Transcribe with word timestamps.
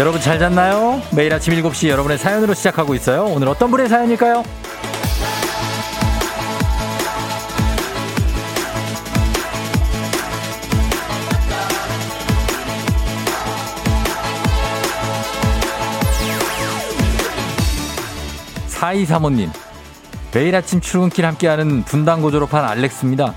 여러분 0.00 0.18
잘 0.18 0.38
잤나요? 0.38 1.02
매일 1.14 1.34
아침 1.34 1.52
7시 1.52 1.88
여러분의 1.88 2.16
사연으로 2.16 2.54
시작하고 2.54 2.94
있어요. 2.94 3.24
오늘 3.24 3.48
어떤 3.48 3.70
분의 3.70 3.86
사연일까요? 3.86 4.42
4235님, 18.70 19.50
매일 20.32 20.56
아침 20.56 20.80
출근길 20.80 21.26
함께하는 21.26 21.84
분당고 21.84 22.30
졸업한 22.30 22.64
알렉스입니다. 22.64 23.34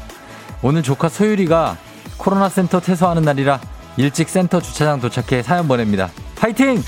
오늘 0.62 0.82
조카 0.82 1.10
소율이가 1.10 1.76
코로나 2.16 2.48
센터 2.48 2.80
퇴소하는 2.80 3.24
날이라 3.24 3.60
일찍 3.98 4.30
센터 4.30 4.62
주차장 4.62 5.02
도착해 5.02 5.44
사연 5.44 5.68
보냅니다. 5.68 6.10
파이팅! 6.44 6.84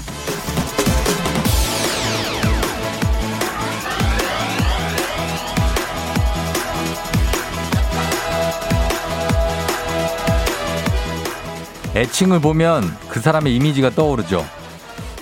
애칭을 11.95 12.41
보면 12.41 12.83
그 13.07 13.21
사람의 13.21 13.55
이미지가 13.55 13.91
떠오르죠. 13.91 14.45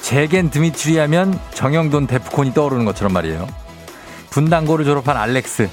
제겐 0.01 0.49
드미트리 0.49 0.97
하면 0.97 1.39
정형돈 1.51 2.07
데프콘이 2.07 2.55
떠오르는 2.55 2.85
것처럼 2.85 3.13
말이에요. 3.13 3.47
분당고를 4.31 4.83
졸업한 4.83 5.15
알렉스. 5.15 5.69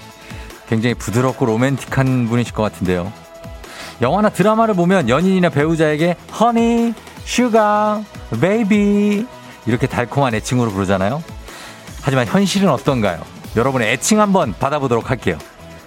굉장히 0.68 0.92
부드럽고 0.96 1.46
로맨틱한 1.46 2.28
분이실 2.28 2.52
것 2.52 2.62
같은데요. 2.64 3.10
영화나 4.02 4.28
드라마를 4.28 4.74
보면 4.74 5.08
연인이나 5.08 5.48
배우자에게 5.48 6.18
honey, 6.38 6.92
sugar, 7.24 8.04
baby 8.38 9.26
이렇게 9.66 9.86
달콤한 9.86 10.34
애칭으로 10.34 10.70
부르잖아요. 10.70 11.22
하지만 12.02 12.26
현실은 12.26 12.68
어떤가요? 12.70 13.22
여러분의 13.56 13.92
애칭 13.92 14.20
한번 14.20 14.54
받아보도록 14.58 15.10
할게요. 15.10 15.38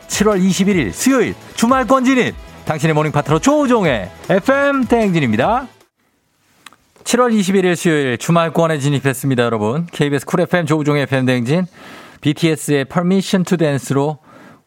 7월 0.07 0.41
21일 0.41 0.91
수요일 0.91 1.33
주말권 1.55 2.05
진입 2.05 2.35
당신의 2.65 2.93
morning 2.93 3.11
파트너 3.11 3.39
조우종의 3.39 4.09
FM 4.29 4.85
대행진입니다. 4.85 5.67
7월 7.03 7.37
21일 7.37 7.75
수요일 7.75 8.17
주말권에 8.17 8.79
진입했습니다, 8.79 9.43
여러분. 9.43 9.85
KBS 9.91 10.25
쿨 10.25 10.41
FM 10.41 10.65
조우종의 10.65 11.03
FM 11.03 11.25
대행진 11.25 11.65
BTS의 12.21 12.85
Permission 12.85 13.43
to 13.43 13.57
Dance로 13.57 14.19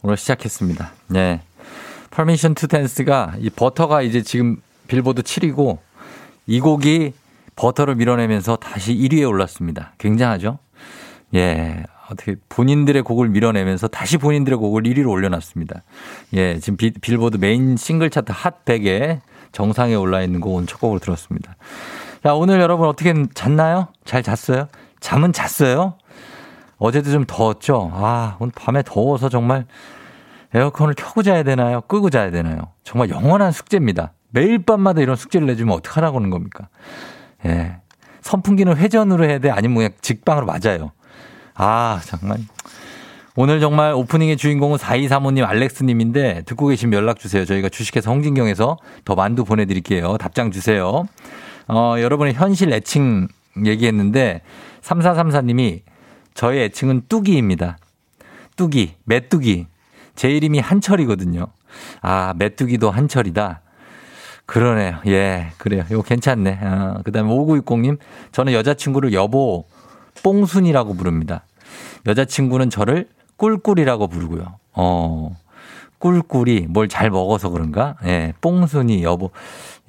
오늘 0.02 0.16
시작했습니다. 0.16 0.92
네. 1.08 1.40
Permission 2.10 2.54
to 2.54 2.68
Dance가 2.68 3.34
이 3.38 3.48
버터가 3.48 4.02
이제 4.02 4.22
지금 4.22 4.58
빌보드 4.88 5.22
7위고 5.22 5.78
이 6.46 6.60
곡이 6.60 7.14
버터를 7.56 7.96
밀어내면서 7.96 8.56
다시 8.56 8.94
1위에 8.94 9.28
올랐습니다. 9.28 9.94
굉장하죠? 9.98 10.58
예. 11.34 11.82
어떻게 12.10 12.36
본인들의 12.48 13.02
곡을 13.02 13.30
밀어내면서 13.30 13.88
다시 13.88 14.16
본인들의 14.16 14.58
곡을 14.58 14.84
1위로 14.84 15.10
올려놨습니다. 15.10 15.82
예. 16.34 16.58
지금 16.60 16.76
비, 16.76 16.92
빌보드 16.92 17.38
메인 17.38 17.76
싱글 17.76 18.10
차트 18.10 18.32
핫 18.34 18.64
100에 18.64 19.20
정상에 19.52 19.94
올라 19.94 20.22
있는 20.22 20.40
곡 20.40 20.54
오늘 20.54 20.66
첫 20.66 20.78
곡으로 20.78 21.00
들었습니다. 21.00 21.56
자, 22.22 22.34
오늘 22.34 22.60
여러분 22.60 22.88
어떻게 22.88 23.14
잤나요? 23.34 23.88
잘 24.04 24.22
잤어요? 24.22 24.68
잠은 25.00 25.32
잤어요? 25.32 25.94
어제도 26.78 27.10
좀 27.10 27.24
더웠죠? 27.26 27.90
아, 27.92 28.36
오늘 28.38 28.52
밤에 28.54 28.82
더워서 28.82 29.28
정말 29.28 29.66
에어컨을 30.54 30.94
켜고 30.94 31.22
자야 31.22 31.42
되나요? 31.42 31.80
끄고 31.82 32.10
자야 32.10 32.30
되나요? 32.30 32.72
정말 32.84 33.10
영원한 33.10 33.50
숙제입니다. 33.52 34.12
매일 34.30 34.58
밤마다 34.58 35.00
이런 35.00 35.16
숙제를 35.16 35.46
내주면 35.46 35.74
어떡하라고 35.76 36.18
하는 36.18 36.30
겁니까? 36.30 36.68
예. 37.46 37.76
선풍기는 38.22 38.76
회전으로 38.76 39.24
해야 39.24 39.38
돼? 39.38 39.50
아니면 39.50 39.76
그냥 39.76 39.90
직방으로 40.00 40.46
맞아요? 40.46 40.92
아, 41.54 42.00
정말. 42.04 42.38
오늘 43.38 43.60
정말 43.60 43.92
오프닝의 43.92 44.36
주인공은 44.36 44.78
4235님 44.78 45.46
알렉스님인데 45.46 46.42
듣고 46.46 46.68
계시면 46.68 46.94
연락 46.98 47.18
주세요. 47.18 47.44
저희가 47.44 47.68
주식회사 47.68 48.10
홍진경에서 48.10 48.78
더 49.04 49.14
만두 49.14 49.44
보내드릴게요. 49.44 50.16
답장 50.18 50.50
주세요. 50.50 51.04
어, 51.68 51.94
여러분의 51.98 52.34
현실 52.34 52.72
애칭 52.72 53.28
얘기했는데 53.64 54.40
3434님이 54.82 55.82
저의 56.34 56.64
애칭은 56.64 57.02
뚜기입니다. 57.08 57.78
뚜기, 58.56 58.94
메뚜기. 59.04 59.66
제 60.14 60.30
이름이 60.30 60.58
한철이거든요. 60.60 61.46
아, 62.00 62.34
메뚜기도 62.38 62.90
한철이다. 62.90 63.60
그러네요. 64.46 64.98
예, 65.06 65.48
그래요. 65.58 65.84
이거 65.90 66.02
괜찮네. 66.02 66.58
아, 66.62 67.00
그 67.04 67.10
다음에 67.12 67.28
5960님, 67.30 67.98
저는 68.32 68.52
여자친구를 68.52 69.12
여보 69.12 69.64
뽕순이라고 70.22 70.94
부릅니다. 70.94 71.44
여자친구는 72.06 72.70
저를 72.70 73.08
꿀꿀이라고 73.36 74.06
부르고요. 74.06 74.58
어, 74.74 75.36
꿀꿀이 75.98 76.66
뭘 76.68 76.88
잘 76.88 77.10
먹어서 77.10 77.50
그런가? 77.50 77.96
예, 78.04 78.32
뽕순이 78.40 79.02
여보. 79.02 79.30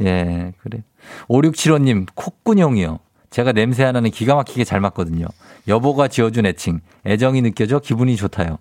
예, 0.02 0.54
그래. 0.62 0.84
5675님, 1.30 2.08
콧구녕이요. 2.16 3.00
제가 3.30 3.52
냄새 3.52 3.84
하나는 3.84 4.10
기가 4.10 4.36
막히게 4.36 4.64
잘 4.64 4.80
맞거든요. 4.80 5.26
여보가 5.68 6.08
지어준 6.08 6.46
애칭. 6.46 6.80
애정이 7.06 7.42
느껴져 7.42 7.80
기분이 7.80 8.16
좋다요. 8.16 8.58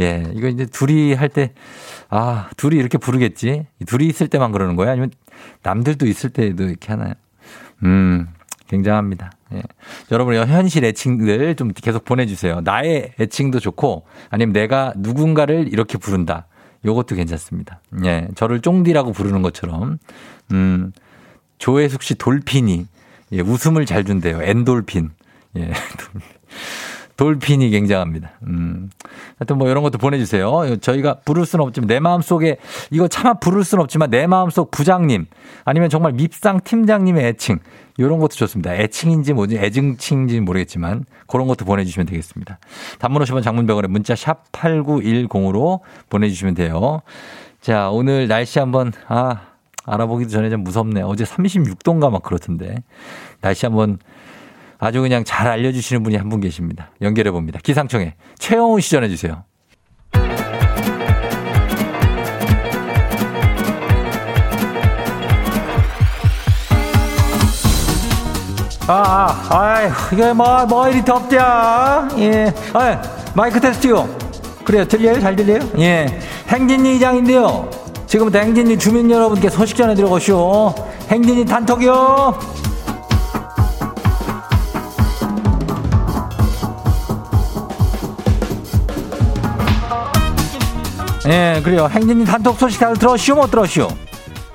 예, 0.00 0.24
이거 0.34 0.48
이제 0.48 0.66
둘이 0.66 1.14
할 1.14 1.28
때, 1.28 1.52
아, 2.10 2.48
둘이 2.56 2.76
이렇게 2.76 2.98
부르겠지? 2.98 3.66
둘이 3.86 4.06
있을 4.06 4.28
때만 4.28 4.52
그러는 4.52 4.76
거야? 4.76 4.90
아니면 4.90 5.10
남들도 5.62 6.06
있을 6.06 6.30
때도 6.30 6.64
이렇게 6.64 6.92
하나요? 6.92 7.14
음, 7.84 8.28
굉장합니다. 8.68 9.32
예. 9.54 9.62
여러분의 10.10 10.46
현실 10.46 10.84
애칭들 10.84 11.54
좀 11.56 11.72
계속 11.72 12.04
보내주세요. 12.04 12.60
나의 12.62 13.12
애칭도 13.20 13.60
좋고, 13.60 14.06
아니면 14.30 14.52
내가 14.52 14.92
누군가를 14.96 15.68
이렇게 15.72 15.98
부른다. 15.98 16.46
요것도 16.84 17.16
괜찮습니다. 17.16 17.80
예, 18.04 18.28
저를 18.34 18.60
쫑디라고 18.60 19.12
부르는 19.12 19.42
것처럼, 19.42 19.98
음, 20.52 20.92
조혜숙 21.58 22.02
씨 22.02 22.14
돌핀이, 22.16 22.86
예, 23.32 23.40
웃음을 23.40 23.86
잘 23.86 24.04
준대요. 24.04 24.42
엔돌핀. 24.42 25.10
예, 25.56 25.72
돌핀이 27.16 27.70
굉장합니다. 27.70 28.32
음. 28.46 28.90
하여튼 29.38 29.58
뭐 29.58 29.68
이런 29.68 29.82
것도 29.82 29.98
보내주세요. 29.98 30.76
저희가 30.80 31.20
부를 31.24 31.46
수는 31.46 31.64
없지만 31.64 31.86
내 31.86 32.00
마음 32.00 32.20
속에 32.20 32.56
이거 32.90 33.06
차마 33.06 33.34
부를 33.34 33.62
수는 33.62 33.82
없지만 33.84 34.10
내 34.10 34.26
마음 34.26 34.50
속 34.50 34.70
부장님 34.70 35.26
아니면 35.64 35.90
정말 35.90 36.12
밉상 36.12 36.60
팀장님의 36.64 37.26
애칭 37.26 37.60
이런 37.98 38.18
것도 38.18 38.34
좋습니다. 38.34 38.74
애칭인지 38.74 39.32
뭐지 39.32 39.56
애증칭인지 39.58 40.40
모르겠지만 40.40 41.04
그런 41.28 41.46
것도 41.46 41.64
보내주시면 41.64 42.06
되겠습니다. 42.06 42.58
단문 42.98 43.22
50원 43.22 43.42
장문병원에 43.42 43.88
문자 43.88 44.16
샵 44.16 44.50
8910으로 44.50 45.80
보내주시면 46.10 46.54
돼요. 46.54 47.02
자 47.60 47.90
오늘 47.90 48.26
날씨 48.26 48.58
한번 48.58 48.92
아 49.06 49.42
알아보기도 49.86 50.30
전에 50.30 50.50
좀 50.50 50.64
무섭네. 50.64 51.02
어제 51.02 51.24
36도인가 51.24 52.10
막 52.10 52.22
그렇던데 52.22 52.82
날씨 53.40 53.66
한번 53.66 53.98
아주 54.84 55.00
그냥 55.00 55.24
잘 55.24 55.46
알려주시는 55.48 56.02
분이 56.02 56.16
한 56.16 56.28
분 56.28 56.40
계십니다. 56.40 56.90
연결해 57.00 57.30
봅니다. 57.30 57.60
기상청에 57.62 58.14
최영훈 58.38 58.80
씨 58.80 58.90
전해 58.90 59.08
주세요. 59.08 59.44
아, 68.86 69.46
아, 69.48 70.10
이게 70.12 70.32
뭐, 70.32 70.66
뭐 70.66 70.88
이리 70.88 71.02
덥냐? 71.04 72.08
예, 72.18 72.52
아, 72.74 73.00
마이크 73.34 73.58
테스트요. 73.58 74.06
그래요, 74.62 74.84
들려요? 74.86 75.20
잘 75.20 75.34
들려요? 75.34 75.60
예, 75.78 76.06
행진리 76.48 76.96
이장인데요. 76.96 77.70
지금부터 78.06 78.38
행진리 78.40 78.78
주민 78.78 79.10
여러분께 79.10 79.48
소식 79.48 79.76
전해드려 79.76 80.06
보시오. 80.08 80.74
행진리 81.08 81.44
단톡이요. 81.46 82.38
예, 91.26 91.60
그래요. 91.64 91.86
행진님 91.86 92.26
단톡 92.26 92.58
소식 92.58 92.78
다들 92.80 92.96
들었슈? 92.98 93.34
못 93.34 93.50
들었슈? 93.50 93.88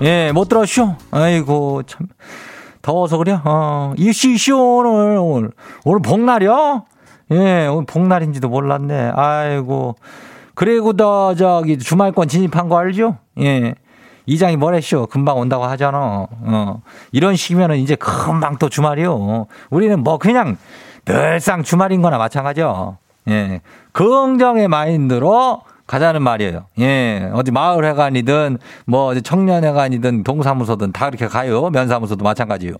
예, 0.02 0.30
못 0.32 0.48
들었슈? 0.48 0.94
아이고, 1.10 1.82
참. 1.82 2.06
더워서 2.80 3.18
그래? 3.18 3.38
어, 3.44 3.92
이슈, 3.96 4.28
이슈, 4.28 4.56
오늘, 4.56 5.18
오늘. 5.18 5.50
오늘 5.84 6.00
복날이요? 6.00 6.84
예, 7.32 7.66
오늘 7.66 7.84
복날인지도 7.86 8.48
몰랐네. 8.48 9.12
아이고. 9.16 9.96
그리고 10.54 10.92
더, 10.92 11.34
저기, 11.34 11.76
주말권 11.76 12.28
진입한 12.28 12.68
거 12.68 12.78
알죠? 12.78 13.16
예. 13.40 13.74
이장이 14.26 14.56
뭐랬쇼? 14.56 15.06
금방 15.06 15.38
온다고 15.38 15.64
하잖아. 15.64 16.28
어. 16.30 16.82
이런 17.10 17.34
식이면은 17.34 17.78
이제 17.78 17.96
금방 17.96 18.58
또 18.58 18.68
주말이요. 18.68 19.46
우리는 19.70 19.98
뭐 20.04 20.18
그냥 20.18 20.56
늘상 21.04 21.64
주말인 21.64 22.00
거나 22.00 22.16
마찬가지요. 22.16 22.98
예. 23.28 23.60
긍정의 23.92 24.68
마인드로 24.68 25.62
가자는 25.90 26.22
말이에요. 26.22 26.66
예. 26.78 27.28
어디 27.32 27.50
마을회관이든 27.50 28.58
뭐 28.86 29.12
청년회관이든 29.20 30.22
동사무소든 30.22 30.92
다 30.92 31.06
그렇게 31.06 31.26
가요. 31.26 31.68
면사무소도 31.70 32.22
마찬가지요. 32.22 32.74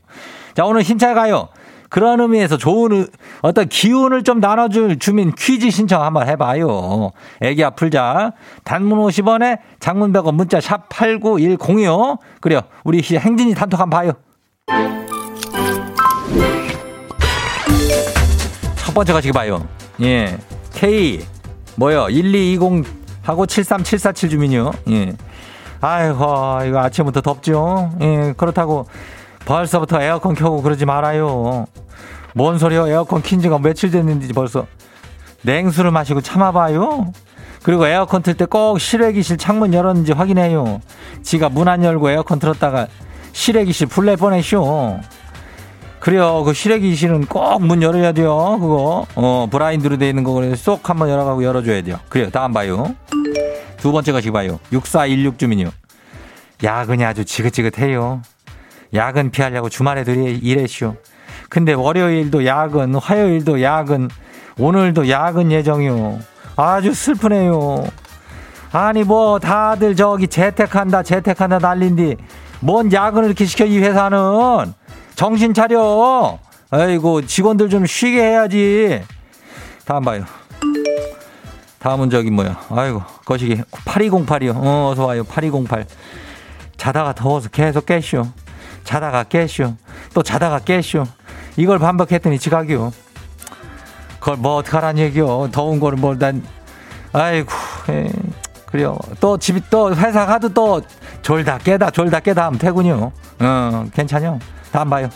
자, 0.54 0.64
오늘 0.64 0.82
힘차게 0.82 1.14
가요. 1.14 1.48
그런 1.88 2.20
의미에서 2.20 2.56
좋은 2.56 3.08
어떤 3.42 3.68
기운을 3.68 4.22
좀 4.22 4.38
나눠줄 4.38 5.00
주민 5.00 5.34
퀴즈 5.36 5.70
신청 5.70 6.04
한번 6.04 6.28
해봐요. 6.28 7.10
애기야 7.40 7.70
풀자. 7.70 8.30
단문 8.62 9.00
50원에 9.00 9.58
장문 9.80 10.12
100원 10.12 10.34
문자 10.34 10.60
샵 10.60 10.88
8910이요. 10.88 12.20
그래요. 12.40 12.60
우리 12.84 13.02
행진이 13.02 13.56
단톡 13.56 13.80
한번 13.80 13.98
봐요. 13.98 14.12
첫 18.76 18.94
번째 18.94 19.14
가시기 19.14 19.32
봐요. 19.32 19.66
예. 20.00 20.38
K 20.72 21.18
뭐요? 21.74 22.06
1220 22.08 22.99
하고 23.22 23.46
73747 23.46 24.30
주민요. 24.30 24.72
예. 24.90 25.12
아이고 25.80 26.14
이거 26.66 26.78
아침부터 26.80 27.20
덥죠. 27.20 27.92
예. 28.00 28.34
그렇다고 28.36 28.86
벌써부터 29.44 30.00
에어컨 30.02 30.34
켜고 30.34 30.62
그러지 30.62 30.84
말아요. 30.84 31.66
뭔 32.34 32.58
소리요? 32.58 32.86
에어컨 32.88 33.22
킨 33.22 33.40
지가 33.40 33.58
며칠 33.58 33.90
됐는지 33.90 34.32
벌써 34.32 34.66
냉수를 35.42 35.90
마시고 35.90 36.20
참아봐요. 36.20 37.12
그리고 37.62 37.86
에어컨 37.86 38.22
틀 38.22 38.34
때 38.36 38.46
꼭 38.46 38.78
실외기실 38.80 39.36
창문 39.36 39.74
열었는지 39.74 40.12
확인해요. 40.12 40.80
지가 41.22 41.48
문 41.50 41.68
안 41.68 41.84
열고 41.84 42.10
에어컨 42.10 42.38
틀었다가 42.38 42.86
실외기실 43.32 43.86
불낼 43.88 44.16
뻔했쇼. 44.16 45.00
그래요. 46.00 46.42
그 46.44 46.52
실외기실은 46.54 47.26
꼭 47.26 47.60
문 47.60 47.82
열어야 47.82 48.12
돼요. 48.12 48.58
그거. 48.60 49.06
어, 49.14 49.46
브라인드로 49.50 49.98
돼 49.98 50.08
있는 50.08 50.24
거쏙 50.24 50.88
한번 50.88 51.10
열어가고 51.10 51.44
열어줘야 51.44 51.82
돼요. 51.82 51.98
그래요. 52.08 52.30
다음 52.30 52.52
봐요. 52.52 52.94
두 53.76 53.92
번째 53.92 54.12
것이 54.12 54.30
봐요. 54.30 54.58
6416 54.72 55.38
주민요. 55.38 55.70
야근이 56.62 57.04
아주 57.04 57.24
지긋지긋해요. 57.24 58.22
야근 58.94 59.30
피하려고 59.30 59.68
주말에도 59.68 60.12
일했쇼. 60.12 60.96
근데 61.48 61.72
월요일도 61.72 62.44
야근, 62.46 62.94
화요일도 62.94 63.62
야근, 63.62 64.08
오늘도 64.58 65.08
야근 65.08 65.52
예정이요. 65.52 66.18
아주 66.56 66.92
슬프네요. 66.92 67.84
아니 68.72 69.02
뭐 69.02 69.38
다들 69.38 69.96
저기 69.96 70.28
재택한다 70.28 71.02
재택한다 71.02 71.58
난린디 71.58 72.16
뭔 72.60 72.92
야근을 72.92 73.26
이렇게 73.26 73.44
시켜 73.44 73.64
이 73.64 73.78
회사는 73.78 74.72
정신 75.20 75.52
차려. 75.52 76.38
아이고 76.70 77.20
직원들 77.26 77.68
좀 77.68 77.84
쉬게 77.84 78.22
해야지. 78.22 79.04
다음 79.84 80.02
봐요. 80.02 80.24
다음은 81.78 82.08
저기 82.08 82.30
뭐야. 82.30 82.58
아이고 82.70 83.02
거시기 83.26 83.56
8208이요. 83.84 84.56
어, 84.56 84.88
어서 84.90 85.04
와요. 85.04 85.22
8208. 85.24 85.84
자다가 86.78 87.12
더워서 87.12 87.50
계속 87.50 87.84
깨쇼. 87.84 88.28
자다가 88.84 89.24
깨쇼. 89.24 89.74
또 90.14 90.22
자다가 90.22 90.60
깨쇼. 90.60 91.04
이걸 91.58 91.78
반복했더니 91.78 92.38
지각이요. 92.38 92.90
그걸 94.20 94.38
뭐 94.38 94.56
어떡하란 94.56 94.96
얘기요. 94.96 95.50
더운 95.52 95.80
거를 95.80 95.98
뭘 95.98 96.18
난, 96.18 96.42
아이고, 97.12 97.50
에이, 97.90 98.08
그래요. 98.64 98.96
또 99.20 99.36
집이 99.36 99.64
또 99.68 99.94
회사 99.94 100.24
가도 100.24 100.48
또 100.48 100.80
졸다 101.20 101.58
깨다 101.58 101.90
졸다 101.90 102.20
깨다 102.20 102.46
하면 102.46 102.58
되군요. 102.58 103.12
어, 103.38 103.86
괜찮요. 103.92 104.38
다음 104.72 104.90
봐요. 104.90 105.08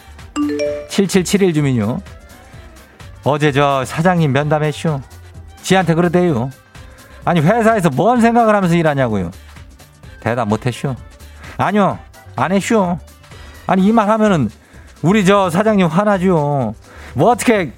7771 0.89 1.53
주민요. 1.55 2.01
어제 3.25 3.53
저 3.53 3.85
사장님 3.85 4.33
면담했쇼. 4.33 5.01
지한테 5.63 5.95
그러대요. 5.95 6.51
아니 7.25 7.41
회사에서 7.41 7.89
뭔 7.91 8.21
생각을 8.21 8.55
하면서 8.55 8.75
일하냐고요. 8.75 9.31
대답 10.21 10.49
못했쇼. 10.49 10.95
아니요. 11.57 11.99
안 12.37 12.53
했쇼. 12.53 12.99
아니 13.67 13.87
이 13.87 13.93
말 13.93 14.09
하면은 14.11 14.51
우리 15.03 15.25
저 15.25 15.49
사장님 15.51 15.87
화나죠. 15.87 16.75
뭐 17.15 17.31
어떻게 17.31 17.73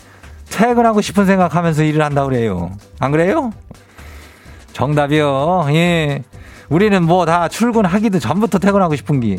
퇴근하고 0.51 1.01
싶은 1.01 1.27
생각하면서 1.27 1.83
일을 1.85 2.03
한다 2.03 2.25
그래요. 2.25 2.73
안 2.99 3.13
그래요? 3.13 3.53
정답이요. 4.73 5.67
예. 5.71 6.23
우리는 6.69 7.03
뭐 7.05 7.25
다 7.27 7.49
출근하기도 7.49 8.19
전부터 8.19 8.59
퇴근하고 8.59 8.97
싶은 8.97 9.21
게 9.21 9.39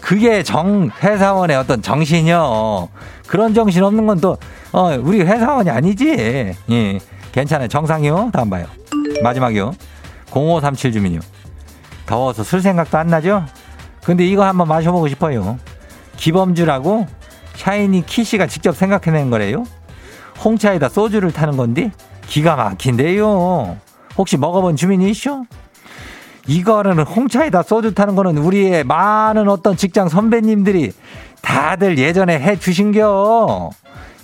그게 0.00 0.42
정 0.42 0.90
회사원의 1.02 1.56
어떤 1.56 1.82
정신이요. 1.82 2.88
그런 3.26 3.54
정신 3.54 3.82
없는 3.84 4.06
건 4.06 4.20
또 4.20 4.36
어, 4.72 4.96
우리 5.00 5.22
회사원이 5.22 5.70
아니지. 5.70 6.54
예. 6.70 6.98
괜찮아요. 7.32 7.68
정상이요. 7.68 8.30
다음 8.32 8.50
봐요. 8.50 8.66
마지막이요. 9.22 9.74
0537 10.30 10.92
주민요. 10.92 11.20
더워서 12.06 12.42
술 12.42 12.60
생각도 12.62 12.98
안 12.98 13.06
나죠? 13.08 13.44
근데 14.04 14.26
이거 14.26 14.44
한번 14.44 14.66
마셔보고 14.68 15.08
싶어요. 15.08 15.58
기범주라고 16.16 17.06
샤이니 17.54 18.06
키씨가 18.06 18.46
직접 18.46 18.74
생각해낸 18.76 19.30
거래요. 19.30 19.64
홍차에다 20.44 20.88
소주를 20.88 21.32
타는 21.32 21.56
건데 21.56 21.92
기가 22.26 22.56
막힌데요. 22.56 23.76
혹시 24.16 24.36
먹어본 24.36 24.76
주민이 24.76 25.10
있죠? 25.10 25.44
이거는 26.48 27.00
홍차에다 27.00 27.62
소주 27.62 27.94
타는 27.94 28.16
거는 28.16 28.38
우리의 28.38 28.82
많은 28.82 29.48
어떤 29.48 29.76
직장 29.76 30.08
선배님들이 30.08 30.92
다들 31.42 31.98
예전에 31.98 32.38
해 32.40 32.58
주신겨. 32.58 33.70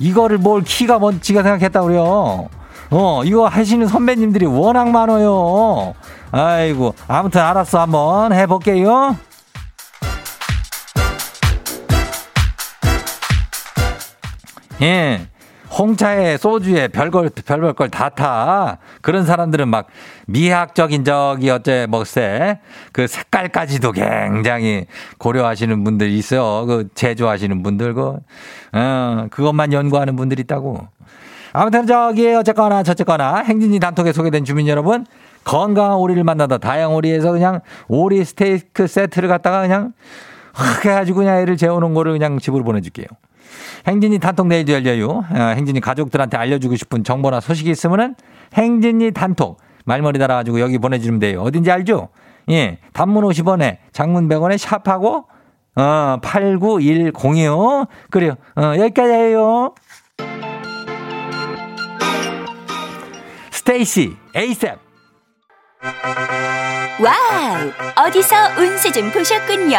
이거를 0.00 0.38
뭘 0.38 0.62
키가 0.62 0.98
뭔지가 0.98 1.42
생각했다 1.42 1.82
그래요. 1.82 2.48
어, 2.90 3.22
이거 3.24 3.46
하시는 3.46 3.86
선배님들이 3.86 4.46
워낙 4.46 4.88
많아요. 4.90 5.94
아이고, 6.32 6.94
아무튼 7.06 7.42
알았어. 7.42 7.80
한번 7.80 8.32
해볼게요. 8.32 9.16
예. 14.82 15.28
홍차에 15.76 16.36
소주에 16.36 16.88
별걸 16.88 17.30
별별 17.44 17.72
걸 17.74 17.88
다 17.90 18.08
타. 18.08 18.78
그런 19.02 19.24
사람들은 19.24 19.68
막 19.68 19.86
미학적인 20.26 21.04
저기 21.04 21.50
어째 21.50 21.86
뭐세 21.88 22.60
그 22.92 23.06
색깔까지도 23.06 23.92
굉장히 23.92 24.86
고려하시는 25.18 25.84
분들이 25.84 26.16
있어요. 26.18 26.66
그 26.66 26.88
제조하시는 26.94 27.62
분들 27.62 27.94
그 27.94 28.18
어, 28.72 29.26
그것만 29.30 29.72
연구하는 29.72 30.16
분들이 30.16 30.42
있다고. 30.42 30.86
아무튼 31.52 31.86
저기 31.86 32.26
어쨌거나 32.34 32.82
저쨌거나 32.82 33.36
행진이 33.38 33.78
단톡에 33.78 34.12
소개된 34.12 34.44
주민 34.44 34.66
여러분 34.66 35.06
건강한 35.44 35.96
오리를 35.98 36.22
만나다 36.24 36.58
다양 36.58 36.94
오리에서 36.94 37.30
그냥 37.32 37.60
오리 37.86 38.24
스테이크 38.24 38.86
세트를 38.86 39.28
갖다가 39.28 39.60
그냥 39.62 39.92
흑 40.54 40.84
해가지고 40.86 41.18
그냥 41.18 41.38
애를 41.38 41.56
재우는 41.56 41.94
거를 41.94 42.12
그냥 42.12 42.38
집으로 42.38 42.64
보내줄게요. 42.64 43.06
행진이 43.86 44.18
단톡 44.18 44.46
내일도 44.46 44.72
열려요. 44.72 45.08
어, 45.08 45.24
행진이 45.56 45.80
가족들한테 45.80 46.36
알려주고 46.36 46.76
싶은 46.76 47.04
정보나 47.04 47.40
소식이 47.40 47.70
있으면은 47.70 48.14
행진이 48.54 49.12
단톡 49.12 49.58
말머리 49.84 50.18
달아가지고 50.18 50.60
여기 50.60 50.78
보내주면 50.78 51.20
돼요. 51.20 51.42
어딘지 51.42 51.70
알죠? 51.70 52.08
예. 52.50 52.78
단문 52.92 53.24
50원에 53.24 53.78
장문 53.92 54.28
100원에 54.28 54.56
샵하고 54.58 55.26
어, 55.76 56.18
8910이요. 56.22 57.88
그래요. 58.10 58.34
어, 58.56 58.74
여기까지예요. 58.78 59.74
스테이시 63.50 64.16
에이셉 64.34 64.78
와우! 67.00 68.06
어디서 68.06 68.36
운세 68.58 68.92
좀 68.92 69.10
보셨군요. 69.10 69.78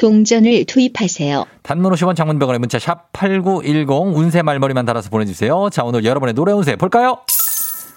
동전을 0.00 0.64
투입하세요. 0.64 1.44
단문 1.62 1.92
50원 1.92 2.16
장문병원의 2.16 2.58
문자 2.58 2.78
샵 2.78 3.12
8910 3.12 4.16
운세 4.16 4.40
말머리만 4.42 4.86
달아서 4.86 5.10
보내주세요. 5.10 5.68
자 5.70 5.84
오늘 5.84 6.04
여러분의 6.04 6.34
노래 6.34 6.52
운세 6.52 6.76
볼까요? 6.76 7.18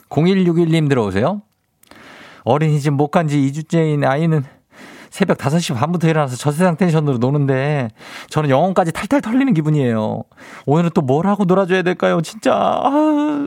0161님 0.10 0.90
들어오세요. 0.90 1.42
어린이집 2.44 2.92
못 2.92 3.08
간 3.10 3.28
지 3.30 3.38
2주째인 3.40 4.04
아이는 4.06 4.44
새벽 5.10 5.38
5시 5.38 5.76
반부터 5.76 6.10
일어나서 6.10 6.36
저 6.36 6.52
세상 6.52 6.76
텐션으로 6.76 7.20
노는데 7.20 7.90
저는 8.30 8.50
영혼까지 8.50 8.92
탈탈 8.92 9.22
털리는 9.22 9.54
기분이에요. 9.54 10.24
오늘은 10.66 10.90
또 10.94 11.02
뭘 11.02 11.26
하고 11.28 11.46
놀아줘야 11.46 11.84
될까요? 11.84 12.20
진짜. 12.22 12.52
아. 12.54 13.46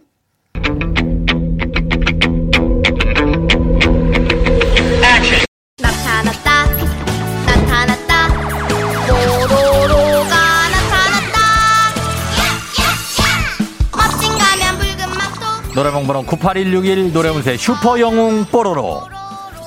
노래방 15.77 16.07
번호 16.07 16.23
98161 16.23 17.13
노래문세 17.13 17.59
슈퍼 17.59 18.01
영웅 18.01 18.47
뽀로로 18.47 19.03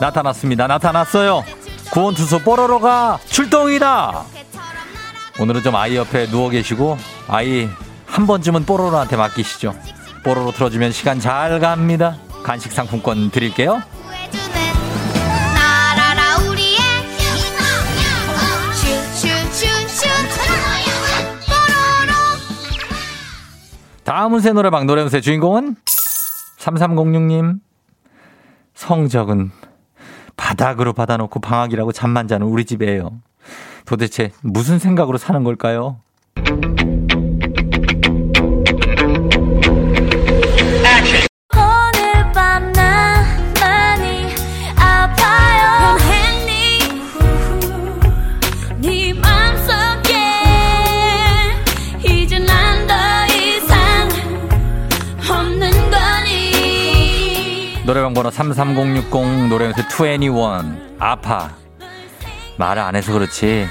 나타났습니다. 0.01 0.65
나타났어요. 0.65 1.43
구원투수 1.91 2.39
뽀로로가 2.39 3.19
출동이다. 3.27 4.23
오늘은 5.39 5.61
좀 5.61 5.75
아이 5.75 5.95
옆에 5.95 6.25
누워 6.25 6.49
계시고 6.49 6.97
아이 7.27 7.69
한 8.07 8.25
번쯤은 8.25 8.65
뽀로로한테 8.65 9.17
맡기시죠. 9.17 9.75
뽀로로 10.23 10.51
틀어주면 10.51 10.93
시간 10.93 11.19
잘 11.19 11.59
갑니다. 11.59 12.17
간식 12.41 12.71
상품권 12.71 13.29
드릴게요. 13.29 13.79
다음 24.09 24.33
운세 24.33 24.53
노래방 24.53 24.87
노래운세 24.87 25.21
주인공은 25.21 25.75
3306님 26.59 27.59
성적은 28.73 29.51
바닥으로 30.35 30.93
받아놓고 30.93 31.39
방학이라고 31.39 31.91
잠만 31.91 32.27
자는 32.27 32.47
우리 32.47 32.65
집이에요. 32.65 33.21
도대체 33.85 34.31
무슨 34.41 34.77
생각으로 34.77 35.17
사는 35.17 35.43
걸까요? 35.43 35.99
노래방 57.89 58.13
번호 58.13 58.29
33060 58.29 59.47
노래운세 59.49 59.81
2NE1 59.81 60.97
아파 60.99 61.49
말을 62.59 62.83
안 62.83 62.95
해서 62.95 63.11
그렇지 63.11 63.65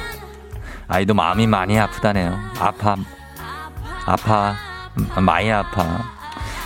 아이도 0.89 1.15
마음이 1.15 1.47
많이 1.47 1.79
아프다네요. 1.79 2.37
아파 2.59 2.97
아파 4.07 4.57
음, 4.99 5.25
많이 5.25 5.53
아파 5.53 6.03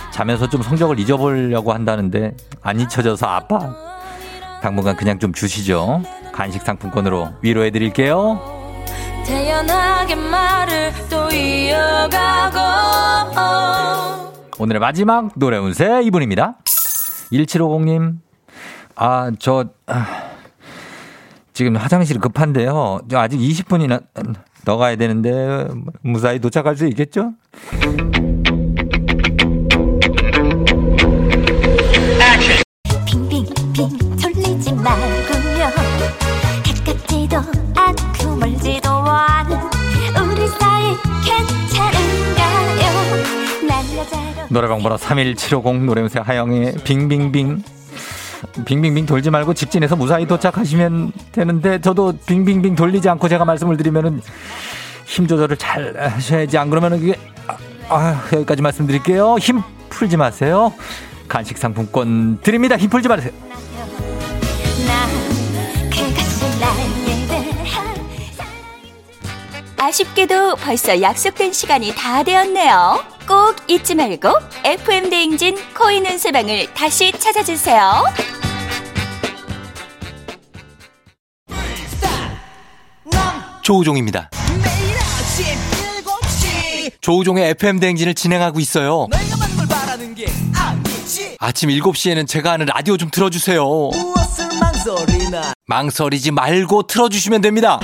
자면서 0.09 0.49
좀 0.49 0.63
성적을 0.63 0.99
잊어보려고 0.99 1.73
한다는데 1.73 2.35
안 2.63 2.79
잊혀져서 2.79 3.27
아파 3.27 3.75
당분간 4.63 4.95
그냥 4.95 5.19
좀 5.19 5.31
주시죠. 5.31 6.01
간식 6.31 6.63
상품권으로 6.63 7.33
위로해 7.43 7.69
드릴게요. 7.69 8.41
태연하게 9.27 10.15
말을 10.15 10.91
또 11.07 11.29
이어가고 11.29 12.57
오늘의 14.57 14.79
마지막 14.79 15.29
노래 15.35 15.59
운세 15.59 16.01
이분입니다. 16.05 16.55
1750님. 17.33 18.19
아, 18.95 19.31
저, 19.39 19.65
아, 19.87 20.31
지금 21.53 21.75
화장실 21.75 22.19
급한데요. 22.19 23.01
저 23.09 23.19
아직 23.19 23.37
20분이나 23.37 24.03
더 24.65 24.77
가야 24.77 24.95
되는데, 24.95 25.67
무사히 26.01 26.39
도착할 26.39 26.77
수 26.77 26.87
있겠죠? 26.87 27.33
빙빙빙 33.05 34.15
돌리지 34.21 34.73
말고요 34.73 35.69
가깝지도 36.63 37.37
않고 37.75 38.35
멀지도 38.37 38.89
않은 38.89 39.57
우리 40.29 40.47
사이 40.47 40.95
노래방 44.53 44.81
번호 44.83 44.95
31750 44.97 45.83
노래 45.83 46.01
운세 46.01 46.19
하영의 46.19 46.75
빙빙빙. 46.83 47.63
빙빙빙 48.65 49.05
돌지 49.05 49.31
말고 49.31 49.53
직진해서 49.53 49.95
무사히 49.95 50.27
도착하시면 50.27 51.11
되는데, 51.31 51.81
저도 51.81 52.13
빙빙빙 52.25 52.75
돌리지 52.75 53.09
않고 53.09 53.27
제가 53.27 53.45
말씀을 53.45 53.77
드리면은 53.77 54.21
힘 55.05 55.27
조절을 55.27 55.57
잘 55.57 55.95
하셔야지. 55.97 56.57
안 56.57 56.69
그러면은 56.69 57.01
이게, 57.01 57.19
아, 57.47 57.57
아, 57.89 58.23
여기까지 58.31 58.61
말씀드릴게요. 58.61 59.37
힘 59.39 59.61
풀지 59.89 60.17
마세요. 60.17 60.71
간식 61.27 61.57
상품권 61.57 62.39
드립니다. 62.41 62.77
힘 62.77 62.89
풀지 62.89 63.07
마세요. 63.07 63.31
아쉽게도 69.77 70.55
벌써 70.57 71.01
약속된 71.01 71.51
시간이 71.51 71.93
다 71.95 72.23
되었네요. 72.23 73.12
꼭 73.27 73.55
잊지 73.67 73.95
말고 73.95 74.29
FM 74.63 75.09
대행진 75.09 75.55
코인 75.77 76.05
은 76.05 76.17
세방을 76.17 76.73
다시 76.73 77.11
찾아주세요. 77.11 78.03
조우종입니다. 83.61 84.29
조우종의 86.99 87.49
FM 87.51 87.79
대행진을 87.79 88.13
진행하고 88.13 88.59
있어요. 88.59 89.07
아침 91.39 91.69
7시에는 91.69 92.27
제가 92.27 92.53
하는 92.53 92.65
라디오 92.65 92.97
좀 92.97 93.09
틀어주세요. 93.09 93.63
망설이지 95.67 96.31
말고 96.31 96.83
틀어주시면 96.87 97.41
됩니다. 97.41 97.79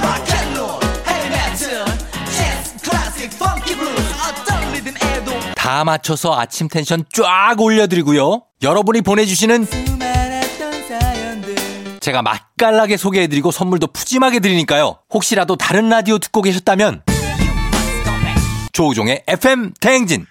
다 5.60 5.84
맞춰서 5.84 6.40
아침 6.40 6.70
텐션 6.70 7.04
쫙 7.12 7.60
올려드리고요. 7.60 8.44
여러분이 8.64 9.02
보내주시는 9.02 9.68
제가 12.00 12.22
맛깔나게 12.22 12.96
소개해드리고 12.96 13.52
선물도 13.52 13.88
푸짐하게 13.88 14.40
드리니까요. 14.40 15.00
혹시라도 15.14 15.58
다른 15.58 15.90
라디오 15.90 16.18
듣고 16.18 16.42
계셨다면 16.44 17.04
조우종의 18.72 19.26
FM 19.28 19.74
대행진 19.82 20.26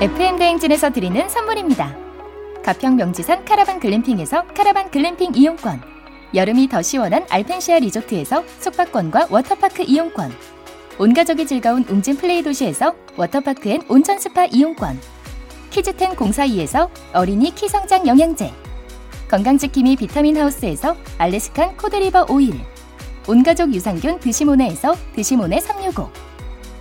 FM 0.00 0.36
대행진에서 0.36 0.90
드리는 0.90 1.28
선물입니다. 1.28 1.94
가평 2.64 2.96
명지산 2.96 3.44
카라반 3.44 3.78
글램핑에서 3.78 4.48
카라반 4.48 4.90
글램핑 4.90 5.36
이용권, 5.36 5.93
여름이 6.34 6.68
더 6.68 6.82
시원한 6.82 7.24
알펜시아 7.30 7.78
리조트에서 7.78 8.44
숙박권과 8.60 9.28
워터파크 9.30 9.84
이용권, 9.86 10.32
온 10.98 11.14
가족이 11.14 11.46
즐거운 11.46 11.84
웅진 11.88 12.16
플레이 12.16 12.42
도시에서 12.42 12.94
워터파크 13.16 13.68
and 13.68 13.82
온천 13.88 14.18
스파 14.18 14.44
이용권, 14.46 14.98
키즈텐 15.70 16.16
공사이에서 16.16 16.90
어린이 17.12 17.54
키 17.54 17.68
성장 17.68 18.06
영양제, 18.06 18.52
건강지킴이 19.28 19.96
비타민 19.96 20.36
하우스에서 20.36 20.96
Alaskan 21.18 21.76
cod 21.76 21.95
liver 21.95 22.26
oil, 22.28 22.54
온가족 23.28 23.72
유산균 23.72 24.18
드시모네에서 24.20 24.96
드시모네 25.14 25.60
365, 25.60 26.10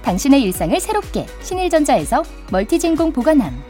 당신의 0.02 0.42
일상을 0.42 0.80
새롭게 0.80 1.26
신일전자에서 1.42 2.24
멀티진공 2.52 3.14
보관함. 3.14 3.64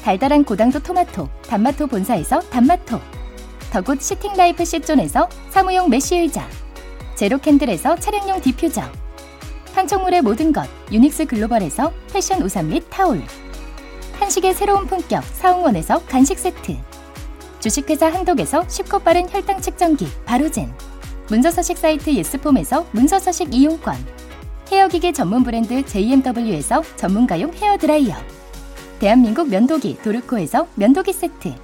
달달한 0.00 0.44
고당도 0.44 0.80
토마토 0.80 1.28
단마토 1.48 1.86
본사에서 1.86 2.40
단마토 2.50 3.00
the 3.74 3.85
good 3.85 4.00
sitting 4.00 4.41
life 4.41 4.64
시존에서 4.64 5.28
사무용 5.50 5.90
mesh 5.90 6.16
의자 6.16 6.48
제로캔들에서 7.16 7.96
차량용 7.96 8.40
디퓨저 8.40 8.80
판촉물의 9.74 10.22
모든 10.22 10.52
것 10.52 10.68
유닉스 10.92 11.26
글로벌에서 11.26 11.92
패션 12.12 12.40
우산 12.42 12.68
및 12.68 12.84
타올 12.88 13.20
한식의 14.20 14.54
새로운 14.54 14.86
품격 14.86 15.24
사옹원에서 15.24 16.04
간식 16.06 16.38
세트 16.38 16.76
주식회사 17.58 18.12
한독에서 18.12 18.64
쉽고 18.68 19.00
빠른 19.00 19.28
혈당 19.28 19.60
측정기 19.60 20.06
바로젠 20.24 20.72
문서서식 21.28 21.76
사이트 21.76 22.14
예스폼에서 22.14 22.86
문서서식 22.92 23.52
이용권 23.52 23.96
헤어기계 24.70 25.10
전문 25.10 25.42
브랜드 25.42 25.84
JMW에서 25.84 26.84
전문가용 26.94 27.52
헤어드라이어 27.52 28.14
대한민국 29.00 29.48
면도기 29.48 29.98
도르코에서 30.04 30.68
면도기 30.76 31.12
세트 31.12 31.63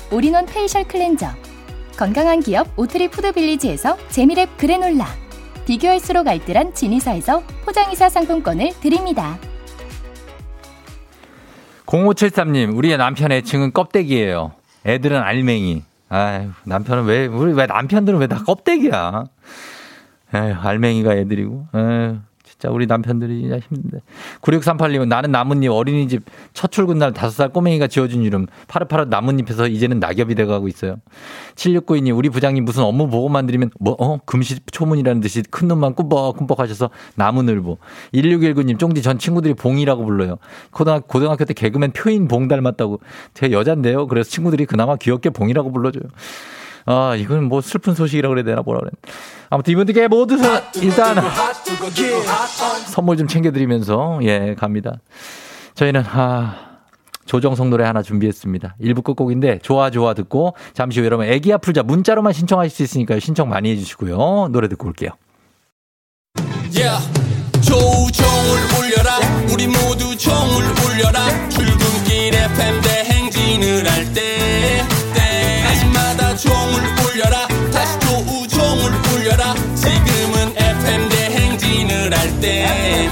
all-in-one 0.11 0.45
facial 0.45 0.83
cleanser 0.87 1.27
건강한 1.97 2.39
기업 2.39 2.67
오트리 2.77 3.09
푸드빌리지에서 3.09 3.97
재미랩 4.09 4.49
그래놀라 4.57 5.07
비교할수록 5.65 6.27
알뜰한 6.27 6.73
진이사에서 6.73 7.43
포장이사 7.65 8.09
상품권을 8.09 8.71
드립니다. 8.81 9.37
0573님, 11.85 12.75
우리의 12.75 12.97
남편 12.97 13.31
애칭은 13.31 13.73
껍데기예요. 13.73 14.53
애들은 14.85 15.21
알맹이. 15.21 15.83
아유, 16.09 16.49
남편은 16.63 17.03
왜, 17.05 17.25
우리 17.27 17.53
왜 17.53 17.65
남편들은 17.65 18.17
왜 18.19 18.27
다 18.27 18.43
껍데기야? 18.43 19.25
에휴, 20.33 20.53
알맹이가 20.55 21.13
애들이고. 21.15 21.67
에휴, 21.75 22.17
진짜 22.61 22.71
우리 22.71 22.85
남편들이 22.85 23.41
진짜 23.41 23.57
힘든데. 23.57 24.03
9638님은 24.41 25.07
나는 25.07 25.31
나뭇잎 25.31 25.71
어린이집 25.71 26.23
첫 26.53 26.71
출근 26.71 26.99
날 26.99 27.11
다섯 27.11 27.31
살 27.31 27.49
꼬맹이가 27.49 27.87
지어준 27.87 28.21
이름 28.21 28.45
파릇파릇 28.67 29.09
나뭇잎에서 29.09 29.67
이제는 29.67 29.99
낙엽이 29.99 30.35
돼가고 30.35 30.67
있어요. 30.67 30.97
7692님 31.55 32.15
우리 32.15 32.29
부장님 32.29 32.63
무슨 32.63 32.83
업무 32.83 33.07
보고만 33.09 33.47
드리면 33.47 33.71
뭐, 33.79 33.95
어? 33.99 34.19
금시 34.25 34.59
초문이라는 34.71 35.21
듯이 35.21 35.41
큰 35.49 35.67
눈만 35.67 35.95
꿈뻑꿈뻑 35.95 36.59
하셔서 36.59 36.91
나무늘보. 37.15 37.79
1619님 38.13 38.77
쫑디 38.77 39.01
전 39.01 39.17
친구들이 39.17 39.55
봉이라고 39.55 40.05
불러요. 40.05 40.37
고등학교, 40.69 41.07
고등학교 41.07 41.45
때 41.45 41.55
개그맨 41.55 41.93
표인 41.93 42.27
봉 42.27 42.47
닮았다고. 42.47 42.99
제가 43.33 43.51
여잔데요. 43.51 44.05
그래서 44.05 44.29
친구들이 44.29 44.67
그나마 44.67 44.95
귀엽게 44.97 45.31
봉이라고 45.31 45.71
불러줘요. 45.71 46.03
아, 46.85 47.15
이건 47.17 47.43
뭐 47.45 47.61
슬픈 47.61 47.93
소식이라고 47.95 48.31
그래야 48.31 48.43
되나 48.45 48.61
뭐라 48.61 48.79
그래. 48.81 48.91
아무튼 49.49 49.71
이분들께 49.73 50.07
모두 50.07 50.37
서- 50.37 50.61
일단 50.81 51.15
선물 52.87 53.17
좀 53.17 53.27
챙겨드리면서 53.27 54.19
예 54.23 54.55
갑니다. 54.57 54.93
저희는 55.75 56.03
아 56.11 56.55
조정석 57.25 57.69
노래 57.69 57.85
하나 57.85 58.01
준비했습니다. 58.01 58.75
1부 58.81 59.03
끝곡인데 59.03 59.59
좋아 59.59 59.89
좋아 59.89 60.13
듣고 60.13 60.55
잠시 60.73 60.99
후 60.99 61.05
여러분 61.05 61.25
애기 61.27 61.53
아플자 61.53 61.83
문자로만 61.83 62.33
신청하실 62.33 62.75
수 62.75 62.83
있으니까요. 62.83 63.19
신청 63.19 63.49
많이 63.49 63.71
해주시고요. 63.71 64.49
노래 64.51 64.67
듣고 64.67 64.87
올게요. 64.87 65.11
Yeah. 66.73 66.97
조우종을 67.61 68.59
울려라 68.79 69.17
우리 69.53 69.67
모두 69.67 70.17
종을 70.17 70.63
울려라 70.83 71.49
출근길 71.49 72.33
FM 72.35 72.81
대행진을 72.81 73.89
할때 73.91 74.81
종을 76.41 76.81
울려라. 77.05 77.47
다시 77.71 77.99
조우종을 77.99 78.91
울려라. 79.13 79.53
지금은 79.75 80.55
FM 80.57 81.09
대행진을 81.09 82.17
할때 82.17 83.09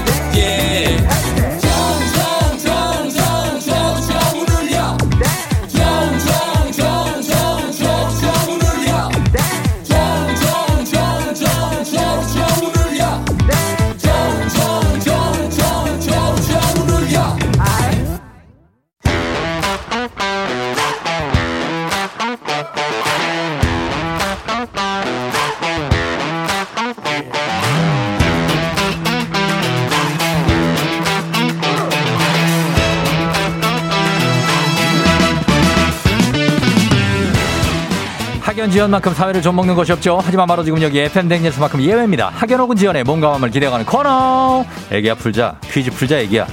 지연만큼 38.80 39.12
사회를 39.12 39.42
좀 39.42 39.56
먹는 39.56 39.74
것이 39.74 39.92
없죠. 39.92 40.18
하지만 40.22 40.46
바로 40.46 40.64
지금 40.64 40.80
여기 40.80 41.00
FM 41.00 41.28
댕에서만큼 41.28 41.82
예외입니다. 41.82 42.30
학연 42.34 42.60
혹은 42.60 42.76
지연의 42.76 43.04
몸과 43.04 43.28
마음을 43.28 43.50
기대어가는 43.50 43.84
코너. 43.84 44.64
애기야 44.90 45.16
풀자 45.16 45.56
퀴즈 45.70 45.90
풀자 45.90 46.18
애기야. 46.20 46.46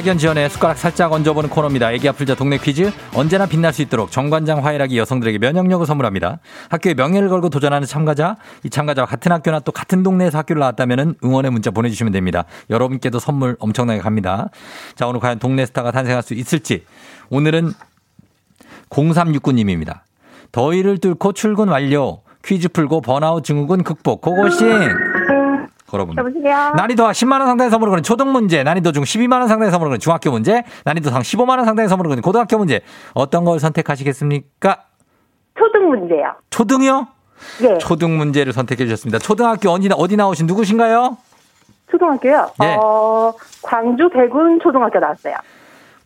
학연 0.00 0.16
지연의 0.16 0.48
숟가락 0.48 0.78
살짝 0.78 1.12
얹어보는 1.12 1.50
코너입니다. 1.50 1.92
애기 1.92 2.08
아플 2.08 2.24
자 2.24 2.34
동네 2.34 2.56
퀴즈 2.56 2.90
언제나 3.14 3.44
빛날 3.44 3.74
수 3.74 3.82
있도록 3.82 4.10
정관장 4.10 4.64
화이락이 4.64 4.96
여성들에게 4.96 5.36
면역력을 5.36 5.84
선물합니다. 5.84 6.38
학교에 6.70 6.94
명예를 6.94 7.28
걸고 7.28 7.50
도전하는 7.50 7.86
참가자, 7.86 8.36
이 8.64 8.70
참가자와 8.70 9.04
같은 9.04 9.30
학교나 9.30 9.60
또 9.60 9.72
같은 9.72 10.02
동네에서 10.02 10.38
학교를 10.38 10.60
나왔다면 10.60 11.16
응원의 11.22 11.50
문자 11.50 11.70
보내주시면 11.70 12.14
됩니다. 12.14 12.44
여러분께도 12.70 13.18
선물 13.18 13.58
엄청나게 13.60 14.00
갑니다. 14.00 14.48
자 14.94 15.06
오늘 15.06 15.20
과연 15.20 15.38
동네 15.38 15.66
스타가 15.66 15.90
탄생할 15.90 16.22
수 16.22 16.32
있을지 16.32 16.86
오늘은 17.28 17.74
0369님입니다. 18.88 20.00
더위를 20.50 20.96
뚫고 20.96 21.34
출근 21.34 21.68
완료. 21.68 22.22
퀴즈 22.42 22.70
풀고 22.70 23.02
번아웃 23.02 23.44
증후군 23.44 23.84
극복. 23.84 24.22
고고싱. 24.22 24.66
걸어봅니다. 25.90 26.22
여보세요? 26.22 26.72
난이도 26.76 27.04
10만원 27.04 27.46
상당의 27.46 27.70
선물을 27.70 27.90
거는 27.90 28.02
초등 28.02 28.32
문제, 28.32 28.62
난이도 28.62 28.92
중 28.92 29.02
12만원 29.02 29.48
상당의 29.48 29.70
선물을 29.70 29.90
거는 29.90 29.98
중학교 29.98 30.30
문제, 30.30 30.62
난이도 30.84 31.10
상 31.10 31.22
15만원 31.22 31.64
상당의 31.64 31.88
선물을 31.88 32.08
거는 32.08 32.22
고등학교 32.22 32.56
문제. 32.58 32.80
어떤 33.14 33.44
걸 33.44 33.58
선택하시겠습니까? 33.58 34.84
초등 35.58 35.88
문제요. 35.88 36.34
초등이요? 36.50 37.06
네. 37.62 37.78
초등 37.78 38.16
문제를 38.16 38.52
선택해 38.52 38.84
주셨습니다. 38.84 39.18
초등학교 39.18 39.70
어디, 39.70 39.88
어디 39.92 40.16
나오신 40.16 40.46
누구신가요? 40.46 41.16
초등학교요? 41.90 42.50
예. 42.62 42.76
어, 42.80 43.32
광주 43.62 44.08
백운 44.10 44.60
초등학교 44.62 44.98
나왔어요. 44.98 45.34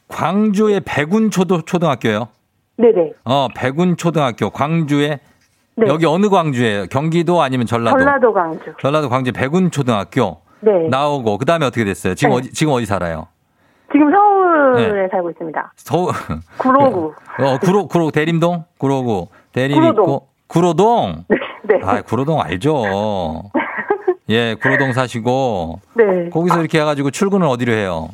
광주의 0.09 0.81
백운 0.85 1.31
초등, 1.31 1.62
초등학교요. 1.66 2.29
네네. 2.77 3.12
어, 3.25 3.49
백운 3.55 3.97
초등학교. 3.97 4.51
광주의, 4.51 5.18
네. 5.76 5.87
여기 5.88 6.06
어느 6.06 6.28
광주예요? 6.28 6.87
경기도 6.87 7.42
아니면 7.42 7.66
전라도? 7.66 7.98
전라도 7.98 8.32
광주. 8.32 8.72
전라도 8.80 9.08
광주 9.08 9.32
백운 9.32 9.70
초등학교. 9.70 10.38
네. 10.60 10.88
나오고, 10.88 11.38
그 11.38 11.44
다음에 11.44 11.66
어떻게 11.66 11.84
됐어요? 11.84 12.14
지금 12.14 12.30
네. 12.30 12.37
어디, 12.37 12.52
지금 12.52 12.72
어디 12.72 12.87
살아요? 12.87 13.26
지금 13.92 14.10
서울에 14.10 15.02
네. 15.02 15.08
살고 15.10 15.30
있습니다. 15.30 15.72
서울. 15.76 16.12
구로구. 16.58 17.12
어, 17.38 17.58
구로, 17.58 17.87
구로, 17.87 18.10
대림동? 18.10 18.64
구로구. 18.78 19.28
대림 19.52 19.76
구로동. 19.80 20.04
있고. 20.04 20.28
구로동? 20.46 21.24
네. 21.64 21.80
아, 21.82 22.00
구로동 22.02 22.40
알죠. 22.40 23.42
예, 24.30 24.54
구로동 24.54 24.92
사시고. 24.92 25.80
네. 25.94 26.30
거기서 26.30 26.60
이렇게 26.60 26.80
해 26.80 26.84
가지고 26.84 27.10
출근을 27.10 27.46
어디로 27.46 27.72
해요? 27.72 28.08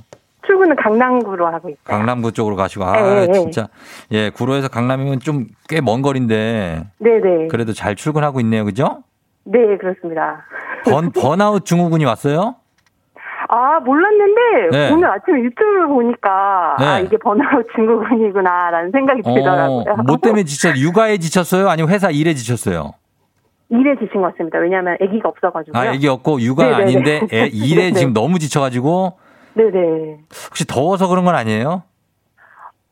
출근은 0.51 0.75
강남구로 0.77 1.47
하고 1.47 1.69
있어요. 1.69 1.79
강남구 1.85 2.33
쪽으로 2.33 2.57
가시고. 2.57 2.85
아, 2.85 3.01
네, 3.01 3.27
네. 3.29 3.33
진짜. 3.33 3.69
예, 4.11 4.31
구로에서 4.31 4.69
강남이면 4.69 5.21
좀 5.21 5.47
꽤 5.69 5.81
먼 5.81 6.03
거리인데. 6.03 6.83
네네. 6.99 7.47
그래도 7.49 7.73
잘 7.73 7.95
출근하고 7.95 8.41
있네요. 8.41 8.65
그죠? 8.65 9.05
네, 9.45 9.77
그렇습니다. 9.79 10.45
번, 10.85 11.11
번아웃 11.15 11.65
증후군이 11.65 12.05
왔어요? 12.05 12.57
아, 13.49 13.81
몰랐는데, 13.81 14.41
네. 14.73 14.93
오늘 14.93 15.09
아침에 15.11 15.41
유튜브를 15.41 15.87
보니까, 15.89 16.77
아, 16.79 16.99
네. 16.99 17.05
이게 17.07 17.17
번아웃 17.17 17.67
증후군이구나라는 17.75 18.91
생각이 18.93 19.23
들더라고요. 19.23 19.85
어, 19.93 20.03
뭐 20.07 20.17
때문에 20.19 20.43
지쳐, 20.45 20.71
육아에 20.77 21.19
지쳤어요? 21.19 21.69
아니면 21.69 21.91
회사 21.93 22.11
일에 22.11 22.35
지쳤어요? 22.35 22.93
일에 23.71 23.95
지친 24.01 24.21
것 24.21 24.33
같습니다. 24.33 24.59
왜냐하면 24.59 24.97
아기가 25.01 25.29
없어가지고요. 25.29 25.81
아, 25.81 25.87
애기 25.93 26.09
없고 26.09 26.41
육아. 26.41 26.77
아닌데 26.77 27.23
애, 27.33 27.47
일에. 27.55 27.93
지금 27.93 28.13
너무 28.13 28.39
지쳐가지고 28.41 29.19
네네. 29.55 30.19
혹시 30.47 30.67
더워서 30.67 31.09
그런 31.09 31.25
건 31.25 31.35
아니에요? 31.35 31.83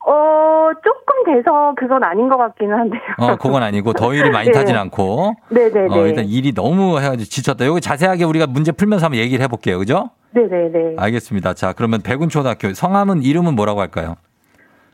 어, 0.05 0.69
조금 0.83 1.23
돼서 1.35 1.73
그건 1.77 2.03
아닌 2.03 2.29
것 2.29 2.37
같기는 2.37 2.75
한데요. 2.77 3.01
어, 3.17 3.35
그건 3.35 3.63
아니고 3.63 3.93
더위를 3.93 4.31
많이 4.31 4.47
네. 4.49 4.51
타진 4.53 4.75
않고. 4.75 5.35
네네네. 5.49 5.93
어, 5.95 6.05
일단 6.07 6.25
일이 6.25 6.53
너무 6.53 6.99
해가지고 6.99 7.25
지쳤다. 7.25 7.65
여기 7.65 7.81
자세하게 7.81 8.23
우리가 8.23 8.47
문제 8.47 8.71
풀면서 8.71 9.05
한번 9.05 9.19
얘기를 9.19 9.43
해볼게요. 9.43 9.77
그죠? 9.79 10.09
네네네. 10.31 10.95
알겠습니다. 10.97 11.53
자, 11.53 11.73
그러면 11.73 12.01
백운초등학교 12.01 12.73
성함은 12.73 13.23
이름은 13.23 13.55
뭐라고 13.55 13.81
할까요? 13.81 14.15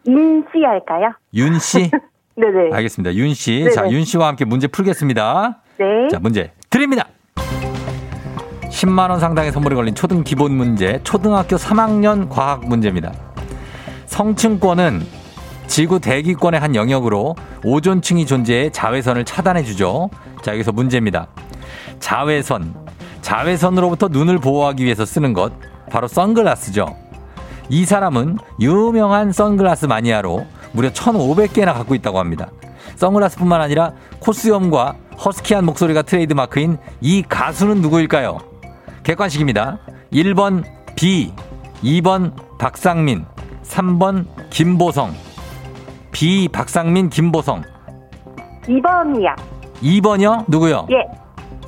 인씨 0.06 0.64
할까요? 0.64 1.14
윤 1.34 1.60
씨? 1.60 1.90
네네. 2.38 2.74
알겠습니다. 2.74 3.14
윤 3.16 3.34
씨. 3.34 3.60
네네. 3.60 3.70
자, 3.72 3.90
윤 3.90 4.04
씨와 4.04 4.28
함께 4.28 4.44
문제 4.46 4.68
풀겠습니다. 4.68 5.62
네. 5.78 6.08
자, 6.10 6.20
문제 6.20 6.52
드립니다. 6.70 7.08
10만 8.76 9.10
원 9.10 9.22
상당의 9.22 9.54
선물이 9.54 9.74
걸린 9.74 9.96
초등 9.96 10.26
기본 10.26 10.52
문제, 10.58 11.00
초등학교 11.06 11.56
3학년 11.56 12.28
과학 12.30 12.68
문제입니다. 12.68 13.14
성층권은 14.08 15.02
지구 15.68 16.02
대기권의 16.02 16.60
한 16.60 16.76
영역으로 16.76 17.36
오존층이 17.64 18.26
존재해 18.26 18.72
자외선을 18.72 19.24
차단해 19.24 19.64
주죠. 19.64 20.10
자, 20.42 20.52
여기서 20.52 20.74
문제입니다. 20.74 21.28
자외선. 22.02 22.76
자외선으로부터 23.22 24.10
눈을 24.10 24.40
보호하기 24.40 24.84
위해서 24.84 25.06
쓰는 25.06 25.32
것 25.32 25.54
바로 25.90 26.10
선글라스죠. 26.10 26.98
이 27.70 27.86
사람은 27.86 28.38
유명한 28.60 29.32
선글라스 29.32 29.86
마니아로 29.86 30.46
무려 30.74 30.90
1,500개나 30.90 31.74
갖고 31.74 31.96
있다고 31.96 32.20
합니다. 32.20 32.52
선글라스뿐만 32.98 33.62
아니라 33.62 33.94
코스염과 34.20 34.96
허스키한 35.24 35.66
목소리가 35.66 36.02
트레이드마크인 36.02 36.78
이 37.00 37.24
가수는 37.24 37.82
누구일까요? 37.82 38.55
객관식입니다. 39.06 39.78
1번 40.12 40.64
비, 40.96 41.32
2번 41.84 42.34
박상민, 42.58 43.24
3번 43.64 44.26
김보성. 44.50 45.14
B 46.12 46.48
박상민 46.48 47.10
김보성. 47.10 47.62
2번이야. 48.64 49.36
2번이요? 49.84 50.46
누구요? 50.48 50.88
예. 50.90 51.06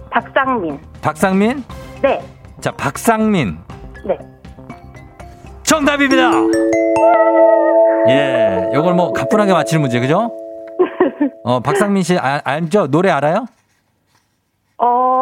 박상민. 0.10 0.80
박상민? 1.02 1.64
네. 2.02 2.20
자, 2.60 2.72
박상민. 2.72 3.60
네. 4.06 4.18
정답입니다. 5.62 6.32
예, 8.08 8.70
요걸 8.74 8.96
뭐 8.96 9.12
가뿐하게 9.14 9.54
맞히는 9.54 9.82
문제, 9.82 10.00
그죠? 10.00 10.32
어, 11.44 11.60
박상민 11.60 12.02
씨 12.02 12.18
아, 12.18 12.42
알죠? 12.44 12.88
노래 12.88 13.12
알아요? 13.12 13.46
어. 14.80 15.17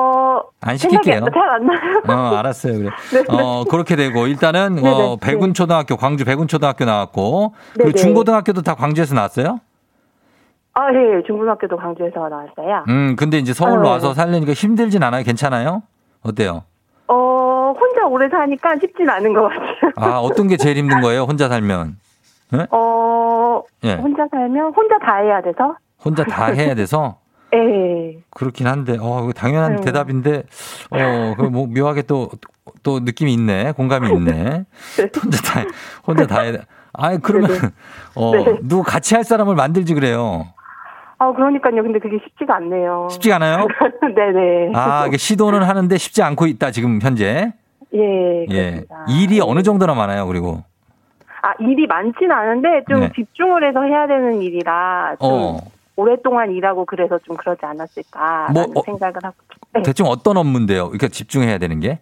안 0.62 0.78
시킬게요. 0.78 1.26
잘안 1.34 1.66
나요. 1.66 2.02
어, 2.08 2.36
알았어요. 2.38 2.74
그래. 3.10 3.24
어, 3.30 3.64
그렇게 3.66 3.96
되고 3.96 4.28
일단은 4.28 4.76
네네. 4.76 4.90
어, 4.90 5.18
백운초등학교 5.18 5.96
광주 5.98 6.26
백운초등학교 6.26 6.86
나왔고 6.86 7.54
그리고 7.74 7.92
네네. 7.92 8.02
중고등학교도 8.02 8.62
다 8.62 8.76
광주에서 8.76 9.14
나왔어요? 9.16 9.60
아, 10.74 10.88
예. 10.94 11.24
중고등학교도 11.26 11.78
광주에서 11.78 12.28
나왔어요. 12.28 12.84
음, 12.90 13.16
근데 13.16 13.38
이제 13.38 13.54
서울로 13.54 13.84
네. 13.84 13.90
와서 13.90 14.14
살려니까 14.14 14.54
힘들진 14.54 15.04
않아요? 15.04 15.24
괜찮아요? 15.24 15.84
어때요? 16.24 16.64
어, 17.08 17.74
혼자 17.80 18.06
오래 18.08 18.28
사니까 18.28 18.76
쉽진 18.82 19.10
않은 19.10 19.34
것 19.34 19.44
같아요. 19.44 19.92
아, 19.96 20.20
어떤 20.20 20.48
게 20.48 20.58
제일 20.58 20.78
힘든 20.78 21.00
거예요? 21.02 21.22
혼자 21.22 21.48
살면? 21.48 21.98
어, 22.72 23.62
예. 23.84 23.94
혼자 23.94 24.26
살면 24.32 24.74
혼자 24.74 24.98
다 25.00 25.16
해야 25.18 25.42
돼서? 25.42 25.76
혼자 26.04 26.24
다 26.24 26.46
해야 26.48 26.76
돼서 26.76 27.18
예. 27.58 28.18
그렇긴 28.32 28.68
한데, 28.68 28.98
어, 29.00 29.30
당연한 29.36 29.78
네. 29.78 29.82
대답인데, 29.82 30.44
어, 30.92 31.34
그뭐 31.38 31.68
묘하게 31.68 32.04
또, 32.04 32.30
또 32.84 33.00
느낌이 33.00 33.34
있네. 33.34 33.72
공감이 33.74 34.10
있네. 34.10 34.66
혼자 35.24 35.42
다, 35.42 35.64
혼자 36.06 36.28
다 36.28 36.42
해야 36.42 36.52
돼. 36.54 36.60
아이, 36.94 37.18
그러면, 37.20 37.50
어, 38.16 38.32
네. 38.32 38.46
누구 38.62 38.84
같이 38.84 39.16
할 39.16 39.24
사람을 39.24 39.56
만들지 39.56 39.94
그래요. 39.94 40.48
아, 41.18 41.32
그러니까요. 41.32 41.82
근데 41.82 42.00
그게 42.00 42.18
쉽지가 42.24 42.58
않네요. 42.58 43.08
쉽지 43.10 43.32
않아요? 43.34 43.68
네네. 44.02 44.72
아, 44.76 45.06
이게 45.08 45.18
시도는 45.18 45.64
하는데 45.64 45.98
쉽지 45.98 46.22
않고 46.24 46.46
있다, 46.48 46.72
지금 46.72 47.00
현재. 47.02 47.54
예. 47.94 48.46
예. 48.50 48.72
그렇습니다. 48.86 49.06
일이 49.10 49.40
어느 49.42 49.64
정도나 49.64 49.94
많아요, 49.94 50.28
그리고. 50.28 50.64
아, 51.42 51.54
일이 51.60 51.86
많진 51.86 52.32
않은데 52.32 52.84
좀 52.90 53.02
네. 53.02 53.12
집중을 53.16 53.68
해서 53.68 53.84
해야 53.84 54.08
되는 54.08 54.42
일이라 54.42 55.18
좀 55.22 55.30
어, 55.32 55.58
오랫동안 55.96 56.52
일하고 56.52 56.86
그래서 56.86 57.18
좀 57.20 57.38
그러지 57.38 57.66
않았을까라는 57.66 58.54
뭐, 58.54 58.64
어, 58.76 58.84
생각을 58.86 59.16
하고. 59.24 59.36
네. 59.74 59.82
대충 59.84 60.08
어떤 60.08 60.38
업무인데요? 60.38 60.90
이렇게 60.90 61.08
집중해야 61.08 61.58
되는 61.58 61.80
게? 61.80 62.00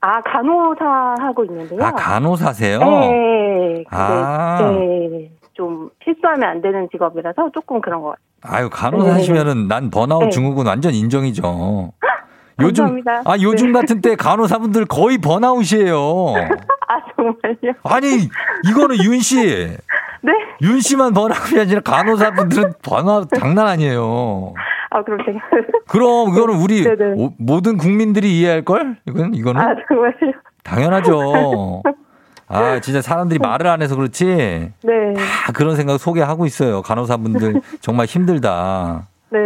아, 0.00 0.20
간호사 0.20 1.14
하고 1.18 1.44
있는데요. 1.44 1.82
아, 1.82 1.92
간호사세요? 1.92 2.78
네. 2.78 3.84
아. 3.90 4.58
근데 4.58 5.08
네. 5.16 5.30
좀 5.54 5.88
실수하면 6.04 6.48
안 6.48 6.60
되는 6.60 6.88
직업이라서 6.90 7.50
조금 7.52 7.80
그런 7.80 8.02
것 8.02 8.10
같아요. 8.10 8.24
아유, 8.56 8.68
간호사 8.70 9.14
하시면은 9.14 9.66
난 9.68 9.90
번아웃 9.90 10.24
네. 10.24 10.30
증후군 10.30 10.66
완전 10.66 10.92
인정이죠. 10.92 11.92
요즘, 12.60 12.84
감사합니다. 12.84 13.22
아, 13.24 13.36
요즘 13.40 13.72
네. 13.72 13.80
같은 13.80 14.00
때 14.00 14.14
간호사분들 14.14 14.84
거의 14.84 15.18
번아웃이에요. 15.18 16.34
아, 16.86 17.00
정말요? 17.16 17.74
아니, 17.82 18.28
이거는 18.68 19.02
윤 19.02 19.18
씨. 19.20 19.76
네? 20.24 20.32
윤 20.62 20.80
씨만 20.80 21.12
번아웃이 21.12 21.60
아니라 21.60 21.80
간호사분들은 21.82 22.72
번아웃 22.82 23.28
장난 23.38 23.66
아니에요. 23.66 24.54
아, 24.90 25.02
그럼 25.02 25.18
제가. 25.26 25.38
그럼 25.86 26.30
이거는 26.30 26.54
우리 26.56 26.82
네네. 26.84 27.14
오- 27.16 27.34
모든 27.38 27.76
국민들이 27.76 28.38
이해할걸? 28.40 28.96
이건, 29.06 29.34
이거는? 29.34 29.60
아, 29.60 29.74
정말요? 29.88 30.14
당연하죠. 30.62 31.82
아, 32.48 32.80
진짜 32.80 33.02
사람들이 33.02 33.38
말을 33.38 33.66
안 33.66 33.82
해서 33.82 33.96
그렇지. 33.96 34.24
네. 34.24 35.14
다 35.14 35.52
그런 35.52 35.76
생각 35.76 35.98
속에 35.98 36.22
하고 36.22 36.46
있어요. 36.46 36.80
간호사분들 36.82 37.60
정말 37.80 38.06
힘들다. 38.06 39.08
네. 39.30 39.40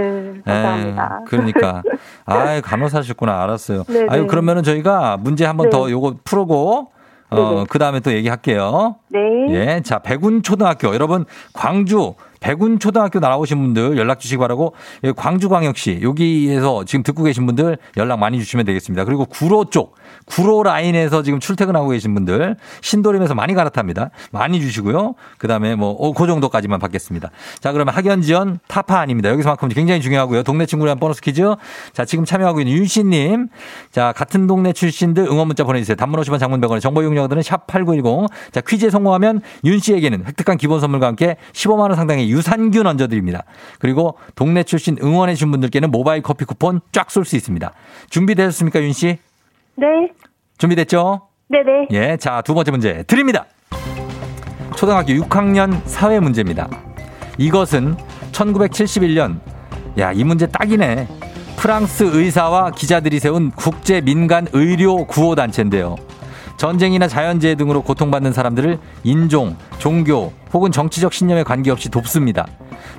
감사합니다. 0.45 1.19
예, 1.23 1.25
그러니까. 1.27 1.83
아, 2.27 2.61
간호사셨구나. 2.61 3.43
알았어요. 3.43 3.85
네네. 3.85 4.07
아유, 4.11 4.27
그러면은 4.27 4.62
저희가 4.62 5.17
문제 5.17 5.45
한번 5.47 5.67
네. 5.67 5.71
더 5.71 5.91
요거 5.91 6.17
풀고 6.25 6.91
어. 7.31 7.64
그 7.69 7.79
다음에 7.79 8.01
또 8.01 8.12
얘기할게요. 8.12 8.97
네. 9.09 9.21
예. 9.51 9.83
자, 9.83 9.99
백운 9.99 10.43
초등학교. 10.43 10.95
여러분, 10.95 11.25
광주 11.53 12.14
백운 12.40 12.79
초등학교 12.79 13.18
나오신 13.18 13.59
분들 13.59 13.98
연락 13.98 14.20
주시기 14.20 14.38
바라고 14.38 14.74
예, 15.05 15.12
광주광역시 15.12 16.01
여기에서 16.03 16.85
지금 16.85 17.03
듣고 17.03 17.22
계신 17.24 17.46
분들 17.46 17.79
연락 17.96 18.18
많이 18.18 18.38
주시면 18.38 18.66
되겠습니다. 18.66 19.05
그리고 19.05 19.24
구로 19.24 19.64
쪽 19.64 19.96
구로 20.24 20.62
라인에서 20.62 21.22
지금 21.22 21.40
출퇴근하고 21.40 21.88
계신 21.88 22.14
분들 22.14 22.57
신도림에서 22.81 23.35
많이 23.35 23.55
갈아탑니다. 23.55 24.11
많이 24.31 24.61
주시고요. 24.61 25.14
그다음에 25.38 25.74
뭐그 25.74 26.27
정도까지만 26.27 26.79
받겠습니다. 26.79 27.31
자, 27.61 27.72
그러면 27.72 27.94
학연 27.94 28.22
지원 28.22 28.59
타파 28.68 28.98
아닙니다. 28.98 29.31
여기서만큼 29.31 29.68
굉장히 29.68 30.01
중요하고요. 30.01 30.42
동네 30.42 30.66
친구랑 30.66 30.98
보너스 30.98 31.20
퀴즈. 31.20 31.42
자, 31.92 32.05
지금 32.05 32.24
참여하고 32.24 32.61
있는 32.61 32.74
윤씨 32.74 33.05
님. 33.05 33.48
자, 33.90 34.12
같은 34.12 34.46
동네 34.46 34.72
출신들 34.72 35.24
응원 35.24 35.46
문자 35.46 35.64
보내 35.64 35.79
주세요. 35.81 35.96
단문 35.96 36.20
50원 36.20 36.38
장문 36.38 36.61
100원의 36.61 36.81
정보 36.81 37.03
이용료들은 37.03 37.42
샵 37.42 37.66
8910. 37.66 38.29
자, 38.53 38.61
퀴즈에 38.61 38.90
성공하면 38.90 39.40
윤 39.64 39.79
씨에게는 39.79 40.24
획득한 40.27 40.59
기본 40.59 40.81
선물과 40.81 41.07
함께 41.07 41.37
15만 41.53 41.81
원 41.81 41.94
상당의 41.94 42.28
유산균 42.29 42.87
얹어 42.87 43.09
드립니다. 43.09 43.45
그리고 43.79 44.19
동네 44.35 44.62
출신 44.62 44.97
응원해 45.03 45.35
주신 45.35 45.51
분들께는 45.51 45.91
모바일 45.91 46.23
커피 46.23 46.45
쿠폰 46.45 46.81
쫙 46.93 47.11
쏠 47.11 47.25
수 47.25 47.37
있습니다. 47.37 47.73
준비되셨습니까, 48.11 48.83
윤 48.83 48.93
씨? 48.93 49.19
네. 49.77 49.87
준비됐죠? 50.59 51.23
네네. 51.49 51.88
예, 51.93 52.17
자, 52.19 52.43
두 52.43 52.55
번째 52.55 52.71
문제 52.73 53.03
드립니다. 53.05 53.47
초등학교 54.77 55.12
6학년 55.14 55.81
사회 55.87 56.21
문제입니다. 56.21 56.69
이것은 57.38 57.97
1971년, 58.33 59.41
야, 59.99 60.12
이 60.12 60.25
문제 60.25 60.47
딱이네. 60.47 61.09
프랑스 61.57 62.05
의사와 62.05 62.71
기자들이 62.71 63.19
세운 63.19 63.51
국제 63.51 64.01
민간 64.01 64.47
의료 64.53 65.05
구호 65.07 65.35
단체인데요. 65.35 65.97
전쟁이나 66.59 67.07
자연재해 67.07 67.55
등으로 67.55 67.83
고통받는 67.83 68.33
사람들을 68.33 68.79
인종, 69.05 69.57
종교 69.79 70.33
혹은 70.53 70.73
정치적 70.73 71.12
신념에 71.14 71.44
관계없이 71.44 71.88
돕습니다. 71.88 72.47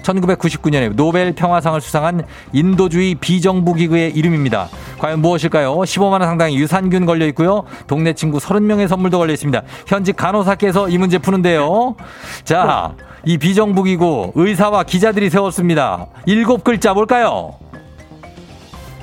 1999년에 0.01 0.95
노벨 0.95 1.33
평화상을 1.33 1.79
수상한 1.81 2.23
인도주의 2.53 3.15
비정부 3.15 3.73
기구의 3.73 4.11
이름입니다. 4.11 4.69
과연 4.97 5.21
무엇일까요? 5.21 5.75
15만 5.75 6.11
원 6.13 6.21
상당의 6.21 6.55
유산균 6.55 7.05
걸려 7.05 7.25
있고요. 7.27 7.65
동네 7.85 8.13
친구 8.13 8.37
30명의 8.37 8.87
선물도 8.87 9.17
걸려 9.17 9.33
있습니다. 9.33 9.61
현직 9.87 10.15
간호사께서 10.15 10.87
이 10.87 10.97
문제 10.97 11.17
푸는데요. 11.17 11.95
자, 12.45 12.95
이 13.25 13.37
비정부 13.37 13.83
기구 13.83 14.31
의사와 14.35 14.83
기자들이 14.83 15.29
세웠습니다. 15.29 16.07
일곱 16.25 16.63
글자 16.63 16.93
뭘까요? 16.93 17.55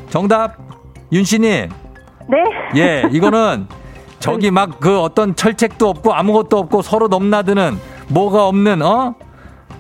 정답 0.09 0.57
윤 1.13 1.25
씨님. 1.25 1.69
네. 2.29 2.37
예, 2.77 3.05
이거는 3.13 3.67
저기 4.19 4.51
막 4.51 4.81
그 4.81 5.01
어떤 5.01 5.35
철책도 5.37 5.89
없고 5.89 6.13
아무것도 6.15 6.59
없고 6.59 6.83
서로 6.83 7.09
넘나드는 7.09 7.79
뭐가 8.09 8.47
없는 8.49 8.83
어? 8.83 9.15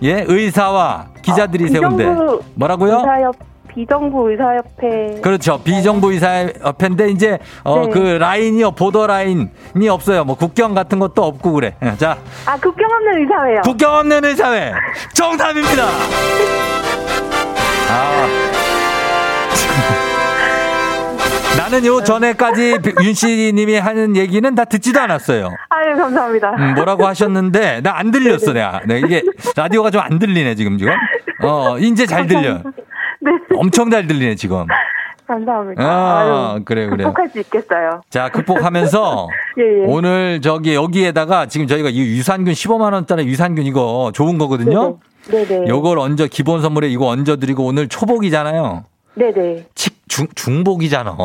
예, 0.02 0.24
의사와 0.26 1.06
기자들이 1.22 1.64
아, 1.64 1.68
세운데 1.68 2.06
뭐라고요? 2.54 2.96
의사협 2.98 3.34
비정부 3.68 4.30
의사협회. 4.30 5.20
그렇죠. 5.20 5.58
비정부 5.62 6.10
의사협회인데 6.12 7.10
이제 7.10 7.38
어 7.62 7.82
네. 7.82 7.88
그 7.90 7.98
라인이요 7.98 8.70
보더 8.70 9.06
라인이 9.06 9.88
없어요. 9.90 10.24
뭐 10.24 10.34
국경 10.34 10.74
같은 10.74 10.98
것도 10.98 11.22
없고 11.22 11.52
그래. 11.52 11.74
예, 11.82 11.94
자, 11.98 12.16
아 12.46 12.56
국경 12.58 12.90
없는 12.90 13.22
의사회요. 13.22 13.60
국경 13.62 13.94
없는 13.94 14.24
의사회 14.24 14.72
정답입니다. 15.14 15.84
아. 17.90 18.26
나는 21.58 21.84
요 21.86 22.02
전에까지 22.02 22.78
윤 23.04 23.14
씨님이 23.14 23.76
하는 23.76 24.16
얘기는 24.16 24.54
다 24.54 24.64
듣지도 24.64 25.00
않았어요. 25.00 25.50
아유 25.70 25.96
감사합니다. 25.96 26.50
음, 26.58 26.74
뭐라고 26.74 27.06
하셨는데 27.06 27.80
나 27.82 27.96
안 27.96 28.10
들렸어 28.10 28.52
내가. 28.52 28.82
네, 28.86 28.98
이게 29.00 29.22
라디오가 29.56 29.90
좀 29.90 30.02
안 30.02 30.18
들리네 30.18 30.54
지금 30.54 30.76
지금. 30.76 30.92
어 31.42 31.78
이제 31.78 32.04
잘 32.06 32.26
들려. 32.26 32.58
네. 33.20 33.30
엄청 33.56 33.90
잘 33.90 34.06
들리네 34.06 34.34
지금. 34.34 34.66
감사합니다. 35.26 35.82
아, 35.82 36.52
아유, 36.54 36.62
그래, 36.64 36.86
그래. 36.86 37.02
극복할 37.04 37.28
수 37.30 37.40
있겠어요. 37.40 38.02
자 38.10 38.28
극복하면서 38.28 39.28
예, 39.58 39.62
예. 39.82 39.84
오늘 39.86 40.40
저기 40.42 40.74
여기에다가 40.74 41.46
지금 41.46 41.66
저희가 41.66 41.88
이 41.88 41.98
유산균 41.98 42.52
15만 42.52 42.92
원짜리 42.92 43.24
유산균 43.26 43.64
이거 43.64 44.12
좋은 44.14 44.36
거거든요. 44.38 44.98
네네. 45.30 45.66
요걸 45.68 45.98
얹어 45.98 46.26
기본 46.30 46.60
선물에 46.62 46.88
이거 46.88 47.06
얹어 47.06 47.36
드리고 47.38 47.64
오늘 47.64 47.88
초복이잖아요. 47.88 48.84
네네. 49.14 49.64
칙, 49.74 49.95
중, 50.08 50.26
중복이잖아. 50.34 51.16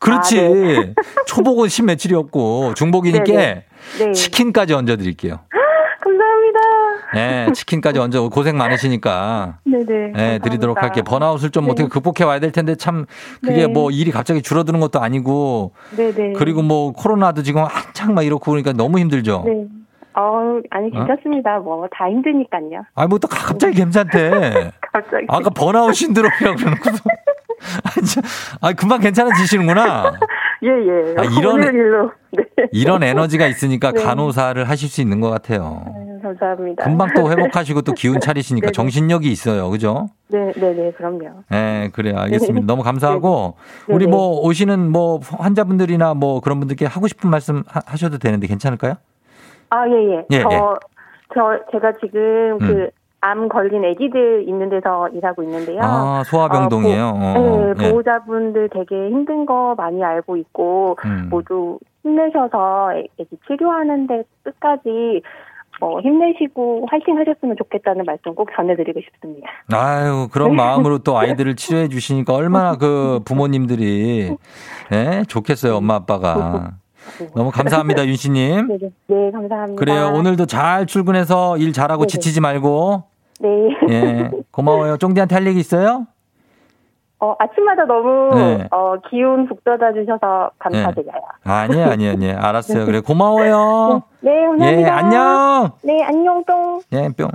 그렇지. 0.00 0.38
아, 0.38 0.42
네. 0.42 0.94
초복은 1.26 1.68
십 1.68 1.84
며칠이었고 1.84 2.74
중복이니까 2.74 3.24
네네. 3.24 3.64
네. 3.98 4.12
치킨까지 4.12 4.74
얹어 4.74 4.96
드릴게요. 4.96 5.40
감사합니다. 6.00 6.58
예, 7.16 7.52
치킨까지 7.52 7.98
얹어 7.98 8.28
고생 8.28 8.56
많으시니까 8.56 9.58
네네. 9.64 9.84
예, 9.84 10.12
감사합니다. 10.12 10.44
드리도록 10.44 10.82
할게요. 10.82 11.04
번아웃을 11.04 11.50
좀 11.50 11.64
네. 11.66 11.72
어떻게 11.72 11.88
극복해 11.88 12.24
와야 12.24 12.40
될 12.40 12.52
텐데 12.52 12.74
참 12.74 13.06
그게 13.40 13.66
네. 13.66 13.66
뭐 13.66 13.90
일이 13.90 14.10
갑자기 14.10 14.42
줄어드는 14.42 14.80
것도 14.80 15.00
아니고 15.00 15.72
네네. 15.96 16.34
그리고 16.34 16.62
뭐 16.62 16.92
코로나도 16.92 17.42
지금 17.42 17.62
한창 17.64 18.14
막 18.14 18.22
이렇고 18.24 18.50
그러니까 18.50 18.72
너무 18.72 18.98
힘들죠. 18.98 19.44
네. 19.46 19.66
어, 20.18 20.60
아니, 20.70 20.90
괜찮습니다. 20.90 21.58
뭐, 21.60 21.86
다 21.92 22.08
힘드니까요. 22.08 22.82
아, 22.96 23.06
뭐또 23.06 23.28
갑자기 23.28 23.76
괜찮대. 23.76 24.72
갑자기. 24.92 25.26
아까 25.28 25.48
번아웃 25.50 25.94
신드롬이라고 25.94 26.56
그러놓고서. 26.56 27.04
아, 27.84 28.00
참. 28.06 28.22
아, 28.60 28.72
금방 28.72 29.00
괜찮아지시는구나. 29.00 30.12
예, 30.62 30.68
예. 30.68 31.14
아, 31.16 31.24
이런- 31.24 31.62
일로. 31.62 32.10
네. 32.32 32.44
이런 32.72 33.02
에너지가 33.02 33.46
있으니까 33.46 33.90
네. 33.92 34.02
간호사를 34.02 34.62
하실 34.68 34.88
수 34.88 35.00
있는 35.00 35.20
것 35.20 35.30
같아요. 35.30 35.82
아유, 35.86 36.18
감사합니다. 36.22 36.84
금방 36.84 37.08
또 37.14 37.30
회복하시고 37.30 37.82
또 37.82 37.92
기운 37.92 38.20
차리시니까 38.20 38.66
네네. 38.66 38.72
정신력이 38.72 39.30
있어요. 39.30 39.70
그죠? 39.70 40.08
네, 40.28 40.52
네, 40.56 40.72
네, 40.74 40.92
그럼요. 40.92 41.42
네, 41.50 41.90
그래요. 41.92 42.18
알겠습니다. 42.18 42.66
너무 42.66 42.82
감사하고 42.82 43.56
네. 43.88 43.94
우리. 43.94 44.06
뭐 44.06 44.40
오시는 44.40 44.90
뭐 44.90 45.20
환자분들이나 45.22 46.14
뭐 46.14 46.40
그런 46.40 46.58
분들께 46.58 46.86
하고 46.86 47.06
싶은 47.08 47.30
말씀 47.30 47.62
하- 47.68 47.80
하셔도 47.86 48.18
되는데 48.18 48.46
괜찮을까요? 48.46 48.94
아, 49.70 49.86
예, 49.88 49.92
예. 50.16 50.24
예, 50.30 50.42
저, 50.42 50.48
예. 50.50 50.58
저, 51.34 51.60
제가 51.72 51.92
지금 52.00 52.52
음. 52.54 52.58
그, 52.58 52.90
암 53.20 53.48
걸린 53.48 53.84
아기들 53.84 54.44
있는 54.48 54.68
데서 54.68 55.08
일하고 55.08 55.42
있는데요. 55.42 55.80
아, 55.82 56.22
소아병동이에요. 56.26 57.04
어, 57.04 57.10
어, 57.10 57.34
보, 57.34 57.74
네, 57.74 57.86
예. 57.86 57.90
보호자분들 57.90 58.68
되게 58.72 58.94
힘든 59.10 59.44
거 59.44 59.74
많이 59.76 60.02
알고 60.04 60.36
있고, 60.36 60.96
음. 61.04 61.26
모두 61.30 61.78
힘내셔서 62.04 62.92
애- 62.94 63.06
애기 63.18 63.36
치료하는데 63.48 64.22
끝까지 64.44 65.22
뭐 65.80 66.00
힘내시고 66.00 66.86
화이팅 66.90 67.18
하셨으면 67.18 67.56
좋겠다는 67.56 68.04
말씀 68.04 68.34
꼭 68.34 68.48
전해드리고 68.56 69.00
싶습니다. 69.00 69.48
아유, 69.72 70.28
그런 70.32 70.54
마음으로 70.56 70.98
또 70.98 71.16
아이들을 71.18 71.54
치료해 71.56 71.88
주시니까 71.88 72.34
얼마나 72.34 72.76
그 72.76 73.20
부모님들이 73.24 74.36
예, 74.92 75.22
좋겠어요, 75.28 75.76
엄마 75.76 75.96
아빠가. 75.96 76.72
너무 77.34 77.50
감사합니다, 77.50 78.04
윤 78.08 78.16
씨님. 78.16 78.68
네, 78.68 78.78
네, 78.80 78.90
네, 79.06 79.30
감사합니다. 79.30 79.78
그래요. 79.78 80.12
오늘도 80.14 80.46
잘 80.46 80.86
출근해서 80.86 81.56
일 81.58 81.72
잘하고 81.72 82.02
네네. 82.02 82.08
지치지 82.08 82.40
말고. 82.40 83.04
네. 83.40 83.48
예. 83.90 84.30
고마워요. 84.50 84.96
쫑디한테 84.98 85.34
할 85.34 85.46
얘기 85.46 85.60
있어요? 85.60 86.06
어, 87.20 87.34
아침마다 87.38 87.84
너무 87.84 88.30
네. 88.34 88.68
어, 88.70 88.94
기운 89.10 89.46
북돋아 89.48 89.92
주셔서 89.92 90.50
감사드려요. 90.58 91.20
아니에요, 91.42 91.86
아니에요, 91.90 92.12
아니에요. 92.12 92.38
알았어요. 92.38 92.86
그래, 92.86 93.00
고마워요. 93.00 94.02
네, 94.20 94.46
감사합니다. 94.46 94.80
예, 94.80 94.84
안녕! 94.84 95.70
네, 95.82 96.02
안녕 96.04 96.44
똥. 96.44 96.80
예, 96.92 97.08
뿅. 97.08 97.30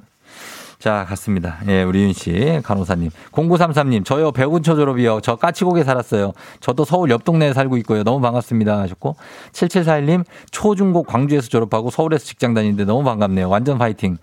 자, 0.83 1.05
갔습니다. 1.07 1.59
예, 1.69 1.81
우리 1.83 2.03
윤 2.03 2.11
씨, 2.11 2.59
간호사님. 2.61 3.09
0933님, 3.31 4.03
저요, 4.03 4.33
배군초 4.33 4.75
졸업이요. 4.75 5.21
저 5.21 5.37
까치고개 5.37 5.85
살았어요. 5.85 6.33
저도 6.59 6.83
서울 6.83 7.09
옆 7.09 7.23
동네에 7.23 7.53
살고 7.53 7.77
있고요. 7.77 8.03
너무 8.03 8.19
반갑습니다. 8.19 8.81
하셨고. 8.81 9.15
7741님, 9.53 10.25
초중고 10.51 11.03
광주에서 11.03 11.47
졸업하고 11.47 11.89
서울에서 11.89 12.25
직장 12.25 12.53
다니는데 12.53 12.83
너무 12.83 13.05
반갑네요. 13.05 13.47
완전 13.47 13.77
파이팅. 13.77 14.17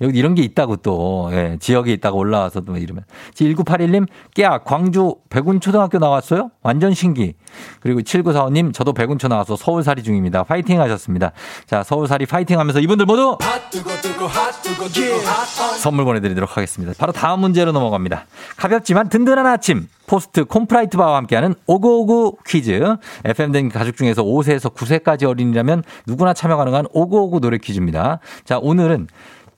여기 0.00 0.18
이런 0.18 0.34
게 0.34 0.40
있다고 0.40 0.76
또, 0.76 1.28
예, 1.32 1.58
지역에 1.60 1.92
있다가 1.92 2.16
올라와서 2.16 2.62
또 2.62 2.78
이러면. 2.78 3.04
1981님, 3.34 4.06
깨야, 4.32 4.60
광주 4.64 5.16
백운 5.28 5.60
초등학교 5.60 5.98
나왔어요? 5.98 6.50
완전 6.62 6.94
신기. 6.94 7.34
그리고 7.80 8.00
7945님, 8.00 8.72
저도 8.72 8.94
백운초 8.94 9.28
나와서 9.28 9.54
서울살이 9.54 10.02
중입니다. 10.02 10.44
파이팅 10.44 10.80
하셨습니다. 10.80 11.32
자, 11.66 11.82
서울살이 11.82 12.24
파이팅 12.24 12.58
하면서 12.58 12.80
이분들 12.80 13.04
모두 13.04 13.36
선물 15.78 16.05
보내드리도록 16.06 16.56
하겠습니다. 16.56 16.94
바로 16.98 17.12
다음 17.12 17.40
문제로 17.40 17.72
넘어갑니다. 17.72 18.26
가볍지만 18.56 19.08
든든한 19.10 19.46
아침. 19.46 19.88
포스트 20.06 20.44
콘푸라이트 20.44 20.96
바와 20.96 21.16
함께하는 21.18 21.54
오구오구 21.66 22.38
퀴즈. 22.46 22.80
FM 23.24 23.31
대행진 23.31 23.68
가족 23.68 23.96
중에서 23.96 24.22
5세에서 24.22 24.72
9세까지 24.74 25.28
어린이라면 25.28 25.82
누구나 26.06 26.32
참여 26.32 26.56
가능한 26.56 26.86
오구오구 26.92 27.40
노래 27.40 27.58
퀴즈입니다. 27.58 28.20
자, 28.44 28.58
오늘은 28.58 29.08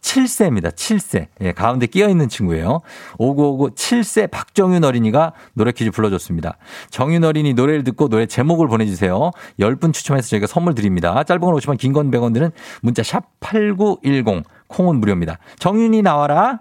7세입니다. 0.01 0.71
7세. 0.75 1.27
예, 1.41 1.53
가운데 1.53 1.87
끼어 1.87 2.09
있는 2.09 2.29
친구예요. 2.29 2.83
5959 3.19 3.75
7세 3.75 4.31
박정윤 4.31 4.85
어린이가 4.85 5.33
노래 5.55 5.73
퀴즈 5.73 5.91
불러줬습니다. 5.91 6.57
정윤 6.91 7.25
어린이 7.25 7.53
노래를 7.53 7.83
듣고 7.83 8.09
노래 8.09 8.25
제목을 8.27 8.69
보내주세요. 8.69 9.33
10분 9.59 9.93
추첨해서 9.93 10.29
저희가 10.29 10.47
선물 10.47 10.75
드립니다. 10.77 11.23
짧은 11.25 11.41
건 11.41 11.53
50원, 11.55 11.79
긴 11.79 11.93
건 11.93 12.11
100원 12.13 12.33
드는 12.33 12.53
문자 12.81 13.03
샵 13.03 13.25
8910. 13.41 14.45
콩은 14.69 15.01
무료입니다. 15.01 15.39
정윤이 15.59 16.03
나와라. 16.03 16.61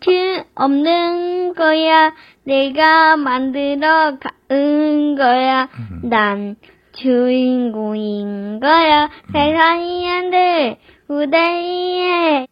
트 0.00 0.44
없는 0.54 1.54
거야. 1.54 2.12
내가 2.44 3.16
만들어 3.16 4.18
가은 4.18 5.16
거야. 5.16 5.68
난 6.02 6.56
주인공인 6.92 8.60
거야. 8.60 9.10
세상이 9.32 10.10
안 10.10 10.30
돼. 10.30 10.78
후대에. 11.08 12.46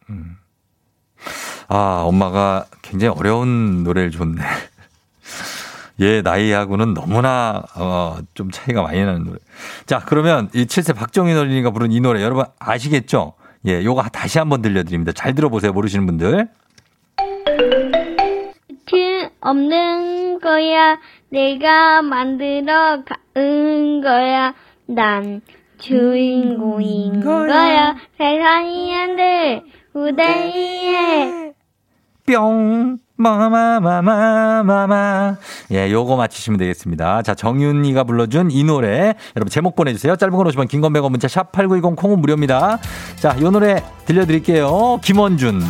아, 1.69 2.03
엄마가 2.05 2.67
굉장히 2.83 3.17
어려운 3.19 3.85
노래를 3.85 4.11
줬네. 4.11 4.43
얘 6.01 6.23
나이하고는 6.23 6.95
너무나 6.95 7.63
어, 7.77 8.19
좀 8.35 8.51
차이가 8.51 8.83
많이 8.83 9.05
나는 9.05 9.25
노래. 9.25 9.39
자, 9.87 10.03
그러면 10.05 10.49
이 10.53 10.65
7세 10.65 10.97
박정희 10.97 11.33
어린이가 11.33 11.71
부른 11.71 11.93
이 11.93 12.01
노래 12.01 12.23
여러분 12.23 12.45
아시겠죠? 12.59 13.35
예, 13.67 13.83
요거 13.85 14.03
다시 14.13 14.39
한번 14.39 14.61
들려드립니다. 14.61 15.13
잘 15.13 15.35
들어보세요. 15.35 15.73
모르시는 15.73 16.07
분들. 16.07 16.49
트 18.87 19.31
없는 19.41 20.41
거야. 20.41 20.99
내가 21.31 22.03
만들어 22.03 23.03
가은 23.05 24.01
거야. 24.03 24.55
난 24.87 25.41
주인공인 25.79 27.21
거야. 27.23 27.97
세상이 28.19 28.95
안 28.95 29.17
돼. 29.17 29.63
후대에. 29.93 31.53
뿅. 32.27 32.99
마마마마마마. 33.17 34.17
예, 35.71 35.91
요거 35.91 36.17
맞히시면 36.17 36.59
되겠습니다. 36.59 37.23
자, 37.23 37.35
정윤이가 37.35 38.05
불러준 38.05 38.51
이 38.51 38.65
노래. 38.65 39.15
여러분 39.37 39.49
제목 39.51 39.77
보내주세요. 39.77 40.17
짧은 40.17 40.37
건 40.37 40.47
50원, 40.49 40.69
긴건 40.69 40.93
100원, 40.93 41.11
문자 41.11 41.29
샵8910 41.29 41.97
콩은 41.97 42.21
무료입니다. 42.21 42.79
자, 43.17 43.37
요 43.41 43.51
노래 43.51 43.83
들려드릴게요. 44.07 44.99
김원준. 45.03 45.63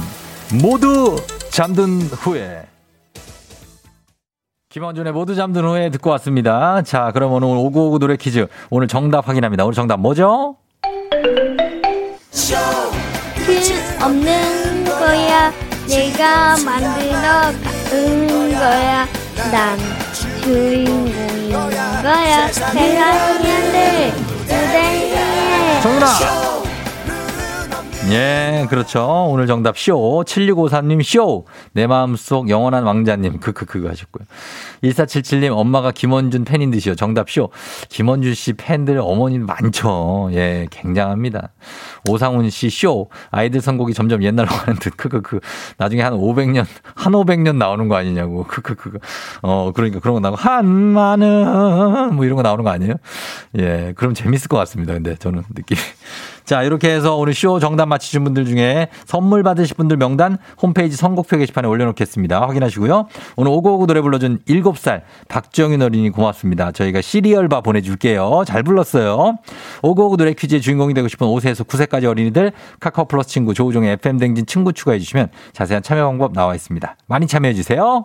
모두 0.63 1.17
잠든 1.51 2.01
후에. 2.03 2.63
김원준의 4.71 5.13
모두 5.13 5.35
잠든 5.37 5.65
후에 5.65 5.91
듣고 5.91 6.11
왔습니다. 6.11 6.83
자, 6.83 7.13
그럼 7.13 7.33
오늘 7.33 7.47
5959 7.49 7.99
노래 8.01 8.17
퀴즈. 8.17 8.49
오늘 8.71 8.89
정답 8.89 9.29
확인합니다. 9.29 9.65
오늘 9.65 9.75
정답 9.75 10.01
뭐죠? 10.01 10.57
트 13.47 14.03
없는 14.03 14.85
거야. 14.85 15.74
내가 15.89 16.57
만들어 16.65 17.53
가은 17.91 18.53
거야. 18.53 19.07
난 19.51 19.79
주인공인 20.43 21.53
거야. 21.53 22.51
안 22.63 22.75
돼. 22.75 24.13
후대에. 24.49 25.81
정윤아! 25.83 26.54
예, 28.11 28.67
그렇죠. 28.69 29.27
오늘 29.31 29.47
정답 29.47 29.79
쇼. 29.79 29.97
7653님 30.25 31.03
쇼. 31.03 31.47
내 31.73 31.87
마음속 31.87 32.51
영원한 32.51 32.85
왕자님. 32.85 33.41
크크크 33.41 33.87
하셨고요. 33.87 34.27
1477님 34.83 35.57
엄마가 35.57 35.91
김원준 35.91 36.45
팬인 36.45 36.71
듯이요. 36.71 36.97
정답 36.97 37.31
쇼. 37.31 37.49
김원준 37.89 38.35
씨 38.35 38.53
팬들 38.53 38.99
어머니 38.99 39.39
많죠. 39.39 40.29
예, 40.33 40.67
굉장합니다. 40.71 41.53
오상훈 42.09 42.51
씨 42.51 42.69
쇼. 42.69 43.09
아이들 43.31 43.63
선곡이 43.63 43.95
점점 43.95 44.23
옛날로 44.23 44.49
가는 44.49 44.79
듯. 44.79 44.97
크크크. 44.99 45.41
나중에 45.79 46.03
한 46.03 46.13
500년, 46.13 46.67
한 46.95 47.13
500년 47.15 47.57
나오는 47.57 47.89
거 47.89 47.97
아니냐고. 47.97 48.45
크크크. 48.45 48.99
어, 49.43 49.73
그러니까 49.75 50.01
그런 50.01 50.15
거 50.15 50.21
나오고 50.21 50.37
한마는 50.37 52.15
뭐 52.15 52.25
이런 52.27 52.37
거 52.37 52.43
나오는 52.43 52.63
거 52.63 52.71
아니에요? 52.71 52.95
예, 53.59 53.95
그럼 53.97 54.13
재밌을 54.13 54.49
것 54.49 54.59
같습니다. 54.59 54.93
근데 54.93 55.17
저는 55.17 55.43
느낌이. 55.55 55.81
자, 56.45 56.63
이렇게 56.63 56.91
해서 56.91 57.17
오늘 57.17 57.33
쇼 57.33 57.59
정답 57.59 57.87
맞히신 57.87 58.23
분들 58.25 58.45
중에 58.45 58.89
선물 59.07 59.43
받으실 59.43 59.77
분들 59.77 59.97
명단 59.97 60.37
홈페이지 60.61 60.97
선곡표 60.97 61.39
게시판에 61.39 61.67
올려놓겠습니다. 61.67 62.41
확인하시고요. 62.43 63.09
오늘 63.37 63.51
오고오고 63.53 63.87
노래 63.87 64.01
불러준 64.01 64.41
7살 64.47 65.03
박정윤 65.29 65.81
어린이 65.81 66.11
고맙습니다. 66.11 66.73
저희가 66.73 67.01
시리얼바 67.01 67.63
보내줄게요. 67.63 68.45
잘 68.47 68.63
불렀어요. 68.63 69.39
오고오고 69.83 70.19
노래 70.19 70.35
퀴즈의 70.35 70.61
주인공이 70.61 70.93
되고 70.93 71.09
싶은 71.09 71.27
5세에서 71.27 71.67
9세까지 71.67 72.05
어린이들 72.05 72.53
카카오 72.79 73.07
플러스 73.07 73.31
친구 73.31 73.55
조우종의 73.55 73.93
FM댕진 73.93 74.47
친구 74.47 74.73
추가해주시면 74.73 75.31
자세한 75.53 75.83
참여 75.83 76.05
방법 76.05 76.33
나와 76.35 76.55
있습니다. 76.55 76.97
많이 77.07 77.27
참여해주세요. 77.27 78.05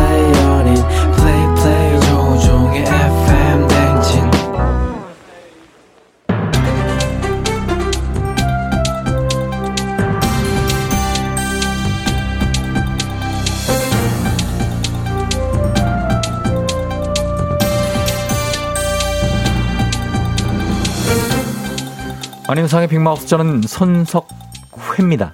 안윤상의 22.51 22.89
빅마우스 22.89 23.27
저는 23.27 23.61
손석회입니다. 23.61 25.31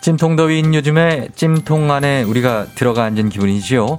찜통더위인 0.00 0.72
요즘에 0.76 1.26
찜통 1.34 1.90
안에 1.90 2.22
우리가 2.22 2.66
들어가 2.76 3.02
앉은 3.02 3.30
기분이지요. 3.30 3.98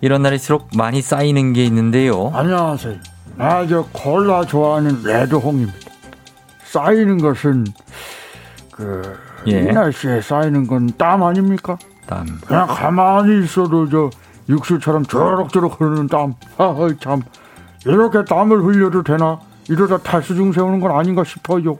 이런 0.00 0.22
날일수록 0.22 0.70
많이 0.76 1.00
쌓이는 1.00 1.52
게 1.52 1.64
있는데요. 1.66 2.32
안녕하세요. 2.34 2.96
아, 3.38 3.64
저 3.68 3.86
콜라 3.92 4.44
좋아하는 4.44 5.04
레드홍입니다. 5.04 5.72
쌓이는 6.64 7.18
것은 7.18 7.64
그, 8.72 9.16
예. 9.46 9.60
이 9.60 9.64
날씨에 9.66 10.20
쌓이는 10.20 10.66
건 10.66 10.88
땀 10.98 11.22
아닙니까? 11.22 11.78
땀. 12.08 12.26
그냥 12.44 12.66
가만히 12.66 13.44
있어도 13.44 13.88
저 13.88 14.10
육수처럼 14.48 15.04
저럭저럭 15.06 15.80
흐르는 15.80 16.08
땀. 16.08 16.34
아, 16.56 16.74
참. 17.00 17.22
이렇게 17.86 18.24
땀을 18.24 18.64
흘려도 18.64 19.04
되나? 19.04 19.38
이러다 19.68 19.98
탈수증 19.98 20.52
세우는 20.52 20.80
건 20.80 20.92
아닌가 20.92 21.24
싶어요. 21.24 21.78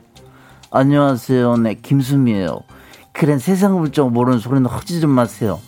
안녕하세요. 0.71 1.57
네, 1.57 1.75
김수미예요. 1.75 2.61
그런 3.13 3.39
세상 3.39 3.79
물정 3.79 4.13
모르는 4.13 4.39
소리는 4.39 4.67
하지 4.67 5.01
좀 5.01 5.11
마세요. 5.11 5.59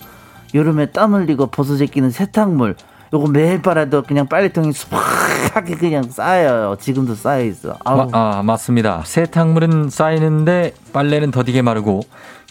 여름에 0.54 0.90
땀 0.90 1.14
흘리고 1.14 1.46
버섯 1.46 1.78
제끼는 1.78 2.10
세탁물 2.10 2.76
요거 3.12 3.28
매일 3.28 3.60
빨아도 3.60 4.02
그냥 4.02 4.26
빨래통이 4.28 4.72
수박하게 4.72 5.74
그냥 5.74 6.04
쌓여요. 6.04 6.76
지금도 6.78 7.14
쌓여 7.16 7.44
있어. 7.44 7.76
마- 7.84 8.06
아, 8.12 8.42
맞습니다. 8.44 9.02
세탁물은 9.04 9.90
쌓이는데 9.90 10.74
빨래는 10.92 11.32
더디게 11.32 11.62
마르고 11.62 12.02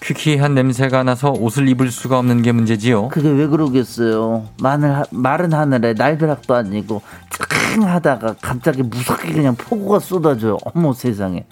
퀴퀴한 0.02 0.56
냄새가 0.56 1.04
나서 1.04 1.32
옷을 1.32 1.67
입을 1.69 1.91
수가 1.91 2.19
없는 2.19 2.41
게 2.41 2.52
문제지요. 2.52 3.08
그게 3.08 3.30
왜 3.30 3.48
그러겠어요. 3.48 4.48
마늘, 4.62 4.95
하- 4.98 5.06
마른 5.12 5.54
하늘에 5.54 5.93
날벼락도 5.93 6.54
아니고 6.54 7.02
쨍 7.30 7.84
하다가 7.84 8.36
갑자기 8.41 8.84
무섭게 8.84 9.32
그냥 9.32 9.56
폭우가 9.56 10.00
쏟아져요. 10.00 10.58
어머 10.74 10.91
세상에. 10.91 11.45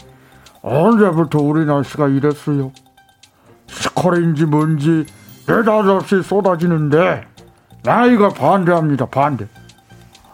언제부터 0.61 1.39
우리 1.39 1.65
날씨가 1.65 2.09
이랬어요? 2.09 2.71
스컬인지 3.67 4.45
뭔지 4.45 5.05
느닷없이 5.47 6.21
쏟아지는데 6.23 7.23
나이가 7.87 8.27
반대합니다 8.27 9.05
반대 9.05 9.47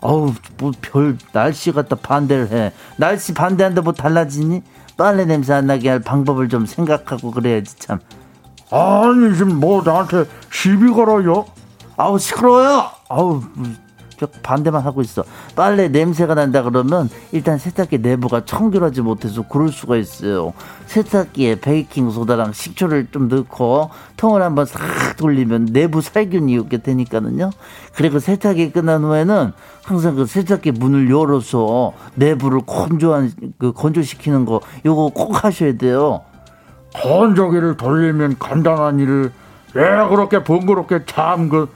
어우 0.02 0.34
뭐별 0.58 1.20
날씨 1.32 1.72
갖다 1.72 1.96
반대를 1.96 2.52
해. 2.52 2.74
날씨 2.98 3.32
반대한다 3.34 3.82
뭐 3.82 3.94
달라지니? 3.94 4.64
빨래 4.98 5.24
냄새 5.26 5.54
안 5.54 5.68
나게 5.68 5.88
할 5.88 6.00
방법을 6.00 6.50
좀 6.50 6.66
생각하고 6.66 7.30
그래야지 7.30 7.78
참. 7.78 8.00
아니 8.72 9.38
지금 9.38 9.60
뭐 9.60 9.84
나한테 9.84 10.26
시비 10.52 10.90
걸어요? 10.90 11.46
아우 11.96 12.18
시끄러워요. 12.18 12.90
아우 13.08 13.42
저 13.42 13.48
반대만 14.42 14.84
하고 14.84 15.02
있어. 15.02 15.24
빨래 15.56 15.88
냄새가 15.88 16.36
난다 16.36 16.64
그러면 16.64 17.10
일단 17.32 17.58
세탁기 17.58 18.00
내부가 18.00 18.46
청결하지 18.46 19.02
못해서 19.02 19.44
그럴 19.48 19.70
수가 19.70 19.98
있어요. 19.98 20.54
세탁기에 20.88 21.60
베이킹 21.60 22.12
소다랑 22.12 22.54
식초를 22.54 23.08
좀 23.12 23.28
넣고 23.28 23.90
통을 24.18 24.42
한번 24.42 24.66
싹 24.66 24.82
돌리면 25.18 25.68
내부 25.72 26.02
살균이 26.02 26.54
있게 26.54 26.78
되니까는요. 26.78 27.52
그리고 27.96 28.20
세탁기 28.20 28.72
끝난 28.72 29.04
후에는 29.04 29.52
항상 29.84 30.16
그 30.16 30.26
세탁기 30.26 30.72
문을 30.72 31.10
열어서 31.10 31.94
내부를 32.16 32.62
건조한 32.66 33.32
그 33.58 33.74
건조시키는 33.74 34.46
거 34.46 34.62
요거 34.86 35.12
꼭 35.14 35.44
하셔야 35.44 35.74
돼요. 35.78 36.22
건조기를 36.94 37.78
돌리면 37.78 38.38
간단한 38.40 39.00
일을 39.00 39.32
왜 39.74 39.84
그렇게 40.08 40.44
번거롭게 40.44 41.06
참그 41.06 41.68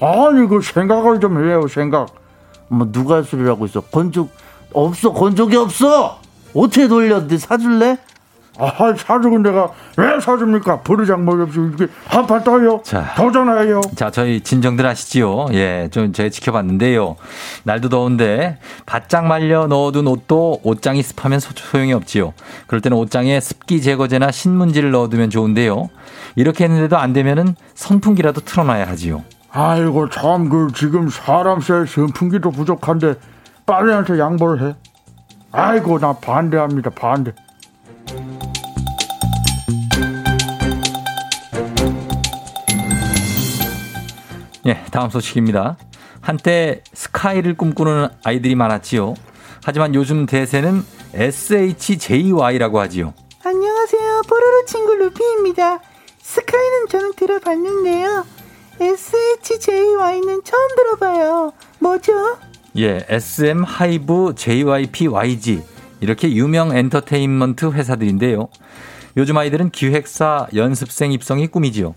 아니 0.00 0.46
그 0.48 0.60
생각을 0.62 1.20
좀 1.20 1.44
해요 1.44 1.66
생각 1.68 2.14
뭐 2.68 2.86
누가 2.90 3.22
하고 3.50 3.66
있어? 3.66 3.80
건조 3.80 4.28
없어 4.72 5.12
건조기 5.12 5.56
없어. 5.56 6.20
어떻게? 6.54 6.86
내 7.26 7.36
사줄래? 7.38 7.98
아 8.58 8.94
사주고 8.96 9.38
내가 9.38 9.70
왜 9.96 10.20
사줍니까 10.20 10.80
버르장머리 10.82 11.42
없이 11.42 11.58
이렇게 11.60 11.86
한판 12.06 12.44
떠요 12.44 12.80
자. 12.84 13.14
도전해요 13.16 13.80
자, 13.96 14.10
저희 14.10 14.40
진정들 14.40 14.84
아시지요? 14.86 15.46
예, 15.52 15.88
좀 15.90 16.12
제가 16.12 16.28
지켜봤는데요. 16.28 17.16
날도 17.64 17.88
더운데 17.88 18.58
바짝 18.86 19.26
말려 19.26 19.66
넣어둔 19.66 20.06
옷도 20.08 20.60
옷장이 20.62 21.02
습하면 21.02 21.40
소- 21.40 21.52
소용이 21.54 21.92
없지요. 21.94 22.34
그럴 22.66 22.80
때는 22.80 22.98
옷장에 22.98 23.40
습기 23.40 23.80
제거제나 23.80 24.30
신문지를 24.30 24.90
넣어두면 24.90 25.30
좋은데요. 25.30 25.88
이렇게 26.36 26.64
했는데도 26.64 26.98
안 26.98 27.12
되면은 27.12 27.54
선풍기라도 27.74 28.42
틀어놔야 28.42 28.86
하지요. 28.88 29.24
아이고 29.52 30.08
참 30.10 30.48
그 30.48 30.68
지금 30.74 31.08
사람 31.08 31.60
새 31.60 31.84
선풍기도 31.86 32.50
부족한데 32.50 33.14
빨래한테 33.66 34.18
양보를 34.18 34.68
해 34.68 34.74
아이고 35.52 35.98
나 35.98 36.12
반대합니다 36.12 36.90
반대 36.90 37.32
예, 44.66 44.84
다음 44.90 45.08
소식입니다. 45.10 45.76
한때 46.20 46.82
스카이를 46.92 47.56
꿈꾸는 47.56 48.08
아이들이 48.24 48.54
많았지요. 48.54 49.14
하지만 49.64 49.94
요즘 49.94 50.26
대세는 50.26 50.82
SHJY라고 51.14 52.78
하지요. 52.80 53.14
안녕하세요. 53.42 54.22
뽀로로 54.28 54.64
친구 54.66 54.94
루피입니다. 54.96 55.80
스카이는 56.20 56.88
저는 56.90 57.12
들어봤는데요. 57.14 58.24
SHJY는 58.80 60.42
처음 60.42 60.68
들어봐요. 60.76 61.52
뭐죠? 61.80 62.38
예, 62.78 63.04
SM 63.08 63.62
하이브 63.62 64.34
JYP 64.36 65.08
YG 65.08 65.62
이렇게 66.00 66.32
유명 66.32 66.74
엔터테인먼트 66.74 67.72
회사들인데요. 67.72 68.48
요즘 69.16 69.36
아이들은 69.36 69.70
기획사 69.70 70.46
연습생 70.54 71.12
입성이 71.12 71.46
꿈이지요. 71.46 71.94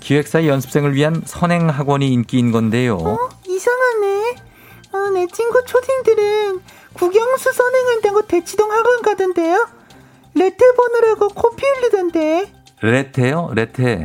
기획사의 0.00 0.48
연습생을 0.48 0.94
위한 0.94 1.22
선행 1.26 1.68
학원이 1.68 2.08
인기인 2.08 2.50
건데요. 2.50 3.18
이상하네. 3.46 4.36
어, 4.92 5.10
내 5.10 5.26
친구 5.28 5.62
초딩들은 5.64 6.60
국영수 6.94 7.52
선행한다고 7.52 8.22
대치동 8.22 8.70
학원 8.70 9.02
가던데요. 9.02 9.68
레테 10.34 10.64
보느라고 10.76 11.28
코피 11.28 11.62
흘리던데. 11.66 12.52
레테요? 12.80 13.50
레테. 13.54 14.04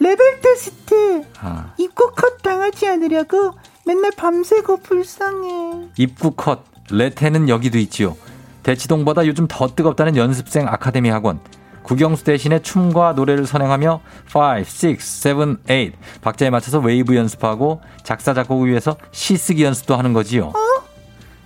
레벨 0.00 0.40
테스트. 0.40 1.22
아, 1.40 1.72
입구 1.78 2.14
컷 2.14 2.42
당하지 2.42 2.86
않으려고 2.88 3.52
맨날 3.84 4.10
밤새고 4.16 4.78
불쌍해. 4.78 5.88
입구 5.96 6.32
컷. 6.32 6.60
레테는 6.90 7.48
여기도 7.48 7.78
있지요. 7.78 8.16
대치동보다 8.62 9.26
요즘 9.26 9.46
더 9.48 9.68
뜨겁다는 9.68 10.16
연습생 10.16 10.68
아카데미 10.68 11.08
학원. 11.08 11.40
국영수 11.82 12.24
대신에 12.24 12.60
춤과 12.60 13.12
노래를 13.12 13.46
선행하며 13.46 14.00
5, 14.34 14.58
6, 14.60 14.98
7, 14.98 15.56
8 15.66 15.92
박자에 16.20 16.50
맞춰서 16.50 16.80
웨이브 16.80 17.14
연습하고 17.14 17.80
작사 18.02 18.34
작곡을 18.34 18.68
위해서 18.68 18.96
시쓰기 19.12 19.62
연습도 19.62 19.94
하는 19.96 20.12
거지요. 20.12 20.52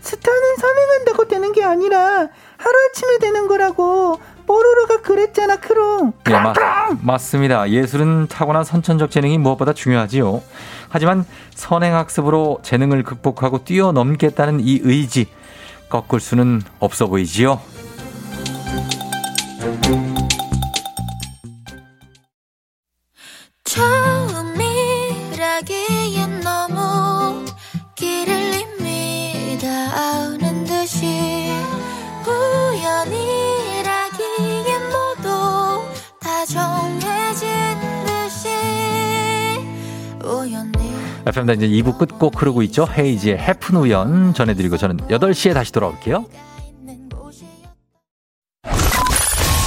스타는 0.01 0.57
선행한다고 0.57 1.29
되는 1.29 1.53
게 1.53 1.63
아니라 1.63 2.29
하루아침에 2.57 3.19
되는 3.21 3.49
거라고 3.49 4.19
뽀로로가 4.51 5.03
그랬잖아 5.03 5.61
크롱 5.61 6.13
예, 6.29 6.33
마, 6.33 6.53
맞습니다. 7.03 7.71
예술은 7.71 8.27
타고난 8.27 8.65
선천적 8.65 9.13
재능이 9.13 9.39
무엇보다 9.39 9.73
중요하지요. 9.73 10.43
하지만 10.89 11.25
선행학습으로 11.55 12.59
재능을 12.65 13.05
극복하고 13.05 13.63
뛰어넘겠다는 13.63 14.59
이 14.59 14.81
의지 14.83 15.29
꺾을 15.89 16.19
수는 16.19 16.63
없어 16.81 17.07
보이지요. 17.07 17.61
처 23.65 24.20
FM 41.27 41.47
단 41.47 41.57
이제 41.57 41.69
2부 41.69 41.99
끝곡 41.99 42.41
흐르고 42.41 42.63
있죠. 42.63 42.87
헤이지의 42.91 43.39
해픈 43.39 43.77
우연 43.77 44.35
전해드리고 44.35 44.77
저는 44.77 44.97
8시에 45.09 45.55
다시 45.55 45.73
돌아올게요. 45.73 46.25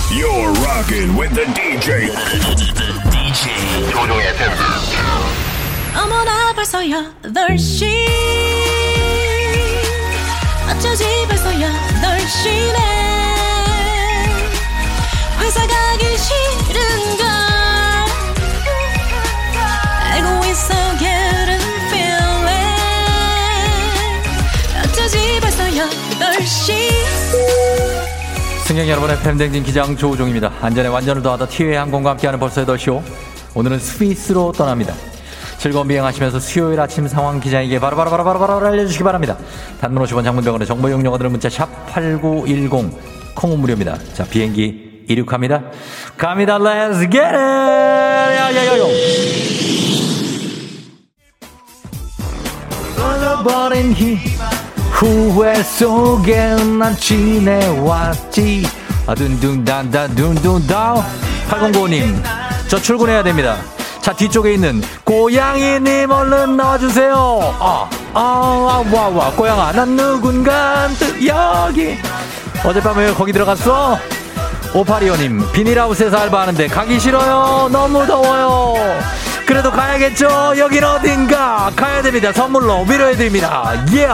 You're 0.09 0.53
rocking 0.63 1.17
with 1.19 1.33
the 1.33 1.45
DJ. 1.53 2.11
DJ 3.11 3.91
조종의 3.91 4.27
FM. 4.27 4.51
어머나 5.95 6.53
벌써 6.53 6.79
8시 6.79 7.85
어쩌지 10.71 11.03
벌써 11.27 11.49
8시네 11.51 12.77
회사 15.39 15.67
가 15.67 15.73
feeling 25.73 25.79
어쩌지 25.79 25.79
벌써 25.79 25.87
8시 26.19 26.73
승객 28.65 28.87
여러분의 28.87 29.19
팬댕진 29.21 29.63
기장 29.63 29.97
조우종입니다. 29.97 30.53
안전에 30.61 30.87
완전을 30.87 31.21
더하다 31.21 31.47
티웨이 31.47 31.75
항공과 31.75 32.11
함께하는 32.11 32.39
벌써의 32.39 32.65
더쇼. 32.65 33.03
오늘은 33.55 33.79
스위스로 33.79 34.51
떠납니다. 34.51 34.93
즐거운 35.57 35.87
비행하시면서 35.87 36.39
수요일 36.39 36.79
아침 36.79 37.07
상황 37.07 37.39
기장에게 37.39 37.79
바로바로바로바로 37.79 38.65
알려주시기 38.65 39.03
바랍니다. 39.03 39.37
단문 39.81 40.03
50원 40.03 40.23
장문병원의 40.23 40.65
정보 40.67 40.89
용료가 40.89 41.17
드는 41.17 41.31
문자 41.31 41.49
샵 41.49 41.67
8910 41.87 43.35
콩은 43.35 43.59
무료입니다. 43.59 43.97
자 44.13 44.23
비행기 44.23 45.05
이륙합니다. 45.09 45.63
갑니다. 46.17 46.57
Let's 46.57 46.99
get 47.11 47.19
it! 47.19 47.35
야야야요! 47.35 48.87
꺼져버린 52.95 53.93
히 53.93 54.32
후회 55.03 55.53
속에 55.61 56.55
난 56.79 56.95
지내왔지. 56.95 58.65
아 59.05 59.13
둔둔단다 59.13 60.07
둔둔다 60.07 61.03
8095님 61.49 62.23
저 62.69 62.79
출근해야 62.79 63.21
됩니다. 63.21 63.57
차 64.01 64.13
뒤쪽에 64.13 64.53
있는 64.53 64.81
고양이님 65.03 66.09
얼른 66.09 66.55
나와주세요. 66.55 67.13
아, 67.59 67.89
아, 68.13 68.83
와, 68.93 69.07
와, 69.09 69.31
고양아 69.31 69.73
난 69.73 69.89
누군가한테 69.97 71.27
여기. 71.27 71.97
어젯밤에 72.63 73.07
왜 73.07 73.13
거기 73.13 73.33
들어갔어? 73.33 73.99
5825님 74.71 75.51
비닐하우스에서 75.51 76.17
알바하는데 76.17 76.67
가기 76.67 76.97
싫어요. 76.97 77.67
너무 77.73 78.07
더워요. 78.07 78.73
그래도 79.45 79.69
가야겠죠? 79.69 80.53
여긴 80.57 80.85
어딘가. 80.85 81.69
가야 81.75 82.01
됩니다. 82.01 82.31
선물로 82.31 82.83
위로해드립니다. 82.83 83.73
예 83.93 84.07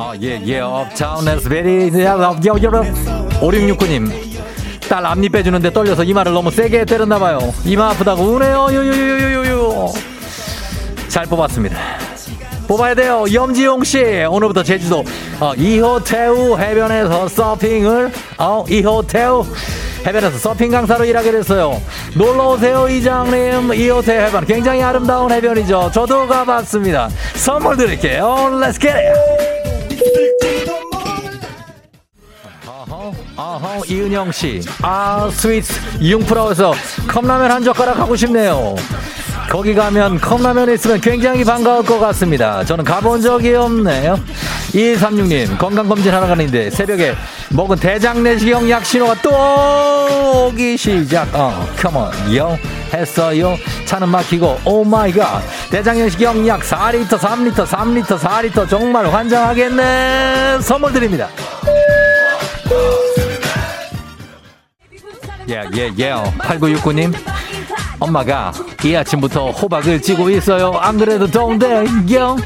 아, 0.00 0.14
예, 0.22 0.40
예, 0.46 0.60
업타운에서 0.60 1.48
베리, 1.48 1.90
5669님. 1.90 4.08
딸 4.88 5.04
앞니 5.04 5.28
빼주는데 5.28 5.72
떨려서 5.72 6.04
이마를 6.04 6.32
너무 6.32 6.50
세게 6.50 6.84
때렸나봐요. 6.84 7.52
이마 7.64 7.90
아프다고 7.90 8.22
우네요, 8.22 8.68
유유유유유유. 8.70 9.88
잘 11.08 11.26
뽑았습니다. 11.26 11.76
뽑아야 12.68 12.94
돼요. 12.94 13.24
염지용 13.32 13.82
씨. 13.82 13.98
오늘부터 14.28 14.62
제주도 14.62 15.02
어, 15.40 15.54
이호태우 15.54 16.58
해변에서 16.58 17.28
서핑을 17.28 18.12
어, 18.38 18.64
이호태우 18.68 19.44
해변에서 20.06 20.38
서핑 20.38 20.70
강사로 20.70 21.04
일하게 21.04 21.32
됐어요. 21.32 21.80
놀러 22.14 22.50
오세요, 22.50 22.88
이장님. 22.88 23.74
이호태 23.74 24.26
해변 24.26 24.46
굉장히 24.46 24.82
아름다운 24.82 25.30
해변이죠. 25.30 25.90
저도 25.92 26.26
가봤습니다. 26.26 27.08
선물 27.34 27.76
드릴게요. 27.76 28.24
Let's 28.52 28.80
get 28.80 28.96
it. 28.96 29.18
어허, 32.66 33.12
어허, 33.36 33.84
이은영 33.86 34.32
씨. 34.32 34.60
아, 34.82 35.28
스위스 35.32 35.80
융프라워에서 36.00 36.72
컵라면 37.08 37.50
한 37.50 37.62
젓가락 37.64 37.98
하고 37.98 38.16
싶네요. 38.16 38.74
거기 39.48 39.74
가면 39.74 40.20
컵라면이 40.20 40.74
있으면 40.74 41.00
굉장히 41.00 41.42
반가울 41.42 41.84
것 41.84 41.98
같습니다. 41.98 42.62
저는 42.64 42.84
가본 42.84 43.22
적이 43.22 43.54
없네요. 43.54 44.20
2136님, 44.74 45.56
건강검진 45.56 46.12
하러 46.12 46.26
가는데 46.26 46.68
새벽에 46.70 47.14
먹은 47.50 47.76
대장 47.76 48.22
내시경 48.22 48.68
약 48.68 48.84
신호가 48.84 49.14
또 49.22 50.48
오기 50.48 50.76
시작. 50.76 51.34
어, 51.34 51.66
come 51.78 52.11
on, 52.11 52.36
yo. 52.36 52.58
했어요. 52.92 53.56
차는 53.86 54.10
막히고, 54.10 54.60
oh 54.64 54.84
my 54.84 55.12
God. 55.12 55.42
대장 55.70 55.96
내시경 55.96 56.46
약 56.46 56.60
4리터, 56.60 57.18
3리터, 57.18 57.66
3리터, 57.66 58.18
4리터. 58.18 58.68
정말 58.68 59.06
환장하겠네. 59.06 60.58
선물 60.60 60.92
드립니다. 60.92 61.28
예, 65.48 65.62
예, 65.74 65.90
예. 65.98 66.12
8969님. 66.38 67.14
엄마가 68.00 68.52
이 68.84 68.94
아침부터 68.94 69.50
호박을 69.50 70.00
찌고 70.00 70.30
있어요. 70.30 70.70
안 70.72 70.98
그래도 70.98 71.26
더운데, 71.26 71.84
요. 72.14 72.36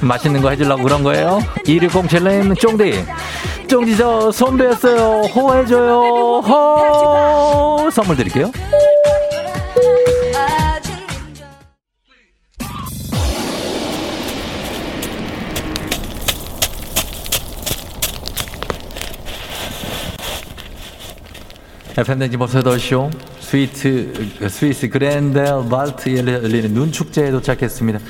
맛있는 0.00 0.42
거 0.42 0.50
해주려고 0.50 0.82
그런 0.82 1.02
거예요. 1.02 1.40
2607님, 1.64 2.58
쫑디. 2.58 3.04
쫑디 3.68 3.96
저 3.96 4.30
손배였어요. 4.30 5.22
호 5.34 5.54
해줘요. 5.54 6.40
호. 6.40 7.90
선물 7.90 8.16
드릴게요. 8.16 8.50
FM댕지 21.98 22.36
버스더쇼 22.36 23.10
스위트 23.46 24.12
스위스 24.48 24.88
그랜델 24.88 25.46
발트에 25.70 26.16
열리는 26.16 26.74
눈 26.74 26.90
축제에 26.90 27.30
도착했습니다. 27.30 28.00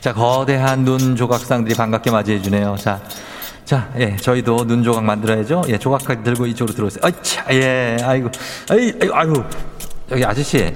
자 0.00 0.12
거대한 0.12 0.84
눈 0.84 1.14
조각상들이 1.14 1.76
반갑게 1.76 2.10
맞이해 2.10 2.42
주네요. 2.42 2.74
자. 2.78 3.00
자, 3.64 3.88
예, 3.96 4.16
저희도 4.16 4.66
눈 4.66 4.82
조각 4.82 5.04
만들어야죠. 5.04 5.62
예, 5.68 5.78
조각까지 5.78 6.24
들고 6.24 6.46
이쪽으로 6.46 6.74
들어오세요. 6.74 7.00
아이차, 7.04 7.46
예, 7.52 7.96
아이고, 8.02 8.28
아이, 8.68 8.92
아이고, 9.00 9.14
아이고, 9.14 9.44
여기 10.10 10.24
아저씨, 10.24 10.74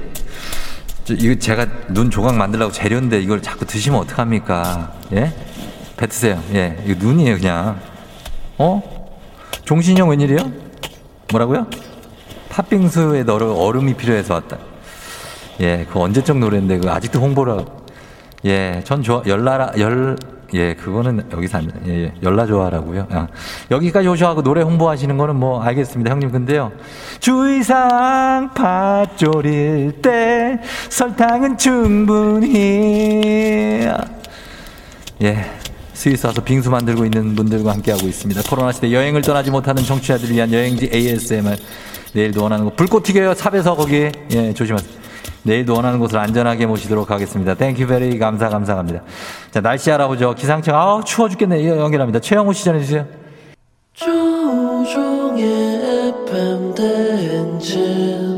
저, 1.04 1.12
이거 1.12 1.34
제가 1.34 1.66
눈 1.88 2.09
조각 2.09 2.36
만들려고 2.36 2.70
재료인데 2.70 3.20
이걸 3.20 3.42
자꾸 3.42 3.66
드시면 3.66 3.98
어떡합니까? 4.02 4.94
예? 5.14 5.34
뱉으세요. 5.96 6.40
예, 6.54 6.80
이거 6.86 6.94
눈이에요, 7.04 7.38
그냥. 7.38 7.80
어? 8.57 8.80
종신형 9.64 10.09
웬일이요? 10.09 10.52
뭐라고요? 11.32 11.66
팥빙수에 12.57 13.24
너를 13.24 13.48
얼음이 13.48 13.94
필요해서 13.94 14.32
왔다. 14.34 14.57
예, 15.61 15.86
그 15.92 16.00
언제적 16.00 16.38
노래인데 16.38 16.78
그 16.78 16.90
아직도 16.90 17.22
하고. 17.22 17.84
예, 18.46 18.80
전 18.84 19.02
좋아 19.02 19.22
열나라 19.26 19.72
열 19.78 20.16
예, 20.54 20.74
그거는 20.74 21.24
여기서 21.32 21.59
안, 21.59 21.70
예, 21.86 22.04
예, 22.04 22.12
열나 22.22 22.46
좋아라고요. 22.46 23.09
아, 23.11 23.26
여기까지 23.70 24.09
오셔가고 24.09 24.42
노래 24.42 24.62
홍보하시는 24.62 25.18
거는 25.18 25.36
뭐 25.36 25.62
알겠습니다, 25.62 26.11
형님. 26.12 26.30
근데요, 26.30 26.72
주의사항 27.20 28.54
팥 28.54 29.18
졸일 29.18 30.00
때 30.00 30.59
설탕은 30.88 31.59
충분히. 31.59 32.50
예, 35.22 35.44
스위스 35.92 36.26
와서 36.26 36.42
빙수 36.42 36.70
만들고 36.70 37.04
있는 37.04 37.34
분들과 37.34 37.72
함께하고 37.72 38.07
있습니다. 38.07 38.42
코로나 38.48 38.72
시대 38.72 38.92
여행을 38.92 39.20
떠나지 39.22 39.50
못하는 39.50 39.82
청취자들을 39.82 40.34
위한 40.34 40.52
여행지 40.52 40.88
ASMR. 40.90 41.57
내일도 42.16 42.42
원하는 42.42 42.64
곳 42.64 42.74
불꽃 42.76 43.02
튀겨요 43.02 43.34
삽에서 43.34 43.76
거기 43.76 44.10
예 44.30 44.52
조심하세요. 44.54 44.90
내일도 45.42 45.74
원하는 45.74 45.98
곳을 45.98 46.18
안전하게 46.18 46.64
모시도록 46.64 47.10
하겠습니다. 47.10 47.54
thank 47.54 47.86
you 47.86 48.00
very 48.00 48.18
감사 48.18 48.48
감사합니다. 48.48 49.02
자 49.50 49.60
날씨 49.60 49.92
알아보죠. 49.92 50.34
기상청 50.34 50.74
아우 50.74 51.04
추워 51.04 51.28
죽겠네. 51.28 51.62
예, 51.62 51.68
연결합니다. 51.68 52.20
최영호 52.20 52.54
씨 52.54 52.64
전해주세요. 52.64 53.06
조우종의 53.92 55.44
FM 56.26 56.74
대행진 56.74 58.36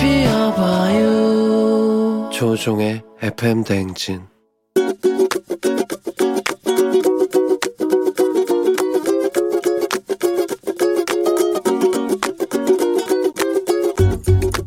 피워봐요 0.00 1.10
조종의 2.32 3.02
FM 3.20 3.64
대행진 3.64 4.22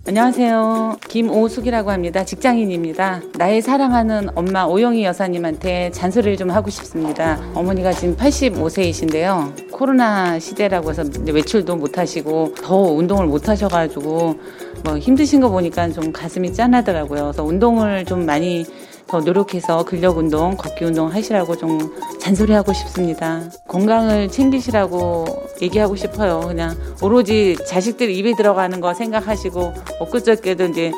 안녕하세요. 0.05 0.97
김오숙이라고 1.09 1.89
합니다. 1.89 2.23
직장인입니다. 2.23 3.21
나의 3.35 3.63
사랑하는 3.63 4.29
엄마 4.35 4.65
오영희 4.65 5.03
여사님한테 5.05 5.89
잔소리를 5.89 6.37
좀 6.37 6.51
하고 6.51 6.69
싶습니다. 6.69 7.39
어머니가 7.55 7.93
지금 7.93 8.15
85세이신데요. 8.15 9.71
코로나 9.71 10.37
시대라고 10.37 10.91
해서 10.91 11.03
외출도 11.25 11.77
못 11.77 11.97
하시고 11.97 12.53
더 12.61 12.77
운동을 12.77 13.25
못 13.25 13.49
하셔가지고 13.49 14.35
뭐 14.83 14.97
힘드신 14.97 15.39
거 15.41 15.49
보니까 15.49 15.89
좀 15.89 16.11
가슴이 16.11 16.53
짠하더라고요. 16.53 17.23
그래서 17.23 17.43
운동을 17.43 18.05
좀 18.05 18.25
많이 18.25 18.65
더 19.07 19.19
노력해서 19.19 19.83
근력 19.85 20.17
운동, 20.17 20.57
걷기 20.57 20.85
운동 20.85 21.07
하시라고 21.11 21.55
좀 21.55 21.77
잔소리하고 22.19 22.73
싶습니다. 22.73 23.43
건강을 23.67 24.29
챙기시라고 24.29 25.25
얘기하고 25.61 25.95
싶어요. 25.95 26.41
그냥 26.41 26.75
오로지 27.01 27.55
자식들 27.67 28.09
입에 28.09 28.33
들어가는 28.35 28.79
거 28.81 28.93
생각하시고 28.93 29.73
엊그저께도 29.99 30.65
이제 30.65 30.91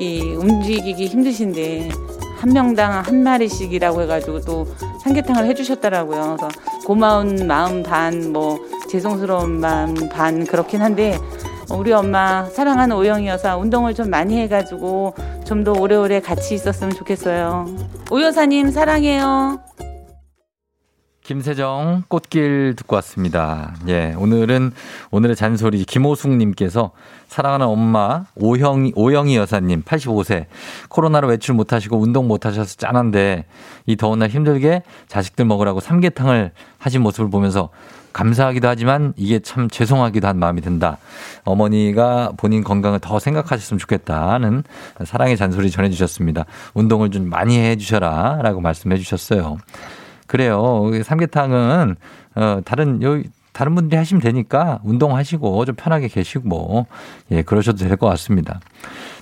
이 0.00 0.20
움직이기 0.34 1.06
힘드신데 1.06 1.90
한 2.38 2.52
명당 2.52 3.02
한 3.04 3.22
마리씩이라고 3.22 4.02
해가지고 4.02 4.40
또 4.40 4.66
삼계탕을 5.02 5.46
해주셨더라고요. 5.46 6.36
그래서 6.38 6.48
고마운 6.86 7.46
마음 7.46 7.82
반, 7.82 8.32
뭐 8.32 8.58
죄송스러운 8.88 9.60
마음 9.60 9.94
반 10.08 10.44
그렇긴 10.46 10.82
한데 10.82 11.18
우리 11.74 11.92
엄마 11.92 12.44
사랑하는 12.44 12.96
오영이 12.96 13.26
여사 13.28 13.56
운동을 13.56 13.94
좀 13.94 14.10
많이 14.10 14.36
해가지고 14.38 15.14
좀 15.44 15.60
더 15.64 15.72
오래오래 15.72 16.20
같이 16.20 16.54
있었으면 16.54 16.94
좋겠어요. 16.94 17.66
오 18.10 18.20
여사님 18.22 18.70
사랑해요. 18.70 19.60
김세정 21.22 22.04
꽃길 22.08 22.74
듣고 22.76 22.96
왔습니다. 22.96 23.74
예, 23.88 24.14
오늘은 24.16 24.72
오늘의 25.10 25.36
잔소리 25.36 25.84
김호숙님께서 25.84 26.92
사랑하는 27.28 27.66
엄마 27.66 28.24
오형 28.36 28.92
오영희 28.94 29.36
여사님 29.36 29.82
85세 29.82 30.46
코로나로 30.88 31.28
외출 31.28 31.54
못하시고 31.54 31.98
운동 31.98 32.26
못하셔서 32.26 32.74
짠한데 32.76 33.44
이 33.86 33.96
더운 33.96 34.20
날 34.20 34.30
힘들게 34.30 34.82
자식들 35.08 35.44
먹으라고 35.44 35.80
삼계탕을 35.80 36.52
하신 36.78 37.02
모습을 37.02 37.28
보면서 37.30 37.68
감사하기도 38.12 38.68
하지만 38.68 39.12
이게 39.16 39.38
참 39.38 39.68
죄송하기도 39.68 40.26
한 40.26 40.38
마음이 40.38 40.60
든다. 40.60 40.98
어머니가 41.44 42.32
본인 42.36 42.64
건강을 42.64 42.98
더 43.00 43.18
생각하셨으면 43.18 43.78
좋겠다는 43.78 44.64
사랑의 45.04 45.36
잔소리 45.36 45.70
전해주셨습니다. 45.70 46.44
운동을 46.74 47.10
좀 47.10 47.28
많이 47.28 47.58
해주셔라 47.58 48.40
라고 48.42 48.60
말씀해 48.60 48.96
주셨어요. 48.96 49.58
그래요. 50.26 50.90
삼계탕은 51.04 51.96
어 52.36 52.60
다른 52.64 53.02
요 53.02 53.22
다른 53.52 53.74
분들이 53.74 53.96
하시면 53.98 54.22
되니까 54.22 54.78
운동하시고 54.84 55.64
좀 55.64 55.74
편하게 55.74 56.06
계시고 56.08 56.48
뭐 56.48 56.86
예, 57.32 57.42
그러셔도 57.42 57.78
될 57.78 57.96
것 57.96 58.06
같습니다. 58.08 58.60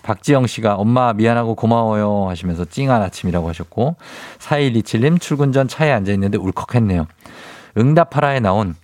박지영 0.02 0.46
씨가 0.46 0.74
엄마 0.74 1.12
미안하고 1.14 1.54
고마워요 1.54 2.28
하시면서 2.28 2.64
찡한 2.66 3.02
아침이라고 3.02 3.48
하셨고 3.48 3.96
4127님 4.38 5.20
출근 5.20 5.52
전 5.52 5.66
차에 5.66 5.90
앉아 5.92 6.12
있는데 6.12 6.36
울컥했네요. 6.38 7.06
응답하라에 7.76 8.40
나온 8.40 8.74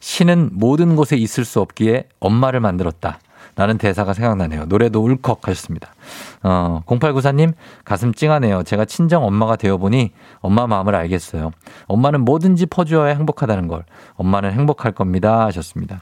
신은 0.00 0.50
모든 0.52 0.96
곳에 0.96 1.16
있을 1.16 1.44
수 1.44 1.60
없기에 1.60 2.08
엄마를 2.20 2.60
만들었다. 2.60 3.18
라는 3.54 3.76
대사가 3.76 4.14
생각나네요. 4.14 4.64
노래도 4.64 5.02
울컥 5.02 5.46
하셨습니다. 5.46 5.94
어, 6.42 6.82
0894님, 6.86 7.52
가슴 7.84 8.14
찡하네요. 8.14 8.62
제가 8.62 8.86
친정 8.86 9.24
엄마가 9.24 9.56
되어보니 9.56 10.12
엄마 10.40 10.66
마음을 10.66 10.94
알겠어요. 10.94 11.50
엄마는 11.86 12.22
뭐든지 12.24 12.66
퍼주어야 12.66 13.14
행복하다는 13.14 13.68
걸. 13.68 13.84
엄마는 14.14 14.52
행복할 14.52 14.92
겁니다. 14.92 15.44
하셨습니다. 15.46 16.00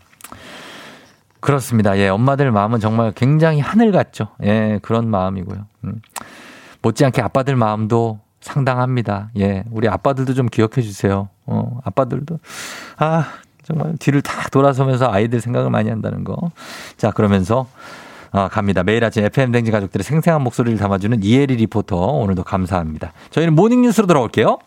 그렇습니다. 1.40 1.98
예, 1.98 2.08
엄마들 2.08 2.52
마음은 2.52 2.78
정말 2.78 3.12
굉장히 3.12 3.58
하늘 3.60 3.90
같죠. 3.90 4.28
예, 4.44 4.78
그런 4.82 5.08
마음이고요. 5.08 5.66
음. 5.84 6.00
못지않게 6.82 7.20
아빠들 7.20 7.56
마음도 7.56 8.20
상당합니다. 8.40 9.30
예, 9.38 9.64
우리 9.70 9.88
아빠들도 9.88 10.34
좀 10.34 10.46
기억해 10.46 10.82
주세요. 10.82 11.28
어, 11.46 11.80
아빠들도. 11.84 12.38
아, 12.96 13.26
정말 13.62 13.96
뒤를 13.98 14.22
탁 14.22 14.50
돌아서면서 14.50 15.10
아이들 15.10 15.40
생각을 15.40 15.70
많이 15.70 15.90
한다는 15.90 16.24
거. 16.24 16.50
자, 16.96 17.10
그러면서 17.10 17.66
아, 18.32 18.48
갑니다. 18.48 18.82
매일 18.82 19.04
아침 19.04 19.24
FM 19.24 19.52
대행진 19.52 19.70
가족들의 19.70 20.04
생생한 20.04 20.42
목소리를 20.42 20.78
담아주는 20.78 21.22
이혜리 21.22 21.56
리포터 21.56 21.96
오늘도 21.96 22.44
감사합니다. 22.44 23.12
저희는 23.30 23.54
morning 23.54 23.82
뉴스로 23.82 24.06
돌아올게요. 24.06 24.58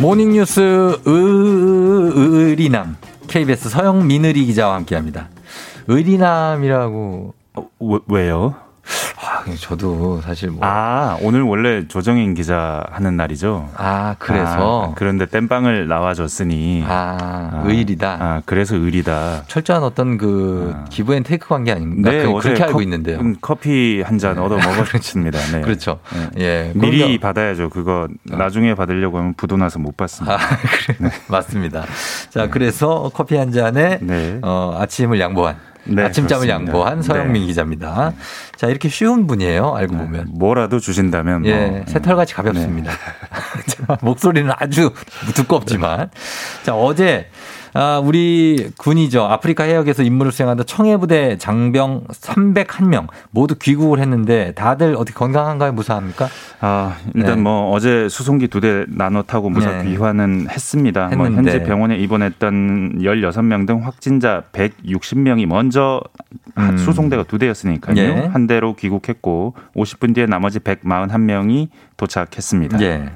morning 0.00 0.32
뉴스 0.32 1.00
의리남 1.04 2.96
KBS 3.26 3.68
서영민 3.68 4.06
의리 4.06 4.44
기자와 4.46 4.76
함께합니다. 4.76 5.28
의리남이라고 5.88 7.34
어, 7.54 7.68
왜요? 8.06 8.54
아, 9.20 9.44
저도 9.60 10.20
사실 10.22 10.50
뭐. 10.50 10.60
아, 10.62 11.16
오늘 11.22 11.42
원래 11.42 11.86
조정인 11.88 12.34
기자 12.34 12.82
하는 12.90 13.16
날이죠? 13.16 13.68
아, 13.76 14.14
그래서? 14.18 14.90
아, 14.90 14.94
그런데 14.96 15.26
땜빵을 15.26 15.84
아, 15.90 15.94
나와줬으니. 15.94 16.84
아, 16.86 17.62
의리다. 17.66 18.16
아, 18.20 18.42
그래서 18.46 18.76
의리다. 18.76 19.44
철저한 19.46 19.82
어떤 19.82 20.16
그 20.18 20.74
아. 20.76 20.84
give 20.88 21.14
and 21.14 21.22
take 21.22 21.48
관계 21.48 21.72
아닌가? 21.72 22.10
네, 22.10 22.22
그, 22.24 22.48
렇게 22.48 22.62
알고 22.62 22.80
있는데요. 22.82 23.20
커피 23.40 24.02
한 24.04 24.18
잔 24.18 24.36
얻어 24.38 24.56
먹었습니다. 24.58 25.38
네. 25.52 25.60
그렇죠. 25.60 26.00
네. 26.34 26.40
예. 26.40 26.72
미리. 26.74 27.18
받아야죠. 27.18 27.70
그거 27.70 28.08
나중에 28.24 28.74
받으려고 28.74 29.18
하면 29.18 29.34
부도나서 29.34 29.78
못 29.78 29.96
받습니다. 29.96 30.34
아, 30.34 30.38
그래. 30.86 30.96
네. 31.00 31.10
맞습니다. 31.28 31.84
자, 32.30 32.42
네. 32.44 32.48
그래서 32.48 33.10
커피 33.14 33.36
한 33.36 33.52
잔에 33.52 33.98
네. 34.00 34.38
어, 34.42 34.76
아침을 34.78 35.20
양보한. 35.20 35.56
네, 35.88 36.02
아침잠을 36.04 36.46
그렇습니다. 36.46 36.54
양보한 36.72 37.02
서영민 37.02 37.42
네. 37.42 37.46
기자입니다. 37.48 38.12
자, 38.56 38.66
이렇게 38.66 38.88
쉬운 38.88 39.26
분이에요. 39.26 39.74
알고 39.74 39.94
네. 39.96 40.02
보면. 40.02 40.28
뭐라도 40.34 40.80
주신다면. 40.80 41.42
뭐. 41.42 41.50
예, 41.50 41.84
새털같이 41.86 42.34
가볍습니다. 42.34 42.92
자, 42.92 43.98
목소리는 44.02 44.50
아주 44.56 44.92
두껍지만. 45.34 46.10
자, 46.64 46.74
어제 46.74 47.28
아, 47.74 48.00
우리 48.02 48.70
군이죠. 48.76 49.22
아프리카 49.24 49.64
해역에서 49.64 50.02
임무를 50.02 50.32
수행하던 50.32 50.66
청해부대 50.66 51.38
장병 51.38 52.04
301명 52.08 53.08
모두 53.30 53.54
귀국을 53.56 53.98
했는데 54.00 54.52
다들 54.52 54.94
어떻게 54.96 55.14
건강한가요? 55.14 55.72
무사합니까? 55.72 56.28
아, 56.60 56.96
일단 57.14 57.36
네. 57.36 57.42
뭐 57.42 57.70
어제 57.72 58.08
수송기 58.08 58.48
두 58.48 58.58
대 58.58 58.84
나눠 58.88 59.22
타고 59.22 59.50
무사 59.50 59.70
네. 59.70 59.90
귀환은 59.90 60.48
했습니다. 60.50 61.08
뭐 61.16 61.26
현재 61.26 61.62
병원에 61.62 61.96
입원했던 61.96 62.98
16명 63.00 63.66
등 63.68 63.84
확진자 63.86 64.42
160명이 64.52 65.46
먼저 65.46 66.00
음. 66.58 66.76
수송대가 66.76 67.22
두 67.22 67.38
대였으니까요. 67.38 67.94
네. 67.94 68.26
한 68.26 68.46
대로 68.48 68.74
귀국했고 68.74 69.54
50분 69.76 70.14
뒤에 70.14 70.26
나머지 70.26 70.58
141명이 70.58 71.68
도착했습니다. 71.96 72.80
예. 72.82 73.10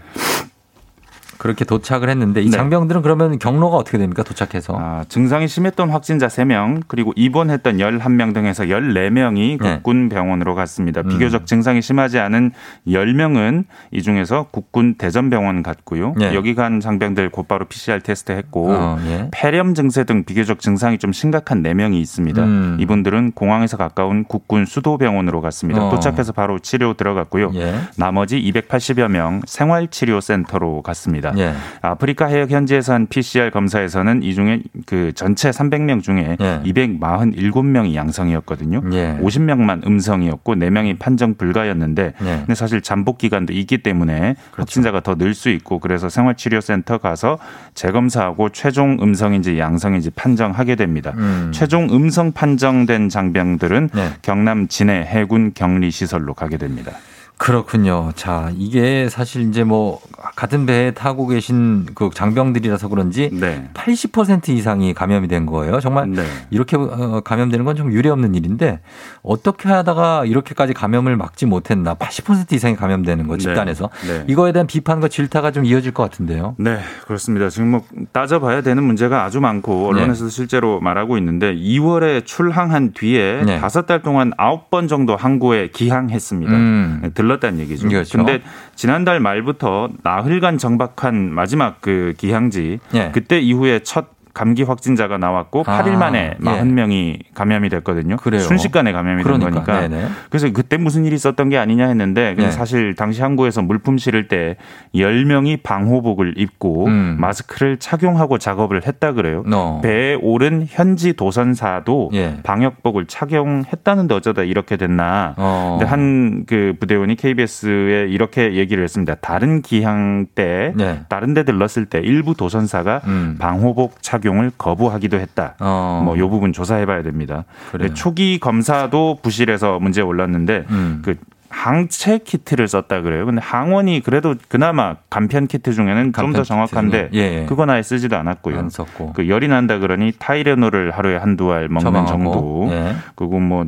그렇게 1.43 1.64
도착을 1.64 2.09
했는데 2.09 2.40
이 2.40 2.45
네. 2.45 2.57
장병들은 2.57 3.03
그러면 3.03 3.36
경로가 3.36 3.76
어떻게 3.76 3.99
됩니까? 3.99 4.22
도착해서. 4.22 4.76
아, 4.78 5.05
증상이 5.09 5.49
심했던 5.49 5.90
확진자 5.90 6.28
3명 6.28 6.82
그리고 6.86 7.12
입원했던 7.16 7.78
11명 7.78 8.32
등에서 8.32 8.62
14명이 8.62 9.59
국군 9.59 10.09
병원으로 10.09 10.55
갔습니다. 10.55 11.01
음. 11.01 11.09
비교적 11.09 11.47
증상이 11.47 11.82
심하지 11.82 12.20
않은 12.20 12.53
10명은 12.86 13.64
이 13.90 14.03
중에서 14.03 14.47
국군 14.53 14.95
대전병원 14.95 15.64
갔고요. 15.64 16.14
네. 16.16 16.32
여기 16.32 16.55
간 16.55 16.78
장병들 16.78 17.30
곧바로 17.30 17.64
PCR 17.64 17.99
테스트 17.99 18.30
했고 18.30 18.70
어, 18.70 18.99
예. 19.09 19.28
폐렴 19.32 19.74
증세 19.74 20.05
등 20.05 20.22
비교적 20.22 20.61
증상이 20.61 20.99
좀 20.99 21.12
심각한 21.12 21.64
4명이 21.64 21.97
있습니다. 21.97 22.40
음. 22.40 22.76
이분들은 22.78 23.32
공항에서 23.32 23.76
가까운 23.76 24.22
국군 24.22 24.64
수도병원으로 24.64 25.40
갔습니다. 25.40 25.86
어. 25.86 25.90
도착해서 25.90 26.30
바로 26.32 26.61
치료 26.61 26.95
들어갔고요. 26.95 27.51
예. 27.57 27.74
나머지 27.97 28.40
280여 28.40 29.09
명 29.09 29.40
생활치료센터로 29.45 30.82
갔습니다. 30.82 31.32
예. 31.39 31.53
아프리카 31.80 32.26
해역 32.26 32.51
현지에서 32.51 32.93
한 32.95 33.07
PCR 33.07 33.51
검사에서는 33.51 34.22
이 34.22 34.35
중에 34.35 34.62
그 34.87 35.12
전체 35.14 35.51
300명 35.51 36.03
중에 36.03 36.37
예. 36.41 36.61
247명이 36.64 37.95
양성이었거든요. 37.95 38.83
예. 38.93 39.18
50명만 39.20 39.87
음성이었고 39.87 40.55
4명이 40.57 40.99
판정 40.99 41.35
불가였는데 41.35 42.05
예. 42.20 42.37
근데 42.39 42.55
사실 42.55 42.80
잠복 42.83 43.18
기간도 43.18 43.53
있기 43.53 43.78
때문에 43.78 44.35
그렇죠. 44.51 44.62
확진자가 44.62 45.01
더 45.01 45.14
늘 45.14 45.35
수 45.35 45.49
있고 45.51 45.78
그래서 45.78 46.09
생활치료센터 46.09 46.99
가서 46.99 47.39
재검사하고 47.74 48.51
최종 48.51 48.99
음성인지 49.01 49.59
양성인지 49.59 50.11
판정하게 50.11 50.74
됩니다. 50.76 51.12
음. 51.16 51.51
최종 51.55 51.89
음성 51.91 52.33
판정된 52.33 53.09
장병들은 53.09 53.91
네. 53.95 54.09
경남 54.22 54.68
진해 54.68 55.03
해군 55.05 55.53
격리 55.55 55.91
시설로 55.91 56.35
가게 56.35 56.57
됩니다. 56.57 56.93
그렇군요. 57.37 58.12
자, 58.14 58.51
이게 58.57 59.09
사실 59.09 59.43
이제 59.49 59.64
뭐 59.64 60.01
같은 60.37 60.64
배에 60.64 60.93
타고 60.93 61.26
계신 61.26 61.87
그 61.95 62.11
장병들이라서 62.14 62.87
그런지 62.89 63.30
네. 63.33 63.68
80% 63.74 64.51
이상이 64.51 64.95
감염이 64.95 65.26
된 65.26 65.47
거예요. 65.47 65.80
정말 65.80 66.09
네. 66.11 66.22
이렇게 66.51 66.76
어, 66.76 67.20
감염되는 67.24 67.64
건 67.64 67.72
좀 67.74 67.91
유례 67.93 68.11
없는 68.11 68.35
일인데 68.35 68.80
어떻게 69.22 69.68
하다가 69.70 70.26
이렇게까지 70.26 70.74
감염을 70.74 71.16
막지 71.16 71.47
못했나? 71.47 71.95
80% 71.95 72.53
이상이 72.53 72.76
감염되는 72.76 73.26
거 73.26 73.39
집단에서 73.39 73.89
네. 74.07 74.18
네. 74.18 74.24
이거에 74.28 74.53
대한 74.53 74.66
비판과 74.66 75.09
질타가 75.09 75.53
좀 75.53 75.64
이어질 75.64 75.93
것 75.93 76.03
같은데요. 76.03 76.55
네, 76.59 76.78
그렇습니다. 77.07 77.49
지금 77.49 77.70
뭐 77.70 77.85
따져봐야 78.12 78.61
되는 78.61 78.83
문제가 78.85 79.24
아주 79.24 79.41
많고 79.41 79.89
언론에서도 79.89 80.28
네. 80.28 80.35
실제로 80.35 80.80
말하고 80.80 81.16
있는데 81.18 81.55
2월에 81.55 82.26
출항한 82.26 82.93
뒤에 82.93 83.43
네. 83.45 83.59
다섯 83.59 83.87
달 83.87 84.03
동안 84.03 84.33
9번 84.33 84.89
정도 84.89 85.16
항구에 85.16 85.68
기항했습니다. 85.68 86.53
음. 86.53 87.01
들렀다는 87.23 87.61
얘기죠. 87.61 87.89
그렇죠. 87.89 88.18
근데 88.18 88.43
지난달 88.75 89.20
말부터 89.20 89.91
나흘간 90.03 90.59
정박한 90.59 91.33
마지막 91.33 91.81
그 91.81 92.14
기항지 92.16 92.81
예. 92.95 93.11
그때 93.12 93.39
이후에 93.39 93.81
첫 93.81 94.07
감기 94.35 94.62
확진자가 94.62 95.18
나왔고 95.18 95.64
아, 95.66 95.83
8일 95.83 95.97
만에 95.97 96.35
예. 96.41 96.45
40명이 96.45 97.20
감염이 97.35 97.68
됐거든요. 97.68 98.16
그래요. 98.16 98.41
순식간에 98.41 98.93
감염이 98.93 99.22
그러니까, 99.22 99.51
된 99.51 99.55
거니까. 99.55 99.89
네네. 99.89 100.09
그래서 100.30 100.51
그때 100.53 100.76
무슨 100.76 101.05
일이 101.05 101.14
있었던 101.14 101.49
게 101.49 101.59
아니냐 101.59 101.87
했는데 101.89 102.35
네. 102.37 102.51
사실 102.51 102.95
당시 102.95 103.22
항구에서 103.22 103.62
물품 103.62 103.99
실을 103.99 104.28
때 104.28 104.57
10명이 104.95 105.62
방호복을 105.62 106.35
입고 106.37 106.87
음. 106.87 107.16
마스크를 107.18 107.78
착용하고 107.78 108.39
작업을 108.39 108.87
했다 108.87 109.12
그래요. 109.12 109.45
어. 109.53 109.80
배에 109.83 110.14
오른 110.20 110.66
현지 110.68 111.12
도선사도 111.14 112.11
예. 112.14 112.37
방역복을 112.43 113.07
착용했다는데 113.07 114.14
어쩌다 114.14 114.43
이렇게 114.43 114.76
됐나. 114.76 115.35
어. 115.37 115.76
근데 115.78 115.91
한 115.91 116.43
그 116.47 116.74
부대원이 116.78 117.16
KBS에 117.16 118.07
이렇게 118.09 118.55
얘기를 118.55 118.83
했습니다. 118.85 119.14
다른 119.16 119.62
기항 119.62 120.26
때 120.35 120.72
네. 120.76 121.01
다른 121.09 121.35
데 121.35 121.45
들렀을 121.45 121.87
때 121.87 122.01
일부 122.01 122.35
도선사가 122.35 123.03
음. 123.07 123.37
방호복 123.39 124.03
착 124.03 124.22
용을 124.25 124.51
거부하기도 124.57 125.18
했다. 125.18 125.55
어. 125.61 126.03
뭐요 126.05 126.29
부분 126.29 126.53
조사해봐야 126.53 127.03
됩니다. 127.03 127.45
그래요. 127.70 127.89
근데 127.89 127.95
초기 127.95 128.39
검사도 128.39 129.18
부실해서 129.23 129.79
문제 129.79 130.01
올랐는데 130.01 130.64
음. 130.70 131.03
그 131.05 131.16
항체 131.55 132.18
키트를 132.18 132.66
썼다 132.66 133.03
그래요. 133.03 133.27
근데 133.27 133.43
항원이 133.43 134.01
그래도 134.01 134.35
그나마 134.49 134.97
간편 135.11 135.47
키트 135.47 135.75
중에는 135.75 136.14
좀 136.14 136.33
더 136.33 136.43
정확한데. 136.45 137.11
예, 137.12 137.18
예. 137.43 137.47
그건 137.47 137.68
아예 137.68 137.83
쓰지도 137.83 138.16
않았고요. 138.16 138.59
안 138.59 138.70
썼고. 138.70 139.12
그 139.12 139.29
열이 139.29 139.49
난다 139.49 139.79
그러니 139.79 140.12
타이레놀을 140.18 140.93
하루에 140.93 141.16
한두 141.18 141.53
알 141.53 141.68
먹는. 141.68 142.07
정도. 142.07 142.68
예. 142.70 142.95
그리고 143.16 143.39
뭐 143.39 143.66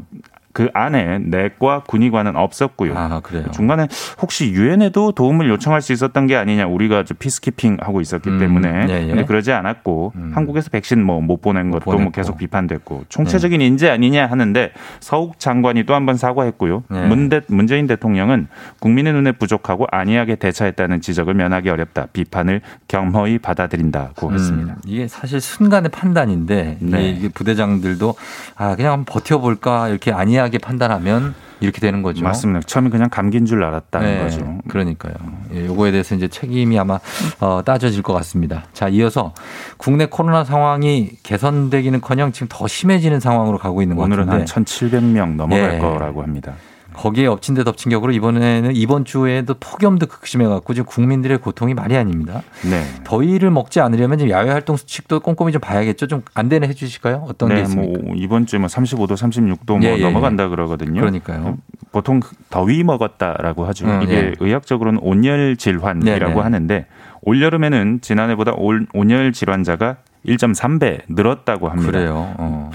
그 0.55 0.71
안에 0.73 1.19
내과 1.19 1.83
군의관은 1.87 2.37
없었고요. 2.37 2.97
아, 2.97 3.21
그래요. 3.21 3.45
중간에 3.51 3.89
혹시 4.23 4.51
유엔에도 4.53 5.13
도움을 5.13 5.49
요청할 5.51 5.83
수 5.83 5.93
있었던 5.93 6.27
게 6.27 6.37
아니냐 6.37 6.67
우리가 6.67 7.05
저 7.05 7.13
peacekeeping 7.13 7.77
하고 7.81 8.01
있었기 8.01 8.31
음, 8.31 8.39
때문에 8.39 8.87
예, 8.89 9.03
예. 9.03 9.07
근데 9.09 9.25
그러지 9.27 9.53
않았고 9.53 10.13
한국에서 10.33 10.71
백신 10.71 11.05
뭐 11.05 11.21
못 11.21 11.43
보낸 11.43 11.71
것도 11.71 11.81
보냈고. 11.85 11.99
네. 11.99 12.03
뭐 12.05 12.13
계속 12.13 12.39
비판됐고 12.39 13.05
총체적인 13.09 13.61
인재 13.61 13.91
아니냐 13.91 14.27
하는데 14.27 14.73
서욱 15.01 15.39
장관이 15.39 15.85
또 15.85 15.95
한 15.95 16.07
번 16.07 16.17
사과했고요. 16.17 16.85
네. 16.89 17.07
문대, 17.09 17.41
문재인 17.49 17.87
대통령은 17.89 18.47
국민의 18.79 19.13
눈에 19.13 19.33
부족하고 19.33 19.87
안이하게 19.91 20.37
대처했다는 20.37 21.01
지적을 21.01 21.35
면하기 21.35 21.69
어렵다. 21.69 22.07
비판을 22.13 22.61
겸허히 22.89 23.39
받아들인다고 23.39 24.33
했습니다. 24.33 24.75
음, 24.75 24.79
이게 24.87 25.09
사실 25.09 25.41
순간의 25.41 25.91
판단인데 25.91 26.77
네. 26.81 27.11
이게 27.11 27.29
부대장들도 27.29 28.15
아 28.57 28.77
그냥 28.77 28.93
한번 28.93 29.05
버텨볼까 29.07 29.89
이렇게 29.89 30.13
안이하 30.13 30.44
게 30.51 30.59
판단하면 30.59 31.35
이렇게 31.61 31.81
되는 31.81 32.03
거죠. 32.03 32.23
맞습니다. 32.23 32.61
처음에 32.67 32.91
그냥 32.91 33.09
감기인 33.09 33.47
줄 33.47 33.63
알았다는 33.65 34.07
네, 34.07 34.23
거죠. 34.23 34.59
그러니까요. 34.69 35.15
예, 35.55 35.67
요거에 35.67 35.91
대해서 35.91 36.15
이제 36.15 36.29
책임이 36.29 36.79
아마 36.79 36.99
어, 37.41 37.63
따져질 37.65 38.03
것 38.03 38.13
같습니다. 38.15 38.65
자, 38.73 38.89
이어서 38.89 39.33
국내 39.77 40.07
코로나 40.07 40.45
상황이 40.45 41.11
개선되기는커녕 41.23 42.33
지금 42.33 42.49
더 42.51 42.67
심해지는 42.67 43.21
상황으로 43.21 43.59
가고 43.59 43.83
있는 43.83 43.97
것 43.97 44.03
오늘은 44.03 44.27
같은데 44.27 44.53
한 44.53 44.65
1,700명 44.65 45.37
넘어갈 45.37 45.75
예. 45.75 45.79
거라고 45.79 46.23
합니다. 46.23 46.55
거기에 46.95 47.27
엎친 47.27 47.55
데 47.55 47.65
덮친 47.65 47.91
격으로 47.91 48.13
이번에는 48.13 48.75
이번 48.75 49.05
주에도 49.05 49.55
폭염도 49.59 50.07
극심해 50.07 50.47
갖고 50.47 50.73
지금 50.75 50.87
국민들의 50.87 51.39
고통이 51.39 51.75
말이 51.75 51.97
아닙니다. 51.97 52.43
네. 52.69 52.83
더위를 53.05 53.51
먹지 53.51 53.81
않으려면 53.81 54.19
지금 54.19 54.31
야외 54.31 54.51
활동 54.51 54.77
수칙도 54.77 55.21
꼼꼼히 55.21 55.53
좀 55.53 55.61
봐야겠죠. 55.61 56.07
좀 56.07 56.23
안내는 56.35 56.69
해 56.69 56.73
주실까요? 56.73 57.25
어떤 57.29 57.49
게 57.51 57.57
네, 57.57 57.63
있습니까? 57.63 58.01
뭐 58.03 58.15
이번 58.17 58.47
주에 58.47 58.59
뭐 58.59 58.69
35도, 58.69 59.13
36도 59.13 59.79
뭐 59.79 59.83
예, 59.83 59.97
예, 59.99 60.03
넘어간다 60.03 60.49
그러거든요. 60.49 61.01
그러니까요. 61.01 61.59
보통 61.93 62.21
더위 62.51 62.83
먹었다라고 62.85 63.65
하죠. 63.67 63.87
음, 63.87 64.01
이게 64.03 64.15
예. 64.15 64.33
의학적으로는 64.41 65.01
온열 65.03 65.57
질환이라고 65.57 66.27
네, 66.27 66.35
네. 66.35 66.41
하는데 66.41 66.87
올 67.23 67.43
여름에는 67.43 68.01
지난해보다 68.03 68.53
올- 68.57 68.87
온열 68.95 69.33
질환자가 69.33 69.97
1.3배 70.27 71.03
늘었다고 71.09 71.69
합니다. 71.69 71.91
그래요. 71.93 72.35
어. 72.39 72.71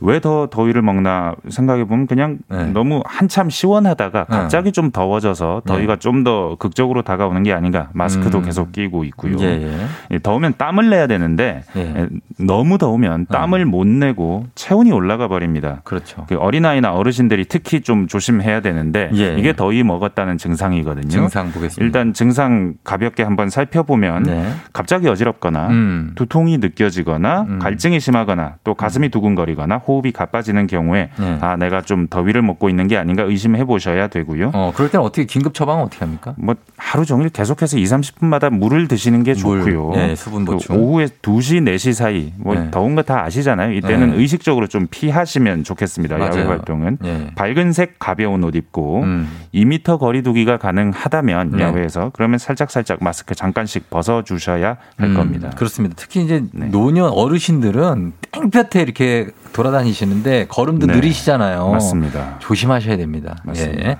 왜 0.00 0.20
더 0.24 0.46
더위를 0.50 0.80
먹나 0.80 1.34
생각해 1.50 1.84
보면 1.84 2.06
그냥 2.06 2.38
네. 2.48 2.64
너무 2.72 3.02
한참 3.04 3.50
시원하다가 3.50 4.24
갑자기 4.24 4.72
좀 4.72 4.90
더워져서 4.90 5.62
더위가 5.66 5.96
좀 5.96 6.24
더 6.24 6.56
극적으로 6.58 7.02
다가오는 7.02 7.42
게 7.42 7.52
아닌가. 7.52 7.90
마스크도 7.92 8.38
음. 8.38 8.44
계속 8.44 8.72
끼고 8.72 9.04
있고요. 9.04 9.36
예, 9.40 9.44
예. 9.44 9.86
예, 10.12 10.18
더우면 10.18 10.54
땀을 10.56 10.88
내야 10.88 11.06
되는데 11.06 11.62
예. 11.76 11.80
예, 11.80 12.08
너무 12.38 12.78
더우면 12.78 13.26
땀을 13.26 13.66
못 13.66 13.86
내고 13.86 14.46
체온이 14.54 14.90
올라가 14.92 15.28
버립니다. 15.28 15.82
그렇죠. 15.84 16.24
그 16.28 16.36
어린아이나 16.36 16.94
어르신들이 16.94 17.44
특히 17.46 17.82
좀 17.82 18.06
조심해야 18.06 18.60
되는데 18.60 19.10
예. 19.14 19.36
이게 19.36 19.54
더위 19.54 19.82
먹었다는 19.82 20.38
증상이거든요. 20.38 21.08
증상 21.10 21.50
보겠습니다. 21.52 21.84
일단 21.84 22.14
증상 22.14 22.74
가볍게 22.84 23.22
한번 23.22 23.50
살펴보면 23.50 24.22
네. 24.22 24.50
갑자기 24.72 25.08
어지럽거나 25.08 25.68
음. 25.68 26.12
두통이 26.14 26.56
느껴지거나 26.58 27.58
갈증이 27.60 28.00
심하거나 28.00 28.54
또 28.64 28.74
가슴이 28.74 29.10
두근거리거나 29.10 29.76
호흡이 29.86 30.12
가빠지는 30.12 30.66
경우에 30.66 31.10
네. 31.18 31.38
아 31.40 31.56
내가 31.56 31.80
좀 31.82 32.08
더위를 32.08 32.42
먹고 32.42 32.68
있는 32.68 32.88
게 32.88 32.96
아닌가 32.96 33.22
의심해 33.22 33.64
보셔야 33.64 34.08
되고요. 34.08 34.50
어, 34.54 34.72
그럴 34.74 34.90
때는 34.90 35.04
어떻게 35.06 35.24
긴급 35.24 35.54
처방은 35.54 35.84
어떻게 35.84 36.00
합니까? 36.00 36.34
뭐 36.36 36.54
하루 36.76 37.04
종일 37.04 37.28
계속해서 37.28 37.78
2, 37.78 37.84
30분마다 37.84 38.50
물을 38.50 38.88
드시는 38.88 39.22
게 39.22 39.34
물, 39.44 39.60
좋고요. 39.64 39.92
예, 39.96 40.14
수분 40.16 40.44
그 40.44 40.52
보충. 40.52 40.76
오후에 40.76 41.06
2시, 41.22 41.62
4시 41.74 41.92
사이 41.92 42.32
뭐 42.38 42.54
네. 42.54 42.70
더운 42.72 42.94
거 42.96 43.04
다 43.04 43.22
아시잖아요. 43.24 43.72
이때는 43.74 44.12
네. 44.12 44.16
의식적으로 44.16 44.66
좀 44.66 44.86
피하시면 44.90 45.62
좋겠습니다. 45.64 46.18
야외 46.18 46.28
맞아요. 46.30 46.48
활동은. 46.48 46.96
예. 47.04 47.26
밝은색 47.34 47.98
가벼운 47.98 48.42
옷 48.44 48.54
입고 48.56 49.02
음. 49.02 49.28
2미터 49.52 49.98
거리 49.98 50.22
두기가 50.22 50.56
가능하다면 50.56 51.50
네. 51.50 51.62
야외에서 51.64 52.10
그러면 52.14 52.38
살짝 52.38 52.70
살짝 52.70 52.98
마스크 53.02 53.34
잠깐씩 53.34 53.90
벗어 53.90 54.22
주셔야 54.24 54.78
할 54.96 55.10
음, 55.10 55.14
겁니다. 55.14 55.50
그렇습니다. 55.50 55.94
특히 55.98 56.22
이제 56.24 56.42
네. 56.52 56.66
노년 56.68 57.10
어르신들은 57.10 58.12
땡볕에 58.32 58.80
이렇게 58.80 59.28
돌아다 59.52 59.73
니시는데 59.82 60.46
걸음도 60.48 60.86
네. 60.86 60.94
느리시잖아요. 60.94 61.70
맞습니다. 61.70 62.36
조심하셔야 62.40 62.96
됩니다. 62.96 63.36
맞습니다. 63.44 63.88
예. 63.88 63.96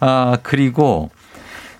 아, 0.00 0.38
그리고 0.42 1.10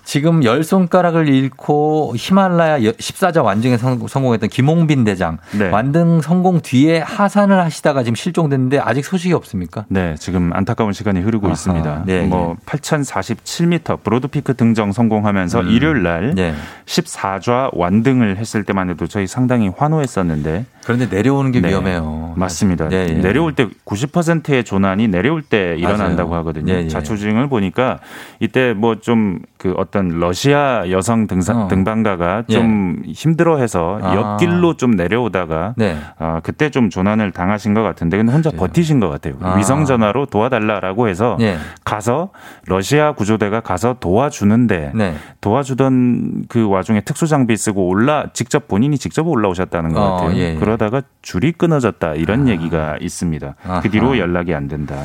지금 0.03 0.43
열 0.43 0.63
손가락을 0.63 1.29
잃고 1.29 2.13
히말라야 2.17 2.79
14자 2.79 3.41
완등에 3.43 3.77
성- 3.77 4.05
성공했던 4.05 4.49
김홍빈 4.49 5.05
대장 5.05 5.37
네. 5.57 5.69
완등 5.69 6.21
성공 6.21 6.59
뒤에 6.61 6.99
하산을 6.99 7.57
하시다가 7.59 8.03
지금 8.03 8.15
실종됐는데 8.15 8.79
아직 8.79 9.05
소식이 9.05 9.33
없습니까? 9.33 9.85
네, 9.87 10.15
지금 10.19 10.51
안타까운 10.53 10.91
시간이 10.91 11.21
흐르고 11.21 11.47
아하, 11.47 11.53
있습니다. 11.53 12.03
네, 12.05 12.25
뭐 12.25 12.57
8,047m 12.65 14.03
브로드피크 14.03 14.55
등정 14.55 14.91
성공하면서 14.91 15.61
음. 15.61 15.69
일요일 15.69 16.03
날 16.03 16.35
네. 16.35 16.53
14좌 16.85 17.69
완등을 17.73 18.37
했을 18.37 18.63
때만 18.65 18.89
해도 18.89 19.07
저희 19.07 19.25
상당히 19.25 19.69
환호했었는데 19.75 20.65
그런데 20.83 21.07
내려오는 21.07 21.51
게 21.53 21.61
네, 21.61 21.69
위험해요. 21.69 22.33
맞습니다. 22.35 22.89
예, 22.91 23.07
예. 23.09 23.13
내려올 23.13 23.53
때 23.55 23.67
90%의 23.85 24.65
조난이 24.65 25.07
내려올 25.07 25.41
때 25.41 25.75
일어난다고 25.77 26.31
맞아요. 26.31 26.39
하거든요. 26.41 26.73
예, 26.73 26.83
예. 26.83 26.87
자초지행을 26.89 27.47
보니까 27.47 27.99
이때 28.41 28.73
뭐 28.73 28.95
좀 28.99 29.39
그 29.57 29.73
어떤 29.77 29.92
러시아 29.99 30.89
여성 30.89 31.27
등산 31.27 31.55
어. 31.63 31.67
등반가가 31.67 32.43
예. 32.49 32.53
좀 32.53 33.01
힘들어해서 33.05 33.99
아. 34.01 34.15
옆길로 34.15 34.75
좀 34.77 34.91
내려오다가 34.91 35.73
네. 35.77 35.97
아, 36.17 36.39
그때 36.43 36.69
좀 36.69 36.89
조난을 36.89 37.31
당하신 37.31 37.73
것 37.73 37.83
같은데 37.83 38.17
근데 38.17 38.31
혼자 38.31 38.51
버티신 38.51 38.99
것 38.99 39.09
같아요. 39.09 39.35
아. 39.41 39.55
위성 39.55 39.85
전화로 39.85 40.27
도와달라라고 40.27 41.07
해서 41.07 41.37
예. 41.41 41.57
가서 41.83 42.29
러시아 42.65 43.13
구조대가 43.13 43.61
가서 43.61 43.97
도와주는데 43.99 44.91
네. 44.95 45.15
도와주던 45.41 46.45
그 46.47 46.67
와중에 46.67 47.01
특수 47.01 47.27
장비 47.27 47.55
쓰고 47.55 47.87
올라 47.87 48.27
직접 48.33 48.67
본인이 48.67 48.97
직접 48.97 49.27
올라오셨다는 49.27 49.93
것 49.93 50.01
어, 50.01 50.15
같아요. 50.15 50.37
예, 50.37 50.53
예. 50.53 50.55
그러다가 50.55 51.01
줄이 51.21 51.51
끊어졌다 51.51 52.13
이런 52.15 52.47
얘기가 52.47 52.97
있습니다. 52.99 53.55
아하. 53.65 53.81
그 53.81 53.89
뒤로 53.89 54.17
연락이 54.17 54.53
안 54.53 54.67
된다. 54.67 54.95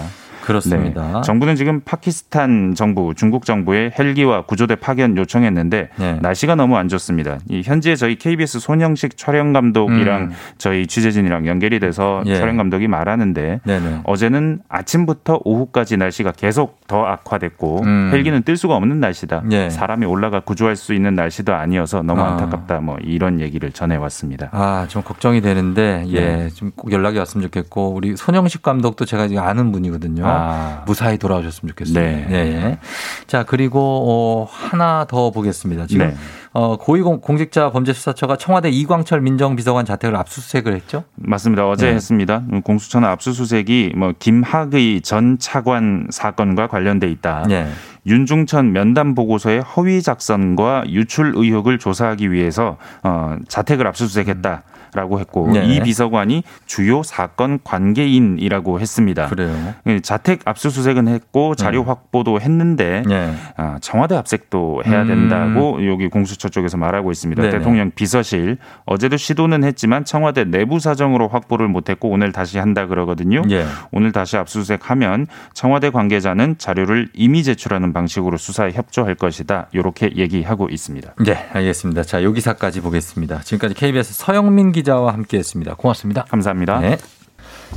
그렇습니다. 0.49 1.13
네. 1.17 1.21
정부는 1.23 1.57
지금 1.57 1.81
파키스탄 1.85 2.75
정부, 2.75 3.13
중국 3.15 3.45
정부에 3.45 3.93
헬기와 3.99 4.43
구조대 4.47 4.77
파견 4.77 5.15
요청했는데 5.15 5.91
네. 5.95 6.19
날씨가 6.23 6.55
너무 6.55 6.79
안 6.79 6.89
좋습니다. 6.89 7.39
이 7.51 7.61
현재 7.63 7.95
저희 7.95 8.17
KBS 8.17 8.59
손영식 8.59 9.19
촬영 9.19 9.53
감독이랑 9.53 10.23
음. 10.23 10.31
저희 10.57 10.87
취재진이랑 10.87 11.47
연결이 11.47 11.79
돼서 11.79 12.23
예. 12.25 12.37
촬영 12.37 12.57
감독이 12.57 12.89
말하는데 12.89 13.61
네네. 13.63 14.01
어제는 14.05 14.61
아침부터 14.71 15.41
오후까지 15.45 15.99
날씨가 15.99 16.33
계속 16.33 16.81
더 16.87 17.05
악화됐고 17.05 17.83
음. 17.83 18.11
헬기는 18.11 18.43
뜰 18.43 18.57
수가 18.57 18.75
없는 18.77 19.01
날씨다. 19.01 19.43
예. 19.51 19.69
사람이 19.69 20.07
올라가 20.07 20.41
구조할 20.41 20.77
수 20.77 20.95
있는 20.95 21.15
날씨도 21.15 21.55
아니어서 21.55 22.03
너무 22.03 22.23
아. 22.23 22.31
안타깝다. 22.31 22.81
뭐 22.81 22.97
이런 23.03 23.41
얘기를 23.41 23.71
전해왔습니다. 23.71 24.49
아, 24.53 24.87
좀 24.89 25.03
걱정이 25.03 25.43
되는데, 25.43 26.05
예, 26.09 26.21
네. 26.21 26.49
좀꼭 26.49 26.91
연락이 26.93 27.19
왔으면 27.19 27.43
좋겠고, 27.43 27.93
우리 27.93 28.17
손영식 28.17 28.63
감독도 28.63 29.05
제가 29.05 29.29
아는 29.47 29.73
분이거든요. 29.73 30.27
아. 30.27 30.38
무사히 30.87 31.19
돌아오셨으면 31.19 31.71
좋겠습니다. 31.71 32.01
네. 32.01 32.27
예, 32.31 32.35
예. 32.35 32.79
자, 33.27 33.45
그리고, 33.45 33.81
어, 33.81 34.49
하나 34.51 35.07
더 35.09 35.31
보겠습니다. 35.31 35.87
지금, 35.87 36.09
네. 36.09 36.17
어, 36.53 36.77
고위공직자 36.77 37.71
범죄수사처가 37.71 38.37
청와대 38.37 38.71
이광철 38.71 39.21
민정비서관 39.21 39.85
자택을 39.85 40.17
압수수색을 40.17 40.75
했죠? 40.75 41.05
맞습니다. 41.15 41.69
어제 41.69 41.89
네. 41.89 41.95
했습니다. 41.95 42.43
공수처는 42.65 43.09
압수수색이 43.09 43.93
뭐 43.97 44.13
김학의 44.19 45.03
전 45.03 45.39
차관 45.39 46.09
사건과 46.11 46.67
관련돼 46.67 47.11
있다. 47.11 47.45
네. 47.49 47.69
윤중천 48.07 48.73
면담 48.73 49.15
보고서의 49.15 49.61
허위 49.61 50.03
작성과 50.03 50.85
유출 50.89 51.33
의혹을 51.35 51.79
조사하기 51.79 52.33
위해서 52.33 52.77
어, 53.03 53.37
자택을 53.49 53.87
압수수색했다. 53.87 54.63
라고 54.95 55.21
했고 55.21 55.51
네. 55.53 55.65
이 55.67 55.81
비서관이 55.81 56.45
주요 56.67 57.03
사건 57.03 57.59
관계인이라고 57.63 58.81
했습니다. 58.81 59.27
그래요. 59.27 59.75
예, 59.87 60.01
자택 60.01 60.41
압수수색은 60.47 61.09
했고 61.09 61.55
자료 61.55 61.83
확보도 61.85 62.41
했는데 62.41 63.03
네. 63.07 63.35
아, 63.57 63.79
청와대 63.81 64.17
압색도 64.17 64.83
해야 64.87 65.05
된다고 65.05 65.87
여기 65.87 66.09
공수처 66.09 66.49
쪽에서 66.49 66.77
말하고 66.77 67.11
있습니다. 67.11 67.43
네네. 67.43 67.59
대통령 67.59 67.91
비서실 67.91 68.59
어제도 68.87 69.17
시도는 69.17 69.65
했지만 69.65 70.05
청와대 70.05 70.45
내부 70.45 70.81
사정으로 70.81 71.29
확보를 71.29 71.69
못했고 71.69 72.09
오늘 72.09 72.33
다시 72.33 72.59
한다 72.59 72.87
그러거든요. 72.87 73.43
예. 73.51 73.67
오늘 73.93 74.13
다시 74.13 74.37
압수수색하면 74.37 75.27
청와대 75.53 75.91
관계자는 75.91 76.57
자료를 76.59 77.09
이미 77.13 77.43
제출하는 77.43 77.88
방식으로 77.93 78.37
수사에 78.37 78.73
협조할 78.73 79.15
것이다. 79.15 79.69
이렇게 79.73 80.11
얘기하고 80.17 80.69
있습니다. 80.69 81.15
네, 81.25 81.49
알겠습니다. 81.53 82.03
자, 82.03 82.23
요 82.23 82.33
기사까지 82.33 82.81
보겠습니다. 82.81 83.41
지금까지 83.41 83.75
KBS 83.75 84.15
서영민 84.15 84.73
기자와 84.73 85.13
함께했습니다. 85.13 85.75
고맙습니다. 85.75 86.25
감사합니다. 86.25 86.81
네. 86.81 86.99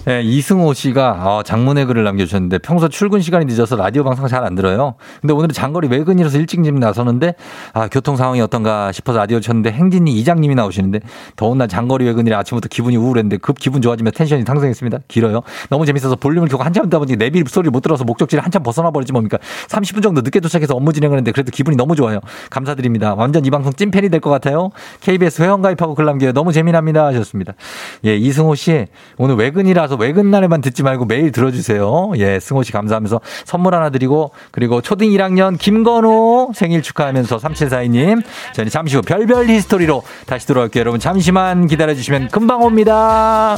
네, 0.06 0.22
이승호 0.24 0.74
씨가 0.74 1.12
어, 1.22 1.44
장문의 1.44 1.86
글을 1.86 2.04
남겨주셨는데 2.04 2.58
평소 2.60 2.88
출근 2.90 3.22
시간이 3.22 3.46
늦어서 3.46 3.76
라디오 3.76 4.04
방송 4.04 4.28
잘 4.28 4.42
안 4.42 4.56
들어요. 4.56 4.96
근데 5.22 5.34
오늘은 5.34 5.54
장거리 5.54 5.88
외근이라서 5.88 6.40
일찍 6.40 6.64
집 6.64 6.74
나서는데 6.74 7.36
아, 7.74 7.88
교통 7.88 8.16
상황이 8.16 8.42
어떤가 8.42 8.92
싶어서 8.92 9.20
라디오 9.20 9.40
쳤는데 9.40 9.72
행진이 9.72 10.12
이장님이 10.20 10.56
나오시는데 10.56 11.02
더운 11.36 11.60
날 11.60 11.68
장거리 11.68 12.06
외근이라 12.06 12.40
아침부터 12.40 12.68
기분이 12.70 12.98
우울했는데 12.98 13.38
급 13.38 13.60
기분 13.60 13.84
좋아지며 13.84 14.10
텐션이 14.12 14.44
상승했습니다. 14.44 15.00
길어요. 15.08 15.42
너무 15.70 15.86
재밌어서 15.86 16.16
볼륨을 16.16 16.48
켜고 16.48 16.64
한참 16.64 16.86
듣다 16.86 16.98
보니 16.98 17.18
내비 17.18 17.44
소리를 17.48 17.70
못 17.70 17.82
들어서 17.82 18.04
목적지를 18.04 18.44
한참 18.44 18.64
벗어나 18.64 18.90
버리지 18.90 19.12
뭡니까. 19.14 19.38
30분 19.68 20.02
정도 20.02 20.22
늦게 20.22 20.40
도착해서 20.40 20.74
업무 20.76 20.92
진행을 20.94 21.18
했는데 21.18 21.32
그래도 21.32 21.52
기분이 21.52 21.78
너무 21.78 21.96
좋아요. 21.96 22.20
감사드립니다. 22.50 23.14
완전 23.14 23.46
이 23.46 23.52
방송 23.52 23.72
찐팬이 23.72 24.10
될 24.10 24.22
것 24.22 24.32
같아요. 24.32 24.72
KBS 25.02 25.44
회원 25.44 25.62
가입하고 25.62 25.94
글 25.94 26.06
남겨요. 26.06 26.32
너무 26.32 26.52
재미납니다 26.54 27.06
하셨습니다. 27.08 27.54
예, 28.06 28.16
이승호 28.16 28.56
씨 28.56 28.88
오늘 29.18 29.36
외근이라 29.36 29.81
서 29.88 29.96
외근 29.96 30.32
날에만 30.32 30.62
듣지 30.62 30.84
말고 30.84 31.06
매일 31.06 31.32
들어주세요. 31.32 32.12
예, 32.18 32.40
승호 32.40 32.64
씨 32.64 32.72
감사하면서 32.72 33.22
선물 33.46 33.76
하나 33.76 33.90
드리고 33.90 34.32
그리고 34.52 34.82
초등 34.82 35.08
1학년 35.08 35.58
김건호 35.58 36.52
생일 36.54 36.82
축하하면서 36.82 37.38
3742님 37.38 38.24
저는 38.54 38.70
잠시 38.70 38.96
후 38.96 39.02
별별 39.02 39.50
히스토리로 39.50 40.04
다시 40.26 40.48
돌아올게요. 40.48 40.82
여러분 40.82 41.00
잠시만 41.00 41.68
기다려주시면 41.68 42.30
금방 42.30 42.64
옵니다. 42.64 43.58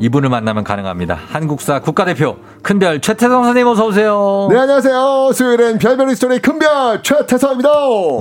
이분을 0.00 0.30
만나면 0.30 0.64
가능합니다. 0.64 1.14
한국사 1.14 1.80
국가대표 1.80 2.36
큰별 2.62 3.00
최태성 3.00 3.44
선생님 3.44 3.70
어서 3.70 3.86
오세요. 3.86 4.48
네, 4.50 4.58
안녕하세요. 4.58 5.32
수요일엔 5.34 5.78
별별 5.78 6.08
history 6.08 6.38
큰별 6.40 7.02
최태성입니다. 7.02 7.70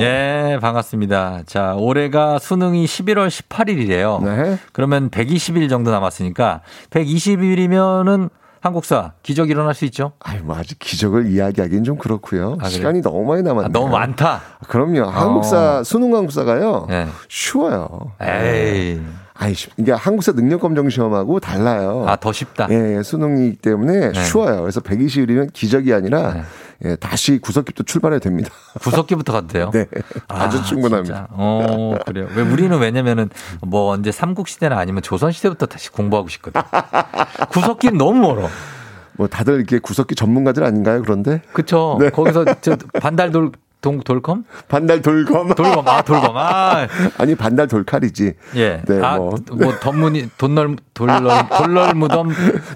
예, 0.01 0.59
반갑습니다. 0.61 1.43
자, 1.45 1.75
올해가 1.77 2.37
수능이 2.37 2.85
11월 2.85 3.29
18일이래요. 3.29 4.23
네. 4.23 4.57
그러면 4.73 5.09
120일 5.09 5.69
정도 5.69 5.91
남았으니까 5.91 6.61
120일이면은 6.89 8.29
한국사 8.59 9.13
기적 9.23 9.49
일어날 9.49 9.73
수 9.73 9.85
있죠? 9.85 10.11
아유, 10.19 10.41
뭐 10.43 10.57
아직 10.57 10.79
기적을 10.79 11.27
이야기하기는 11.27 11.85
좀 11.85 11.97
그렇고요. 11.97 12.57
아? 12.59 12.67
시간이 12.67 13.01
너무 13.01 13.23
많이 13.23 13.41
남았네요. 13.41 13.67
아, 13.67 13.69
너무 13.71 13.87
많다. 13.87 14.41
그럼요. 14.67 15.05
한국사 15.05 15.81
수능 15.85 16.13
한국사가요. 16.13 16.87
네. 16.89 17.07
쉬워요. 17.29 18.11
에이. 18.21 19.01
아이, 19.41 19.53
쉽- 19.53 19.71
이게 19.77 19.93
한국사 19.93 20.33
능력 20.33 20.59
검정 20.59 20.89
시험하고 20.89 21.39
달라요. 21.39 22.03
아, 22.07 22.17
더 22.17 22.33
쉽다. 22.33 22.67
예, 22.71 22.97
예, 22.97 23.03
수능이기 23.03 23.57
때문에 23.57 24.11
네. 24.11 24.23
쉬워요. 24.23 24.59
그래서 24.61 24.81
120일이면 24.81 25.53
기적이 25.53 25.93
아니라 25.93 26.43
예, 26.83 26.97
다시 26.97 27.39
구석기부터 27.39 27.83
출발해야 27.83 28.19
됩니다. 28.19 28.49
구석기부터 28.83 29.31
가도 29.31 29.47
돼요? 29.47 29.71
네. 29.73 29.85
아주 30.27 30.57
아, 30.57 30.61
충분합니다. 30.63 31.27
어, 31.31 31.95
그래요. 32.05 32.27
왜 32.35 32.41
우리는 32.43 32.77
왜냐면은 32.77 33.29
뭐 33.61 33.91
언제 33.93 34.11
삼국시대나 34.11 34.77
아니면 34.77 35.01
조선시대부터 35.01 35.67
다시 35.67 35.89
공부하고 35.89 36.27
싶거든. 36.27 36.61
구석기는 37.51 37.97
너무 37.97 38.19
멀어. 38.19 38.49
뭐 39.13 39.27
다들 39.27 39.55
이렇게 39.55 39.79
구석기 39.79 40.15
전문가들 40.15 40.65
아닌가요? 40.65 41.01
그런데 41.01 41.41
그쵸. 41.53 41.97
네. 42.01 42.09
거기서 42.09 42.43
저 42.61 42.75
반달 43.01 43.31
돌, 43.31 43.51
동, 43.81 44.01
돌컴? 44.01 44.43
반달 44.67 45.01
돌검. 45.01 45.53
돌검, 45.55 45.87
아, 45.87 46.01
돌검. 46.01 46.35
아. 46.35 46.85
아니 47.17 47.35
반달 47.35 47.67
돌칼이지. 47.67 48.33
예. 48.57 48.81
네, 48.85 49.01
아, 49.01 49.15
뭐. 49.17 49.35
뭐, 49.53 49.79
덧무늬, 49.79 50.29
돈널, 50.37 50.75
돌널, 50.93 51.21
돌널 51.57 51.93
무덤. 51.93 52.29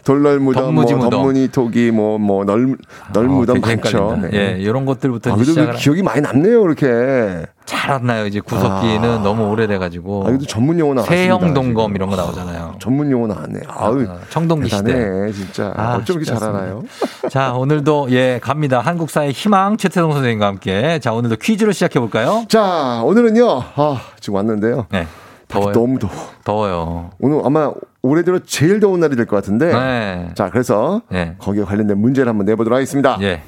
돌널 0.06 0.39
무덤, 0.39 0.64
덧무지 0.64 0.93
뭐 0.93 1.06
무덤. 1.06 1.20
덧무늬 1.20 1.47
토기, 1.49 1.91
뭐, 1.91 2.18
뭐, 2.18 2.45
널, 2.45 2.78
널 3.12 3.26
어, 3.26 3.30
무덤 3.30 3.60
많죠. 3.60 4.16
헷갈린다. 4.16 4.34
예, 4.34 4.58
이런 4.60 4.86
것들부터 4.86 5.32
아, 5.32 5.36
그래도 5.36 5.51
시작을. 5.51 5.74
그 5.74 5.80
기억이 5.80 6.04
많이 6.04 6.22
남네요, 6.22 6.64
이렇게. 6.64 7.45
잘 7.66 7.91
안 7.91 8.05
나요. 8.05 8.26
이제 8.26 8.39
구석기는 8.39 9.09
아. 9.09 9.18
너무 9.24 9.49
오래돼가지고. 9.49 10.26
아, 10.26 10.30
이것도 10.30 10.45
전문 10.45 10.80
용어 10.80 10.93
나왔습니다. 10.93 11.24
세형 11.24 11.53
동검 11.53 11.95
이런 11.95 12.09
거 12.09 12.16
나오잖아요. 12.16 12.76
전문 12.80 13.11
용어 13.11 13.28
나왔네. 13.28 13.59
아유, 13.68 14.07
아, 14.09 14.18
청동기 14.30 14.70
시대. 14.70 14.93
대단해, 14.93 15.32
진짜. 15.32 15.74
아, 15.76 15.95
어쩜 15.97 16.22
이렇게 16.22 16.38
잘. 16.39 16.49
알아요? 16.49 16.84
자, 17.30 17.53
오늘도 17.53 18.07
예, 18.11 18.39
갑니다. 18.41 18.80
한국사의 18.80 19.32
희망 19.32 19.78
최태동 19.78 20.11
선생님과 20.14 20.45
함께. 20.47 20.99
자, 20.99 21.14
오늘도 21.14 21.36
퀴즈로 21.38 21.72
시작해 21.72 21.99
볼까요? 21.99 22.45
자, 22.47 23.01
오늘은요, 23.03 23.47
아, 23.76 24.01
지금 24.20 24.36
왔는데요. 24.36 24.88
네. 24.91 25.07
더워요. 25.47 25.74
너무 25.74 25.99
더워. 25.99 26.11
더워요. 26.43 27.11
오늘 27.20 27.41
아마 27.45 27.72
올해 28.01 28.24
들어 28.24 28.39
제일 28.39 28.80
더운 28.80 28.99
날이 29.01 29.16
될 29.16 29.26
것 29.28 29.36
같은데. 29.36 29.72
네. 29.72 30.30
자, 30.36 30.49
그래서 30.49 31.01
네. 31.09 31.36
거기에 31.38 31.64
관련된 31.64 31.97
문제를 31.99 32.30
한번 32.30 32.45
내보도록 32.45 32.76
하겠습니다. 32.76 33.18
예. 33.22 33.41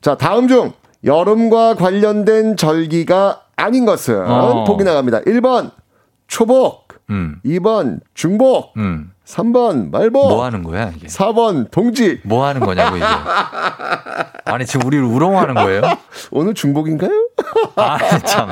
자, 0.00 0.14
다음 0.16 0.46
중 0.46 0.72
여름과 1.04 1.74
관련된 1.74 2.56
절기가 2.56 3.40
아닌 3.58 3.84
것은 3.84 4.24
어. 4.26 4.64
보기 4.64 4.84
나갑니다. 4.84 5.20
1번 5.22 5.72
초복, 6.28 6.88
음. 7.10 7.40
2번 7.44 8.00
중복, 8.14 8.76
음. 8.76 9.10
3번 9.28 9.90
말복, 9.90 10.28
뭐 10.28 10.42
하는 10.42 10.62
거야, 10.62 10.90
이게? 10.96 11.06
4번 11.06 11.70
동지. 11.70 12.18
뭐 12.24 12.46
하는 12.46 12.62
거냐고, 12.62 12.96
이게. 12.96 13.04
아니, 14.46 14.64
지금 14.64 14.86
우리를 14.86 15.04
우롱하는 15.04 15.54
거예요? 15.54 15.82
오늘 16.30 16.54
중복인가요? 16.54 17.28
아, 17.76 17.98
참. 18.20 18.48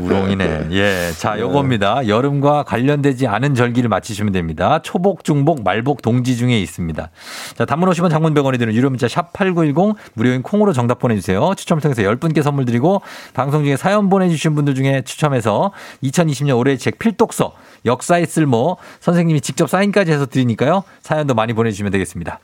우롱이네. 0.00 0.68
예. 0.70 1.10
자, 1.18 1.38
요겁니다. 1.40 2.06
여름과 2.06 2.62
관련되지 2.62 3.26
않은 3.26 3.56
절기를 3.56 3.88
맞히시면 3.88 4.32
됩니다. 4.32 4.78
초복, 4.82 5.24
중복, 5.24 5.64
말복, 5.64 6.02
동지 6.02 6.36
중에 6.36 6.56
있습니다. 6.60 7.10
자, 7.56 7.64
단문 7.64 7.90
50원 7.90 8.08
장문 8.08 8.34
100원이 8.34 8.58
드는 8.60 8.72
유료 8.72 8.88
문자 8.88 9.08
샵 9.08 9.32
8910 9.32 9.96
무료인 10.14 10.42
콩으로 10.42 10.72
정답 10.72 11.00
보내 11.00 11.16
주세요. 11.16 11.54
추첨을 11.56 11.82
통해서 11.82 12.02
10분께 12.02 12.42
선물 12.42 12.66
드리고 12.66 13.02
방송 13.34 13.64
중에 13.64 13.76
사연 13.76 14.08
보내 14.08 14.28
주신 14.28 14.54
분들 14.54 14.76
중에 14.76 15.02
추첨해서 15.04 15.72
2020년 16.04 16.56
올해의 16.56 16.78
책 16.78 17.00
필독서 17.00 17.52
역사의 17.84 18.26
쓸모 18.26 18.76
선생님이 19.00 19.39
직접 19.40 19.68
사인까지 19.68 20.12
해서 20.12 20.26
드리니까요. 20.26 20.84
사연도 21.02 21.34
많이 21.34 21.52
보내주시면 21.52 21.92
되겠습니다. 21.92 22.38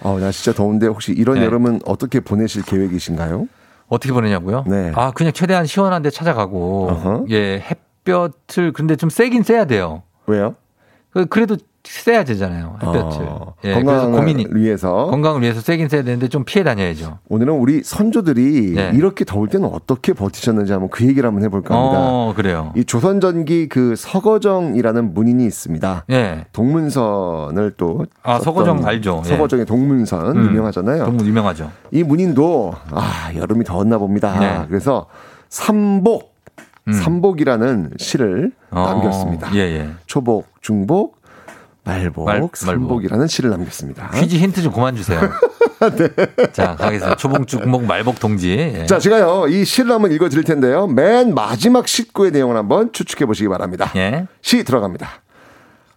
어, 0.00 0.18
나 0.18 0.30
진짜 0.32 0.52
더운데 0.52 0.86
혹시 0.86 1.12
이런 1.12 1.38
네. 1.38 1.44
여름은 1.44 1.80
어떻게 1.86 2.20
보내실 2.20 2.62
계획이신가요? 2.64 3.46
어떻게 3.88 4.12
보내냐고요? 4.12 4.64
네. 4.66 4.92
아, 4.94 5.10
그냥 5.12 5.32
최대한 5.32 5.66
시원한 5.66 6.02
데 6.02 6.10
찾아가고, 6.10 6.88
어허. 6.90 7.26
예, 7.30 7.60
햇볕을, 8.06 8.72
근데 8.72 8.96
좀 8.96 9.10
세긴 9.10 9.42
세야 9.42 9.66
돼요. 9.66 10.02
왜요? 10.26 10.54
그- 11.12 11.26
그래도 11.26 11.56
쐬야 11.84 12.22
되잖아요. 12.24 12.76
햇볕을. 12.80 13.26
어, 13.28 13.54
예, 13.64 13.74
건강을 13.74 14.18
고민이 14.18 14.46
위해서 14.50 15.06
건강을 15.06 15.42
위해서 15.42 15.60
쐬긴 15.60 15.88
쐬야 15.88 16.02
되는데 16.02 16.28
좀 16.28 16.44
피해 16.44 16.62
다녀야죠. 16.62 17.18
오늘은 17.28 17.54
우리 17.54 17.82
선조들이 17.82 18.74
네. 18.74 18.92
이렇게 18.94 19.24
더울 19.24 19.48
때는 19.48 19.68
어떻게 19.68 20.12
버티셨는지 20.12 20.72
한번 20.72 20.90
그 20.90 21.04
얘기를 21.04 21.26
한번 21.26 21.44
해볼까 21.44 21.74
합니다. 21.74 21.98
어, 22.00 22.34
그래요. 22.36 22.72
이 22.76 22.84
조선전기 22.84 23.68
그 23.68 23.96
서거정이라는 23.96 25.12
문인이 25.12 25.44
있습니다. 25.44 26.04
예. 26.10 26.44
동문선을 26.52 27.72
또 27.76 28.06
아, 28.22 28.38
서거정 28.38 28.86
알죠. 28.86 29.22
예. 29.24 29.28
서거정의 29.30 29.66
동문선 29.66 30.36
음. 30.36 30.44
유명하잖아요. 30.50 31.04
너무 31.04 31.24
유명하죠. 31.24 31.70
이 31.90 32.04
문인도 32.04 32.74
아 32.92 33.32
여름이 33.34 33.64
더웠나 33.64 33.98
봅니다. 33.98 34.38
네. 34.38 34.64
그래서 34.68 35.06
삼복 35.48 36.32
음. 36.88 36.92
삼복이라는 36.92 37.90
시를 37.98 38.52
어, 38.70 38.86
남겼습니다. 38.86 39.54
예, 39.54 39.60
예. 39.60 39.88
초복, 40.06 40.46
중복, 40.60 41.21
말복, 41.84 42.26
말-. 42.26 42.48
삼복이라는 42.54 43.26
시를 43.26 43.50
남겼습니다. 43.50 44.10
퀴즈 44.10 44.36
힌트 44.36 44.62
좀 44.62 44.72
그만 44.72 44.94
주세요. 44.94 45.20
네. 45.96 46.08
자, 46.52 46.76
가겠습니다. 46.76 47.16
초봉죽목 47.16 47.84
말복 47.84 48.20
동지. 48.20 48.50
예. 48.50 48.86
자, 48.86 49.00
제가요, 49.00 49.48
이 49.48 49.64
시를 49.64 49.90
한번 49.90 50.12
읽어 50.12 50.28
드릴 50.28 50.44
텐데요. 50.44 50.86
맨 50.86 51.34
마지막 51.34 51.88
식구의 51.88 52.30
내용을 52.30 52.56
한번 52.56 52.92
추측해 52.92 53.26
보시기 53.26 53.48
바랍니다. 53.48 53.90
예. 53.96 54.28
시 54.42 54.62
들어갑니다. 54.62 55.08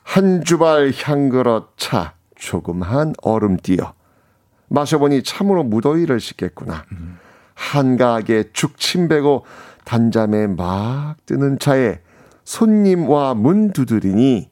한 0.01 0.43
주발 0.43 0.91
향그릇 0.95 1.73
차, 1.77 2.13
조금한 2.35 3.13
얼음 3.21 3.57
띄어. 3.57 3.93
마셔보니 4.69 5.21
참으로 5.23 5.63
무더위를 5.63 6.19
식겠구나. 6.19 6.83
한가하게 7.53 8.45
죽침 8.53 9.07
베고 9.07 9.45
단잠에 9.83 10.47
막 10.47 11.15
뜨는 11.27 11.59
차에 11.59 11.99
손님와 12.43 13.35
문 13.35 13.71
두드리니 13.71 14.49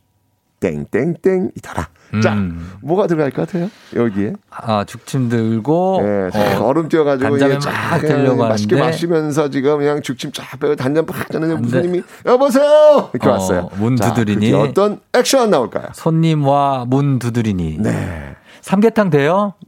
땡땡땡이더라. 0.63 1.87
자, 2.21 2.37
뭐가 2.81 3.07
들어갈 3.07 3.31
것 3.31 3.47
같아요? 3.47 3.69
여기에. 3.95 4.33
아, 4.51 4.83
죽침 4.83 5.29
들고 5.29 6.01
네, 6.03 6.29
어, 6.57 6.63
얼음 6.63 6.87
띄어가지고 6.87 7.37
단잠에 7.37 7.57
쫙 7.59 7.97
들려고 7.99 8.43
맛있게 8.47 8.75
마시면서 8.79 9.49
지금 9.49 9.79
그냥 9.79 9.99
죽침 10.01 10.31
쫙 10.31 10.59
빼고 10.59 10.75
단잠 10.75 11.07
팍 11.07 11.31
자는데. 11.31 11.69
손님이 11.69 12.03
여보세요 12.25 13.09
이렇게 13.13 13.27
어, 13.27 13.31
왔어요. 13.31 13.69
문 13.77 13.95
자, 13.95 14.13
두드리니. 14.13 14.51
그게 14.51 14.61
어떤 14.63 14.99
액션 15.13 15.49
나올까요? 15.49 15.87
손님과 15.93 16.85
문 16.87 17.17
두드리니. 17.17 17.77
네. 17.79 18.35
삼계탕 18.61 19.09
돼요? 19.09 19.53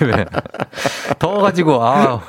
왜, 0.00 0.06
왜? 0.06 0.24
더워가지고, 1.18 1.82
아 1.84 2.20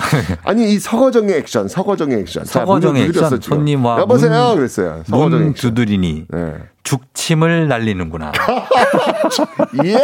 아니 0.44 0.72
이 0.72 0.78
서거정의 0.78 1.36
액션, 1.36 1.68
서거정의 1.68 2.20
액션. 2.20 2.44
자, 2.44 2.60
서거정의 2.60 3.04
액션. 3.04 3.40
손님과 3.40 3.98
여보세요 4.00 4.48
문- 4.48 4.56
그랬어요. 4.56 5.02
문. 5.08 5.54
두드리니. 5.54 6.26
네. 6.28 6.54
죽침을 6.82 7.68
날리는구나. 7.68 8.32
예. 9.84 9.96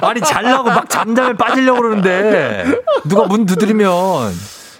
아니, 0.00 0.20
잘라고 0.20 0.64
막 0.64 0.88
잠잠에 0.88 1.34
빠지려고 1.34 1.80
그러는데, 1.82 2.64
누가 3.04 3.26
문 3.26 3.44
두드리면, 3.46 3.90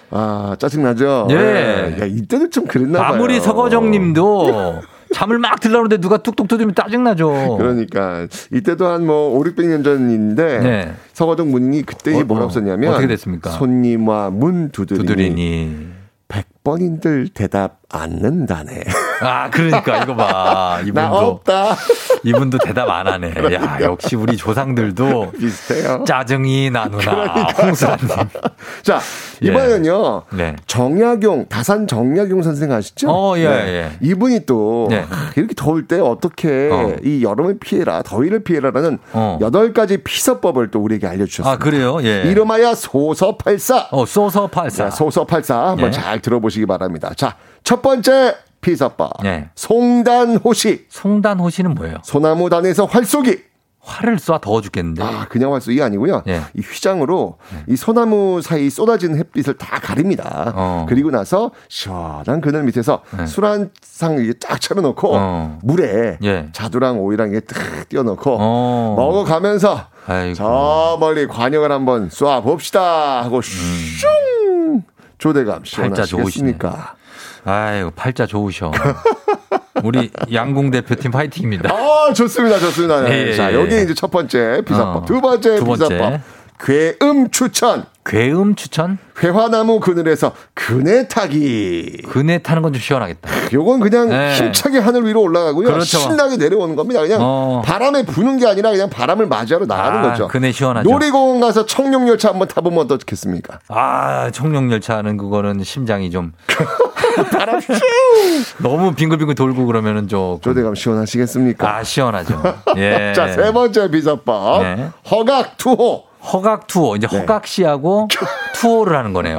아 0.09 0.55
짜증 0.59 0.83
나죠. 0.83 1.27
예. 1.29 1.35
네. 1.35 1.97
야 2.01 2.05
이때도 2.05 2.49
좀 2.49 2.65
그랬나 2.65 2.99
봐요. 2.99 3.13
아무리 3.13 3.39
서거정 3.39 3.91
님도 3.91 4.81
잠을 5.21 5.37
막 5.37 5.59
들려는데 5.59 5.97
누가 5.97 6.17
뚝뚝 6.17 6.47
두드리면 6.47 6.73
짜증나죠. 6.73 7.57
그러니까 7.59 8.27
이때도 8.51 8.87
한 8.87 9.01
뭐 9.05 9.37
5, 9.37 9.43
600년 9.43 9.83
전인데 9.83 10.59
네. 10.59 10.93
서거정 11.13 11.51
문이 11.51 11.83
그때 11.83 12.15
어, 12.15 12.23
뭐라고 12.23 12.47
어, 12.47 12.51
썼냐면 12.51 12.91
어떻게 12.91 13.07
됐습니까? 13.07 13.51
손님과 13.51 14.29
문 14.31 14.69
두드리니, 14.71 15.05
두드리니. 15.07 15.87
100번인들 16.27 17.33
대답 17.33 17.81
않는다네. 17.89 18.83
아, 19.21 19.49
그러니까 19.49 20.03
이거 20.03 20.15
봐. 20.15 20.79
나 20.81 20.81
이분도 20.81 21.17
없다. 21.17 21.75
이분도 22.23 22.57
대답 22.59 22.89
안 22.89 23.07
하네. 23.07 23.33
야, 23.53 23.77
역시 23.81 24.15
우리 24.15 24.37
조상들도 24.37 25.31
비슷해요. 25.39 26.03
짜증이 26.05 26.69
나누나. 26.69 27.47
홍수라님. 27.61 28.07
자, 28.83 28.99
이번에는요. 29.41 30.23
네. 30.33 30.55
정약용, 30.67 31.47
다산 31.49 31.87
정약용 31.87 32.41
선생 32.41 32.71
아시죠? 32.71 33.07
네. 33.07 33.13
어, 33.13 33.33
예, 33.37 33.43
예. 33.43 33.91
이분이 34.01 34.45
또 34.45 34.87
네. 34.89 35.05
아, 35.09 35.31
이렇게 35.35 35.53
더울 35.55 35.87
때 35.87 35.99
어떻게 35.99 36.69
어. 36.71 36.95
이 37.03 37.23
여름을 37.23 37.59
피해라, 37.59 38.03
더위를 38.03 38.43
피해라라는 38.43 38.99
어. 39.13 39.39
여덟 39.41 39.73
가지 39.73 39.97
피서법을 39.97 40.71
또 40.71 40.79
우리에게 40.79 41.07
알려 41.07 41.25
주셨습니다. 41.25 41.51
아, 41.51 41.57
그래요? 41.57 41.97
예. 42.03 42.23
이름하여 42.23 42.75
소서팔사. 42.75 43.87
어, 43.91 44.05
소서팔사. 44.05 44.89
자, 44.89 44.89
소서팔사 44.89 45.69
한번 45.69 45.87
예. 45.87 45.91
잘 45.91 46.19
들어보시기 46.19 46.65
바랍니다. 46.65 47.11
자, 47.15 47.35
첫 47.63 47.81
번째 47.81 48.35
피서법. 48.61 49.25
예. 49.25 49.49
송단호시. 49.55 50.85
송단호시는 50.89 51.73
뭐예요? 51.75 51.97
소나무 52.03 52.49
단에서 52.49 52.85
활쏘기. 52.85 53.51
활을 53.83 54.17
쏴 54.17 54.39
더워 54.41 54.61
죽겠는데. 54.61 55.01
아, 55.01 55.25
그냥 55.27 55.53
활쏘기 55.53 55.81
아니고요. 55.81 56.21
예. 56.27 56.41
이 56.53 56.61
휘장으로 56.61 57.39
이 57.67 57.75
소나무 57.75 58.39
사이 58.43 58.69
쏟아지는 58.69 59.17
햇빛을 59.17 59.57
다 59.57 59.79
가립니다. 59.79 60.53
어. 60.55 60.85
그리고 60.87 61.09
나서 61.09 61.49
시원한 61.67 62.41
그늘 62.41 62.61
밑에서 62.63 63.01
네. 63.17 63.25
술한상 63.25 64.19
이게 64.19 64.33
쫙 64.39 64.61
차려놓고 64.61 65.15
어. 65.15 65.59
물에 65.63 66.19
예. 66.23 66.49
자두랑 66.53 66.99
오이랑 66.99 67.29
이게 67.29 67.39
딱 67.39 67.89
띄워놓고 67.89 68.37
어. 68.39 68.93
먹어가면서 68.97 69.87
아이고. 70.05 70.35
저 70.35 70.97
멀리 70.99 71.25
관역을 71.25 71.71
한번 71.71 72.09
쏴 72.09 72.43
봅시다 72.43 73.23
하고 73.23 73.41
슝 73.41 74.83
조대감 75.17 75.57
음. 75.57 75.63
팔자 75.63 76.05
시원하시겠습니까? 76.05 76.95
아이고, 77.43 77.91
팔자 77.91 78.25
좋으셔. 78.25 78.71
우리 79.83 80.11
양궁 80.31 80.69
대표팀 80.71 81.11
파이팅입니다. 81.11 81.73
아 81.73 82.13
좋습니다, 82.13 82.59
좋습니다. 82.59 83.01
네. 83.01 83.11
예, 83.11 83.27
예, 83.29 83.35
자 83.35 83.51
예. 83.51 83.55
여기 83.55 83.81
이제 83.81 83.93
첫 83.93 84.11
번째 84.11 84.61
비사법, 84.65 85.03
어. 85.03 85.05
두 85.05 85.21
번째 85.21 85.55
두 85.57 85.65
번째. 85.65 85.87
비사법 85.87 86.21
괴음 86.63 87.29
추천. 87.31 87.85
괴음 88.05 88.55
추천? 88.55 88.97
회화나무 89.21 89.79
그늘에서 89.79 90.33
그네 90.55 91.07
타기. 91.07 92.01
그네 92.09 92.39
타는 92.39 92.61
건 92.63 92.71
좀 92.73 92.81
시원하겠다. 92.81 93.29
요건 93.53 93.79
그냥 93.79 94.09
네. 94.09 94.35
힘차게 94.35 94.79
하늘 94.79 95.05
위로 95.05 95.21
올라가고요. 95.21 95.67
그렇죠. 95.67 95.99
신나게 95.99 96.37
내려오는 96.37 96.75
겁니다. 96.75 97.01
그냥 97.01 97.19
어. 97.21 97.61
바람에 97.65 98.05
부는 98.05 98.37
게 98.37 98.47
아니라 98.47 98.71
그냥 98.71 98.89
바람을 98.89 99.27
맞이하러 99.27 99.65
나가는 99.65 99.99
아, 99.99 100.09
거죠. 100.11 100.27
그네 100.27 100.51
시원하죠. 100.51 100.89
놀이공원 100.89 101.41
가서 101.41 101.65
청룡열차 101.65 102.29
한번 102.29 102.47
타보면 102.47 102.79
어떻겠습니까? 102.85 103.59
아, 103.67 104.29
청룡열차는 104.31 105.17
그거는 105.17 105.63
심장이 105.63 106.09
좀. 106.11 106.33
너무 108.59 108.93
빙글빙글 108.95 109.35
돌고 109.35 109.65
그러면은 109.65 110.07
좀. 110.07 110.39
조대감 110.41 110.75
시원하시겠습니까? 110.75 111.77
아, 111.77 111.83
시원하죠. 111.83 112.41
예. 112.77 113.13
자, 113.15 113.27
세 113.27 113.51
번째 113.51 113.91
피서법. 113.91 114.63
네. 114.63 114.89
허각 115.09 115.57
투호. 115.57 116.10
허각 116.33 116.67
투어. 116.67 116.95
이제 116.95 117.07
네. 117.07 117.17
허각 117.19 117.47
씨하고 117.47 118.07
투어를 118.53 118.95
하는 118.97 119.13
거네요. 119.13 119.37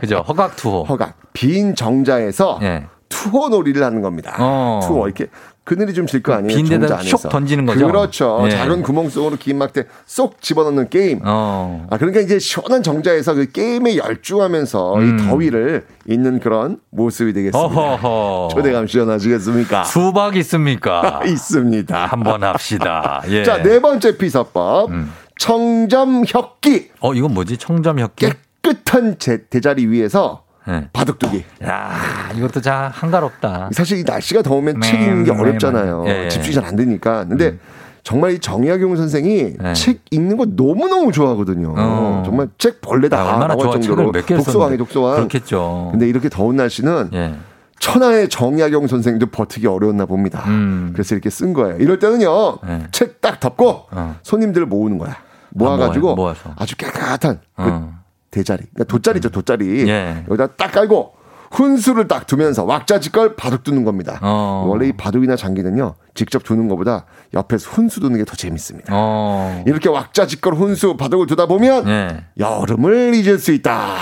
그죠? 0.00 0.24
허각 0.26 0.56
투어. 0.56 0.82
허각. 0.84 1.14
빈 1.32 1.74
정자에서 1.74 2.58
예. 2.62 2.84
투호 3.08 3.48
놀이를 3.48 3.82
하는 3.82 4.02
겁니다. 4.02 4.34
어. 4.38 4.80
투호. 4.82 5.06
이렇게 5.06 5.26
그늘이 5.64 5.94
좀 5.94 6.06
질 6.06 6.22
거 6.24 6.32
아니에요. 6.32 6.56
빈 6.56 6.66
데다 6.66 6.86
정자 6.88 6.94
안에서. 7.00 7.16
쇽 7.16 7.28
던지는 7.28 7.66
거죠? 7.66 7.86
그렇죠. 7.86 8.40
예. 8.46 8.50
작은 8.50 8.82
구멍 8.82 9.08
속으로 9.08 9.36
긴 9.36 9.58
막대 9.58 9.84
쏙 10.06 10.40
집어넣는 10.42 10.88
게임. 10.90 11.20
어. 11.24 11.86
아, 11.88 11.98
그러니까 11.98 12.20
이제 12.20 12.38
시원한 12.40 12.82
정자에서 12.82 13.34
그 13.34 13.52
게임에 13.52 13.96
열중하면서 13.96 14.94
음. 14.96 15.18
이 15.20 15.22
더위를 15.28 15.86
잊는 16.08 16.40
그런 16.40 16.78
모습이 16.90 17.32
되겠습니다. 17.32 17.58
어허허. 17.80 18.48
조대감 18.52 18.86
시원하시겠습니까? 18.88 19.84
수박 19.84 20.34
있습니까? 20.36 21.20
있습니다. 21.26 22.06
한번 22.06 22.42
합시다. 22.42 23.22
예. 23.28 23.44
자, 23.44 23.62
네 23.62 23.78
번째 23.80 24.16
피서법. 24.18 24.90
음. 24.90 25.12
청점혁기. 25.42 26.90
어, 27.00 27.14
이건 27.14 27.34
뭐지? 27.34 27.56
청점혁기? 27.56 28.28
깨끗한 28.62 29.16
제, 29.18 29.44
대자리 29.50 29.86
위에서 29.86 30.44
예. 30.68 30.88
바둑두기. 30.92 31.44
야, 31.64 32.30
이것도 32.36 32.60
자 32.60 32.92
한가롭다. 32.94 33.70
사실 33.72 33.98
이 33.98 34.04
날씨가 34.04 34.42
더우면 34.42 34.78
네, 34.78 34.86
책 34.86 35.00
읽는 35.00 35.24
게 35.24 35.32
네, 35.32 35.38
어렵잖아요. 35.40 36.04
네. 36.04 36.24
예. 36.24 36.28
집중이 36.28 36.54
잘 36.54 36.64
안 36.64 36.76
되니까. 36.76 37.24
근데 37.26 37.58
정말 38.04 38.32
이 38.34 38.38
정약용 38.38 38.94
선생이 38.94 39.54
네. 39.58 39.72
책 39.74 40.02
읽는 40.12 40.36
거 40.36 40.46
너무 40.46 40.86
너무 40.88 41.10
좋아하거든요. 41.10 41.74
어. 41.76 42.22
정말 42.24 42.48
책 42.58 42.80
벌레 42.80 43.08
다 43.08 43.22
아, 43.22 43.32
얼마나 43.32 43.56
좋아. 43.56 43.80
정도로 43.80 44.12
독서왕이. 44.12 44.76
독서왕. 44.76 45.16
그렇겠죠. 45.16 45.88
근데 45.90 46.08
이렇게 46.08 46.28
더운 46.28 46.54
날씨는 46.54 47.10
예. 47.14 47.34
천하의 47.80 48.28
정약용 48.28 48.86
선생도 48.86 49.26
버티기 49.26 49.66
어려웠나 49.66 50.06
봅니다. 50.06 50.44
음. 50.46 50.90
그래서 50.92 51.16
이렇게 51.16 51.30
쓴 51.30 51.52
거예요. 51.52 51.78
이럴 51.78 51.98
때는요, 51.98 52.58
네. 52.64 52.86
책딱 52.92 53.40
덮고 53.40 53.86
어. 53.90 54.14
손님들을 54.22 54.68
모으는 54.68 54.98
거야. 54.98 55.16
모아가지고 55.54 56.14
모아요, 56.14 56.16
모아서. 56.16 56.54
아주 56.56 56.76
깨끗한 56.76 57.40
그 57.56 57.62
어. 57.62 57.92
대자리, 58.30 58.64
그러니까 58.72 58.84
돗자리죠, 58.84 59.30
돗자리. 59.30 59.88
예. 59.88 60.24
여기다 60.28 60.48
딱 60.56 60.72
깔고 60.72 61.14
훈수를 61.50 62.08
딱 62.08 62.26
두면서 62.26 62.64
왁자지껄 62.64 63.36
바둑 63.36 63.62
두는 63.62 63.84
겁니다. 63.84 64.18
어. 64.22 64.64
원래 64.66 64.88
이 64.88 64.92
바둑이나 64.92 65.36
장기는요, 65.36 65.96
직접 66.14 66.42
두는 66.44 66.66
것보다 66.68 67.04
옆에서 67.34 67.68
훈수 67.70 68.00
두는 68.00 68.16
게 68.16 68.24
더 68.24 68.34
재밌습니다. 68.34 68.90
어. 68.90 69.62
이렇게 69.66 69.90
왁자지껄 69.90 70.54
훈수 70.54 70.96
바둑을 70.96 71.26
두다 71.26 71.44
보면 71.44 71.86
예. 71.88 72.24
여름을 72.38 73.14
잊을 73.14 73.38
수 73.38 73.52
있다. 73.52 73.96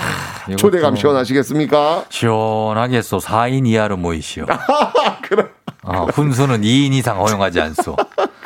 초대감 0.55 0.95
시원하시겠습니까? 0.95 2.05
시원하겠소. 2.07 3.17
4인 3.17 3.67
이하로 3.67 3.97
모이시오. 3.97 4.45
그럼 5.27 5.49
어? 5.83 6.03
어, 6.03 6.05
훈수는 6.05 6.61
2인 6.61 6.93
이상 6.93 7.19
허용하지 7.19 7.59
않소. 7.59 7.97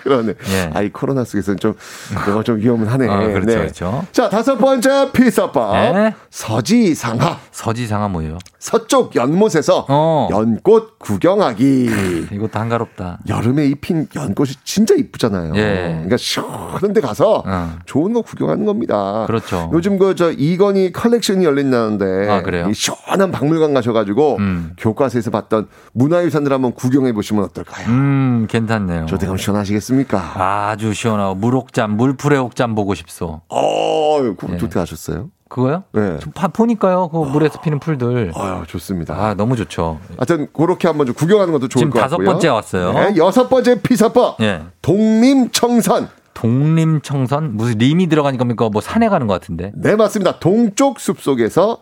그러네. 0.06 0.34
예. 0.54 0.72
아이 0.74 0.90
코로나 0.90 1.24
속에서는 1.24 1.58
좀 1.58 1.74
이거 2.12 2.44
좀 2.44 2.58
위험은 2.58 2.88
하네. 2.88 3.10
아, 3.10 3.18
그렇죠, 3.18 3.46
네. 3.46 3.56
그렇죠. 3.56 4.06
자 4.12 4.30
다섯 4.30 4.56
번째 4.58 5.12
피서법 5.12 5.74
네. 5.96 6.14
서지상하 6.30 7.40
서지상하 7.52 8.08
뭐예요? 8.08 8.38
서쪽 8.70 9.16
연못에서 9.16 9.86
어. 9.90 10.28
연꽃 10.32 10.98
구경하기. 10.98 12.28
이것도 12.32 12.60
한가롭다. 12.60 13.20
여름에 13.30 13.68
입힌 13.68 14.08
연꽃이 14.16 14.54
진짜 14.64 14.96
이쁘잖아요. 14.96 15.54
예. 15.56 15.90
그러니까 15.94 16.18
시원한 16.18 16.92
데 16.92 17.00
가서 17.00 17.44
좋은 17.86 18.12
거 18.14 18.24
구경하는 18.24 18.66
겁니다. 18.66 19.26
그렇죠. 19.28 19.70
요즘 19.72 20.00
그 20.00 20.16
저 20.16 20.32
이건희 20.32 20.92
컬렉션이 20.94 21.44
열린다는데 21.46 22.30
아, 22.32 22.42
그래요? 22.42 22.68
이 22.70 22.74
시원한 22.74 23.32
박물관 23.32 23.74
가셔가지고 23.76 24.38
교과서에서 24.78 25.30
봤던 25.30 25.68
문화유산들 25.94 26.52
한번 26.54 26.72
구경해 26.74 27.12
보시면 27.14 27.44
어떨까요? 27.44 27.88
음, 27.90 28.48
괜찮네요. 28.50 29.06
조대감 29.08 29.38
시원하시겠습니까? 29.38 30.70
아주 30.70 30.94
시원하고 30.94 31.36
물옥잠, 31.36 31.98
물풀의 31.98 32.40
옥잠 32.40 32.74
보고 32.76 32.96
싶소. 32.96 33.42
어, 33.50 34.22
그 34.38 34.48
예. 34.54 34.58
조대 34.58 34.80
하셨어요? 34.80 35.30
그거요? 35.48 35.84
네. 35.92 36.18
좀 36.20 36.32
파, 36.34 36.48
보니까요. 36.48 37.10
그 37.10 37.18
물에서 37.18 37.62
피는 37.62 37.80
풀들. 37.80 38.32
아유, 38.36 38.64
좋습니다. 38.68 39.14
아, 39.14 39.34
너무 39.36 39.56
좋죠. 39.56 40.00
하여튼 40.18 40.48
그렇게 40.52 40.88
한번 40.88 41.06
좀 41.06 41.16
구경하는 41.16 41.54
것도 41.54 41.68
좋을 41.68 41.82
지금 41.82 41.92
것 41.92 42.00
다섯 42.00 42.18
같고요. 42.18 42.26
번째 42.32 42.48
왔어요. 42.50 42.94
네, 42.94 43.16
여섯 43.18 43.48
번째 43.48 43.82
피서법 43.82 44.42
예. 44.42 44.64
동림청선. 44.82 46.10
동림청선? 46.34 47.56
무슨 47.56 47.78
림이 47.78 48.08
들어가니까 48.08 48.44
겁니까? 48.44 48.70
뭐 48.70 48.82
산에 48.82 49.08
가는 49.08 49.28
것 49.28 49.34
같은데. 49.36 49.72
네, 49.76 49.96
맞습니다. 49.96 50.40
동쪽 50.40 51.00
숲속에서 51.00 51.78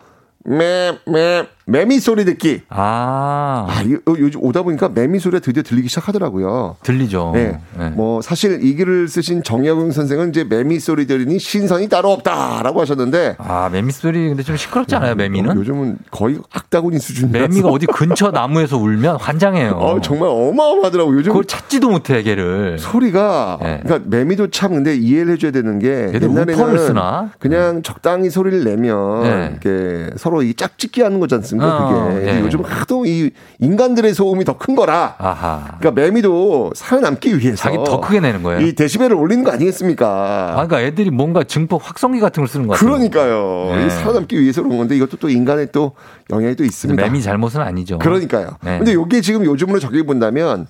매, 0.46 0.98
매, 1.06 1.48
매미 1.66 2.00
소리 2.00 2.26
듣기. 2.26 2.62
아. 2.70 3.66
아, 3.70 3.82
이- 3.84 3.94
어, 3.96 4.16
요즘 4.20 4.44
오다 4.44 4.64
보니까 4.64 4.90
매미 4.90 5.20
소리가 5.20 5.40
드디어 5.40 5.64
들리기 5.64 5.88
시작하더라고요. 5.88 6.76
들리죠. 6.84 7.32
네. 7.34 7.58
네. 7.80 7.90
뭐, 7.92 8.22
사실 8.22 8.60
이 8.64 8.76
글을 8.76 9.08
쓰신 9.08 9.44
정약용 9.44 9.92
선생은 9.92 10.30
이제 10.30 10.44
매미 10.44 10.80
소리 10.80 11.08
들으니 11.08 11.40
신선이 11.40 11.88
따로 11.88 12.12
없다라고 12.12 12.82
하셨는데. 12.82 13.36
아, 13.38 13.70
매미 13.72 13.92
소리 13.94 14.28
근데 14.30 14.44
좀 14.44 14.58
시끄럽지 14.58 14.96
않아요, 14.96 15.16
매미는? 15.16 15.56
요즘은 15.56 15.98
거의 16.12 16.40
악다구니 16.52 17.00
수준이라서. 17.00 17.48
매미가 17.48 17.70
어디 17.70 17.86
근처 17.86 18.32
나무에서 18.32 18.78
울면 18.78 19.18
환장해요. 19.18 19.72
어, 19.72 20.02
정말 20.02 20.30
어마어마하더라고요. 20.30 21.16
요즘 21.18 21.32
그걸 21.32 21.46
찾지도 21.46 21.90
못해, 21.90 22.24
걔를. 22.24 22.78
소리가 22.80 23.58
그러니까 23.62 24.00
매미도 24.06 24.48
참 24.52 24.74
근데 24.74 24.96
이해를 24.96 25.34
해줘야 25.34 25.52
되는 25.52 25.80
게 25.80 26.12
옛날에는 26.14 26.78
쓰나? 26.78 27.30
그냥 27.40 27.82
적당히 27.84 28.30
소리를 28.30 28.64
내면 28.64 29.24
네. 29.24 29.50
이렇게 29.52 30.10
서로 30.18 30.44
이 30.44 30.54
짝짓기 30.56 31.02
하는 31.02 31.20
거지 31.20 31.36
않습니까? 31.62 31.86
어, 31.86 32.08
그게 32.10 32.22
예. 32.22 32.26
근데 32.32 32.42
요즘 32.42 32.62
하도 32.64 33.06
이 33.06 33.32
인간들의 33.60 34.14
소음이 34.14 34.46
더 34.46 34.54
큰 34.58 34.76
거라. 34.76 35.16
아하. 35.18 35.76
그러니까 35.80 35.92
매미도 36.02 36.72
살아남기 36.76 37.38
위해서 37.38 37.58
자기 37.58 37.76
더 37.78 38.00
크게 38.00 38.20
내는 38.22 38.44
거예요. 38.44 38.62
이 38.66 38.74
데시벨을 38.74 39.14
올리는 39.16 39.44
거 39.44 39.52
아니겠습니까? 39.52 40.08
아, 40.52 40.66
그러니까 40.68 40.82
애들이 40.82 41.10
뭔가 41.10 41.44
증폭 41.44 41.82
확성기 41.88 42.20
같은 42.20 42.42
걸 42.42 42.48
쓰는 42.48 42.68
것 42.68 42.74
같아요. 42.74 42.90
그러니까요. 42.90 43.76
네. 43.76 43.86
이 43.88 43.90
살아남기 43.90 44.40
위해서 44.42 44.62
그런 44.64 44.78
건데 44.78 44.96
이것도 44.96 45.18
또 45.18 45.30
인간의 45.30 45.70
또 45.72 45.94
영향이 46.32 46.56
또 46.56 46.64
있습니다. 46.64 47.02
매미 47.02 47.22
잘못은 47.22 47.60
아니죠. 47.62 47.98
그러니까요. 48.00 48.58
네. 48.64 48.78
근데 48.78 48.94
요게 48.94 49.22
지금 49.22 49.44
요즘으로 49.44 49.80
적용해 49.80 50.06
본다면 50.06 50.68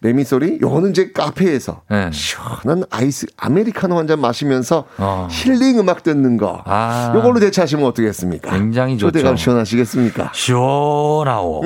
매미 0.00 0.24
소리 0.24 0.58
요거는 0.62 0.90
이제 0.90 1.10
카페에서 1.12 1.82
네. 1.90 2.10
시원한 2.12 2.84
아이스 2.90 3.26
아메리카노 3.36 3.98
한 3.98 4.06
잔 4.06 4.20
마시면서 4.20 4.84
어. 4.98 5.28
힐링 5.30 5.78
음악 5.78 6.02
듣는 6.02 6.36
거. 6.36 6.62
아. 6.66 7.12
요걸로 7.14 7.40
대체하시면 7.40 7.84
어떻겠습니까? 7.86 8.50
굉장히 8.50 8.96
좋죠. 8.98 9.10
초대감 9.12 9.36
시원하시겠습니까? 9.36 10.23
시원하오. 10.32 11.62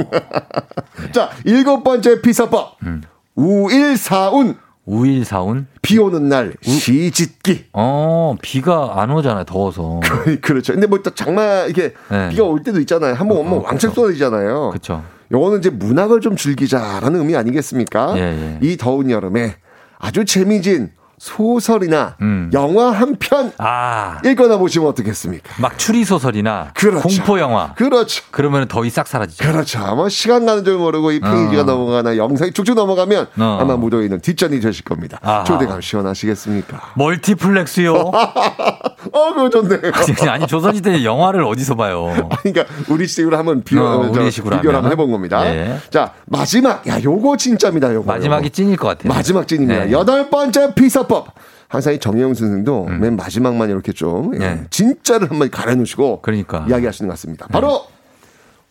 자, 1.12 1.30
일곱 1.44 1.82
번째 1.84 2.20
피서법. 2.20 2.76
음. 2.84 3.02
우일사운. 3.34 4.56
우일사운? 4.84 5.66
비 5.82 5.98
오는 5.98 6.28
날 6.28 6.54
시짓기. 6.62 7.66
어, 7.74 8.34
비가 8.40 8.94
안 9.02 9.10
오잖아요, 9.10 9.44
더워서. 9.44 10.00
그렇죠. 10.40 10.72
근데 10.72 10.86
뭐 10.86 11.00
또 11.02 11.10
장마 11.14 11.64
이렇게 11.66 11.92
네. 12.10 12.30
비가 12.30 12.44
올 12.44 12.62
때도 12.62 12.80
있잖아요. 12.80 13.14
한번 13.14 13.36
오면 13.38 13.64
왕창 13.64 13.92
쏟아지잖아요. 13.92 14.70
그렇죠. 14.70 15.04
요거는 15.30 15.58
이제 15.58 15.68
문학을 15.68 16.20
좀 16.22 16.36
즐기자라는 16.36 17.20
의미 17.20 17.36
아니겠습니까? 17.36 18.14
예, 18.16 18.20
예. 18.22 18.58
이 18.62 18.78
더운 18.78 19.10
여름에 19.10 19.56
아주 19.98 20.24
재미진 20.24 20.90
소설이나 21.18 22.16
영화 22.52 22.90
한편 22.90 23.46
음. 23.46 23.52
아. 23.58 24.18
읽거나 24.24 24.56
보시면 24.56 24.88
어떻겠습니까? 24.88 25.54
막 25.60 25.78
추리 25.78 26.04
소설이나 26.04 26.70
그렇죠. 26.74 27.06
공포 27.08 27.38
영화. 27.40 27.74
그렇죠. 27.74 28.22
그러면 28.30 28.68
더위 28.68 28.90
싹 28.90 29.06
사라지죠. 29.06 29.44
그렇죠. 29.44 29.80
아마 29.80 30.08
시간 30.08 30.46
가는 30.46 30.64
줄 30.64 30.76
모르고 30.78 31.12
이 31.12 31.20
페이지가 31.20 31.62
어. 31.62 31.64
넘어가나 31.64 32.16
영상이 32.16 32.52
쭉쭉 32.52 32.74
넘어가면 32.76 33.26
어. 33.38 33.58
아마 33.60 33.76
무더위는 33.76 34.20
뒷전이 34.20 34.60
되실 34.60 34.84
겁니다. 34.84 35.18
아하. 35.22 35.44
초대감 35.44 35.80
시원하시겠습니까? 35.80 36.92
멀티플렉스요. 36.94 37.94
어, 39.12 39.32
그거 39.34 39.50
좋네. 39.50 39.80
아니, 39.92 40.28
아니, 40.30 40.46
조선시대 40.46 41.04
영화를 41.04 41.42
어디서 41.44 41.74
봐요? 41.74 42.12
그러니까 42.42 42.64
우리 42.88 43.06
식으로 43.06 43.36
한번 43.36 43.62
비교, 43.62 43.80
어, 43.82 44.12
저, 44.12 44.30
식으로 44.30 44.56
비교를. 44.56 44.76
한번 44.76 44.92
해본 44.92 45.10
겁니다. 45.10 45.44
예. 45.46 45.78
자 45.90 46.12
마지막 46.26 46.86
야 46.86 47.02
요거 47.02 47.36
진짜입니다. 47.36 47.92
요거 47.94 48.12
마지막이 48.12 48.46
요거. 48.46 48.52
찐일 48.52 48.76
것 48.76 48.88
같아요. 48.88 49.12
마지막 49.12 49.48
찐입니다. 49.48 49.84
네. 49.86 49.92
여덟 49.92 50.30
번째 50.30 50.74
피서 50.74 51.06
법. 51.08 51.28
항상 51.68 51.92
이 51.92 51.98
정혜영 51.98 52.32
선생도 52.32 52.86
맨 52.86 53.16
마지막만 53.16 53.68
이렇게 53.68 53.92
좀 53.92 54.32
예, 54.34 54.38
음. 54.38 54.40
네. 54.40 54.64
진짜를 54.70 55.30
한번 55.30 55.50
가려놓으시고 55.50 56.20
그러니까. 56.22 56.64
이야기하시는 56.68 57.08
것 57.08 57.12
같습니다. 57.12 57.46
바로 57.48 57.84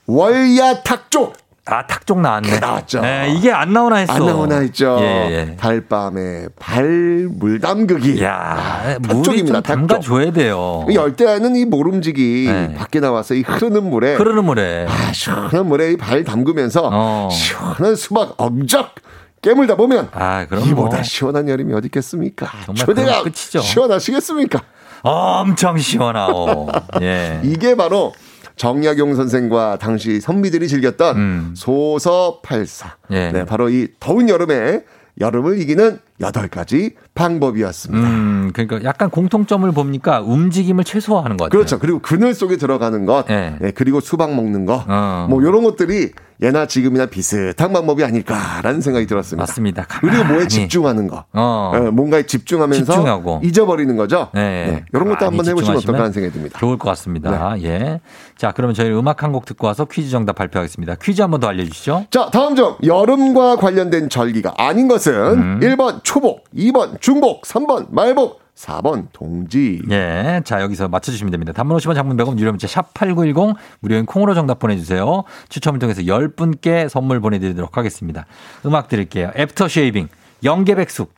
월야 0.08 0.82
탁족 0.82 1.36
아, 1.70 1.86
탁종 1.86 2.22
나왔네. 2.22 2.60
나왔죠. 2.60 3.02
네, 3.02 3.34
이게 3.38 3.52
안 3.52 3.74
나오나 3.74 3.98
했어. 3.98 4.14
안 4.14 4.26
나오나 4.26 4.60
했죠. 4.60 4.98
예, 5.02 5.06
예. 5.50 5.56
달밤에 5.58 6.48
발물 6.58 7.60
담그기. 7.60 8.24
야, 8.24 8.98
물이 9.02 9.14
탁족입니다. 9.16 9.54
좀 9.62 9.64
담가 9.64 10.00
줘야 10.00 10.32
돼요. 10.32 10.86
이 10.90 10.96
열대야는 10.96 11.58
이 11.58 11.66
모름지기 11.66 12.46
네. 12.48 12.74
밖에 12.76 13.02
나와서 13.02 13.34
이 13.34 13.42
흐르는 13.42 13.84
물에 13.90 14.16
흐르는 14.16 14.46
물에. 14.46 14.88
아, 14.88 15.12
시원한 15.12 15.68
물에 15.68 15.92
이발 15.92 16.24
담그면서 16.24 16.90
어. 16.92 17.30
시원한 17.32 17.98
수박 17.98 18.36
억적 18.38 18.96
깨물다 19.42 19.76
보면 19.76 20.10
아, 20.14 20.46
그럼 20.48 20.64
이보다 20.68 20.98
뭐. 20.98 21.04
시원한 21.04 21.48
여름이 21.50 21.74
어디 21.74 21.88
있겠습니까? 21.88 22.48
정말 22.66 22.86
초대가 22.86 23.24
끝이죠. 23.24 23.60
시원하시겠습니까? 23.60 24.62
엄청 25.04 25.78
시원하오. 25.78 26.70
예. 27.02 27.40
이게 27.44 27.76
바로 27.76 28.14
정약용 28.56 29.16
선생과 29.16 29.78
당시 29.78 30.20
선비들이 30.20 30.68
즐겼던 30.68 31.16
음. 31.18 31.54
소서 31.56 32.40
팔사. 32.44 32.96
예. 33.12 33.32
네, 33.32 33.46
바로 33.46 33.70
이 33.70 33.88
더운 34.00 34.30
여름에 34.30 34.84
여름을 35.20 35.60
이기는 35.62 36.00
여덟 36.20 36.48
가지 36.48 36.96
방법이었습니다. 37.16 38.08
음, 38.08 38.52
그러니까 38.54 38.84
약간 38.84 39.10
공통점을 39.10 39.72
봅니까? 39.72 40.22
움직임을 40.22 40.84
최소화하는 40.84 41.38
것 41.38 41.46
같아요. 41.46 41.58
그렇죠. 41.58 41.80
그리고 41.80 42.00
그늘 42.00 42.34
속에 42.34 42.58
들어가는 42.58 43.06
것, 43.06 43.26
예. 43.30 43.56
네, 43.60 43.72
그리고 43.72 44.00
수박 44.00 44.36
먹는 44.36 44.66
것, 44.66 44.84
어. 44.88 45.28
뭐 45.30 45.42
이런 45.42 45.64
것들이 45.64 46.12
예나 46.42 46.68
지금이나 46.68 47.08
비슷한 47.08 47.74
방법이 47.74 48.04
아닐까라는 48.04 48.82
생각이 48.82 49.08
들었습니다. 49.08 49.42
맞습니다. 49.42 49.86
그리고 50.02 50.24
뭐에. 50.26 50.48
집중하는 50.48 51.08
거, 51.08 51.26
어. 51.34 51.72
예, 51.76 51.80
뭔가에 51.90 52.24
집중하면서 52.28 52.86
집중하고. 52.86 53.42
잊어버리는 53.44 53.96
거죠. 53.98 54.30
네. 54.34 54.84
이런 54.94 55.08
것도 55.10 55.26
한번 55.26 55.46
해보시면 55.48 55.78
어떨까 55.78 56.00
하는 56.02 56.12
생각이 56.14 56.34
듭니다. 56.34 56.60
좋을 56.60 56.78
것 56.78 56.90
같습니다. 56.90 57.56
예. 57.62 58.00
자, 58.38 58.52
그러면 58.56 58.74
저희 58.76 58.92
음악 58.92 59.24
한 59.24 59.32
곡 59.32 59.46
듣고 59.46 59.68
와서 59.68 59.86
퀴즈 59.86 60.10
정답 60.10 60.36
발표하겠습니다. 60.38 60.96
퀴즈 61.02 61.22
한번 61.22 61.40
더 61.42 61.48
알려주시죠. 61.48 62.06
자, 62.12 62.30
다음 62.32 62.56
점. 62.56 62.76
여름과 62.84 63.58
관련된 63.58 64.10
절기가 64.10 64.54
아닌 64.58 64.88
것은 64.88 65.14
음. 65.14 65.60
1번 65.62 66.00
초복, 66.04 66.46
2번 66.56 67.02
중복, 67.02 67.42
3번 67.44 67.88
말복, 67.90 68.40
4번 68.58 69.08
동지. 69.14 69.82
예. 69.92 70.42
자, 70.44 70.62
여기서 70.62 70.88
맞춰주시면 70.88 71.32
됩니다. 71.32 71.54
단문 71.54 71.78
50원 71.78 71.94
장문 71.96 72.18
100원 72.18 72.40
유료 72.40 72.52
문자 72.52 72.68
샵8910 72.68 73.56
무료인 73.80 74.06
콩으로 74.06 74.34
정답 74.34 74.60
보내주세요. 74.60 75.24
추첨을 75.50 75.80
통해서 75.80 76.02
10분께 76.02 76.90
선물 76.90 77.20
보내드리도록 77.20 77.78
하겠습니다. 77.78 78.26
음악 78.66 78.88
드릴게요. 78.88 79.32
애프터 79.36 79.68
쉐이빙 79.68 80.10
영계백숙. 80.44 81.14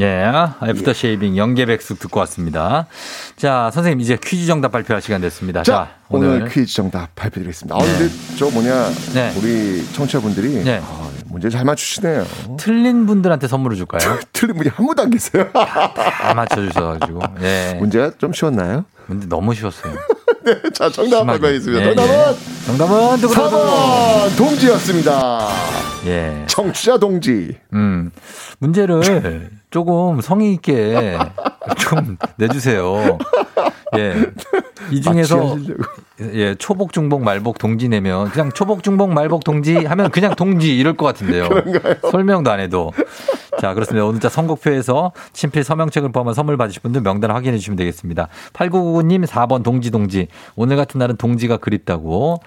예, 0.00 0.32
애프터 0.62 0.92
쉐이빙 0.92 1.36
영계백숙 1.36 1.98
듣고 1.98 2.20
왔습니다. 2.20 2.86
자, 3.36 3.70
선생님 3.72 4.00
이제 4.00 4.18
퀴즈 4.22 4.46
정답 4.46 4.72
발표할 4.72 5.00
시간 5.00 5.20
됐습니다. 5.20 5.62
자, 5.62 5.72
자, 5.72 5.90
오늘, 6.08 6.48
퀴즈 6.48 6.74
정답 6.74 7.14
발표드리겠습니다. 7.14 7.76
아, 7.76 7.78
네. 7.78 7.98
근데 7.98 8.14
저 8.38 8.50
뭐냐, 8.50 8.90
네. 9.14 9.32
우리 9.36 9.84
청취자분들이 9.92 10.64
네. 10.64 10.80
아, 10.84 11.08
문제 11.26 11.50
잘 11.50 11.64
맞추시네요. 11.64 12.26
틀린 12.58 13.06
분들한테 13.06 13.48
선물을 13.48 13.76
줄까요? 13.76 14.18
틀린 14.32 14.56
분이 14.56 14.70
한 14.74 14.86
분도 14.86 15.02
안 15.02 15.10
계세요. 15.10 15.48
다 15.52 16.34
맞춰주셔가지고. 16.34 17.20
예. 17.42 17.76
문제가 17.78 18.10
좀 18.18 18.32
쉬웠나요? 18.32 18.84
문제 19.06 19.26
너무 19.28 19.54
쉬웠어요. 19.54 19.94
자, 20.74 20.90
정답 20.90 21.18
심하게. 21.18 21.26
발표하겠습니다. 21.26 21.82
예, 21.82 21.94
정답은 21.94 22.14
예. 22.14 22.66
정답은 22.66 23.16
두구두구. 23.20 23.46
4번 23.50 24.36
동지였습니다. 24.36 25.48
예. 26.06 26.44
청취자 26.46 26.98
동지. 26.98 27.56
음. 27.72 28.10
문제를 28.58 29.50
조금 29.70 30.20
성의 30.20 30.52
있게 30.54 31.18
좀 31.78 32.16
내주세요. 32.36 33.18
예. 33.98 34.14
이 34.90 35.00
중에서 35.00 35.36
마취하시려고. 35.36 35.82
예, 36.32 36.54
초복, 36.54 36.92
중복, 36.92 37.22
말복, 37.22 37.58
동지 37.58 37.88
내면 37.88 38.30
그냥 38.30 38.50
초복, 38.52 38.82
중복, 38.82 39.12
말복, 39.12 39.44
동지 39.44 39.76
하면 39.76 40.10
그냥 40.10 40.34
동지 40.34 40.76
이럴 40.76 40.96
것 40.96 41.04
같은데요. 41.06 41.48
설명도 42.10 42.50
안 42.50 42.60
해도. 42.60 42.92
자, 43.60 43.72
그렇습니다. 43.74 44.04
오늘 44.04 44.20
자 44.20 44.28
선곡표에서 44.28 45.12
친필 45.32 45.64
서명책을 45.64 46.12
포함한 46.12 46.34
선물 46.34 46.56
받으실 46.56 46.82
분들 46.82 47.00
명단 47.00 47.30
확인해 47.30 47.56
주시면 47.58 47.76
되겠습니다. 47.76 48.28
8999님 48.52 49.26
4번 49.26 49.62
동지 49.62 49.90
동지. 49.90 50.28
오늘 50.56 50.76
같은 50.76 50.98
날은 50.98 51.16
동지가 51.16 51.56
그립다고. 51.56 52.40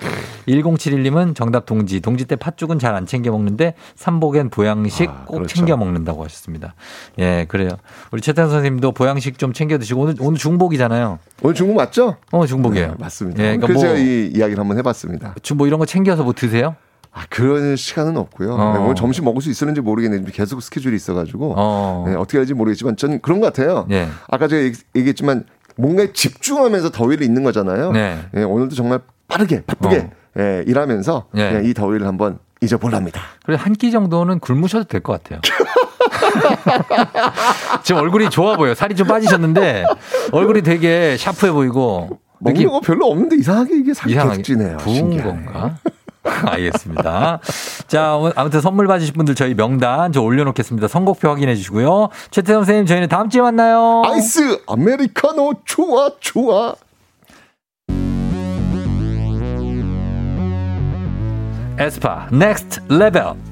1071님은 0.47 1.36
정답 1.36 1.66
동지. 1.66 1.99
동지 1.99 2.26
때 2.26 2.36
팥죽은 2.36 2.78
잘 2.80 2.89
안 2.89 3.05
챙겨 3.05 3.32
먹는데 3.32 3.76
삼복엔 3.95 4.49
보양식 4.49 5.10
꼭 5.26 5.36
그렇죠. 5.36 5.55
챙겨 5.55 5.78
먹는다고 5.78 6.24
하셨습니다. 6.26 6.74
예, 7.20 7.45
그래요. 7.47 7.70
우리 8.12 8.20
최태선 8.22 8.49
선생님도 8.49 8.91
보양식 8.93 9.38
좀 9.38 9.53
챙겨 9.53 9.78
드시고 9.78 10.01
오늘 10.01 10.16
오늘 10.20 10.38
중복이잖아요. 10.39 11.20
오늘 11.43 11.55
중복 11.55 11.76
맞죠? 11.78 12.18
어, 12.32 12.45
중복이에요. 12.47 12.88
네, 12.88 12.93
맞습니다. 12.99 13.43
예, 13.43 13.57
그러니까 13.57 13.68
그래서 13.68 13.86
뭐- 13.86 13.95
제가 13.95 13.99
이 14.05 14.32
이야기를 14.36 14.60
한번 14.60 14.78
해봤습니다. 14.80 15.36
주- 15.43 15.53
뭐 15.55 15.68
이런 15.68 15.80
거 15.80 15.86
챙겨서 15.86 16.24
뭐 16.24 16.34
드세요? 16.34 16.76
아, 17.12 17.24
그런 17.30 17.76
시간은 17.76 18.18
없고요. 18.18 18.53
어. 18.53 18.74
네, 18.74 18.80
오늘 18.80 18.95
점심 18.95 19.26
먹을 19.26 19.41
수 19.41 19.49
있었는지 19.49 19.82
모르겠는데 19.82 20.32
계속 20.32 20.62
스케줄이 20.62 20.95
있어가지고 20.95 21.53
어. 21.57 22.05
네, 22.07 22.16
어떻게 22.16 22.38
할지 22.38 22.53
모르겠지만 22.53 22.97
전 22.97 23.20
그런 23.22 23.39
것 23.39 23.51
같아요. 23.53 23.88
예. 23.91 24.07
아까 24.30 24.47
제가 24.47 24.64
얘기- 24.64 24.80
얘기했지만 24.95 25.45
뭔가에 25.76 26.12
집중하면서 26.14 26.91
더위를 26.91 27.26
잊는 27.26 27.43
거잖아요. 27.43 27.91
네. 27.91 28.20
예, 28.36 28.43
오늘도 28.43 28.76
정말 28.76 28.99
빠르게 29.28 29.64
바쁘게 29.66 30.10
예, 30.38 30.64
일하면서 30.68 31.26
예. 31.36 31.49
그냥 31.49 31.66
이 31.66 31.74
더위를 31.74 32.05
한번 32.07 32.39
잊어볼랍니다. 32.62 33.22
그래 33.45 33.57
한 33.57 33.74
끼 33.74 33.91
정도는 33.91 34.39
굶으셔도 34.39 34.84
될 34.86 35.01
것 35.01 35.24
같아요. 35.24 35.39
지금 37.84 38.01
얼굴이 38.01 38.30
좋아 38.30 38.55
보여요. 38.57 38.76
살이 38.76 38.95
좀 38.95 39.07
빠지셨는데 39.07 39.86
얼굴이 40.32 40.62
되게 40.62 41.16
샤프해 41.18 41.51
보이고 41.51 42.20
먹는 42.39 42.68
거 42.68 42.80
별로 42.82 43.07
없는데 43.07 43.38
이상하게 43.38 43.78
이게 43.78 43.93
살이 43.93 44.14
찌네요. 44.43 44.78
부은 44.78 44.95
신기하네. 44.95 45.45
건가? 45.45 45.78
알겠습니다. 46.46 47.40
자, 47.88 48.16
오늘 48.16 48.34
아무튼 48.36 48.62
선물 48.62 48.88
받으실 48.88 49.14
분들 49.14 49.36
저희 49.36 49.56
명단 49.56 50.12
저 50.12 50.22
올려놓겠습니다. 50.22 50.88
선곡표 50.88 51.30
확인해 51.30 51.56
주시고요. 51.56 52.10
최태성 52.32 52.62
선생님 52.62 52.86
저희는 52.86 53.08
다음 53.10 53.30
주에 53.30 53.42
만나요. 53.42 54.04
아이스 54.06 54.62
아메리카노 54.68 55.54
좋아 55.66 56.12
좋아. 56.20 56.76
에스파 61.80 62.28
Next 62.32 62.82
Level. 62.89 63.49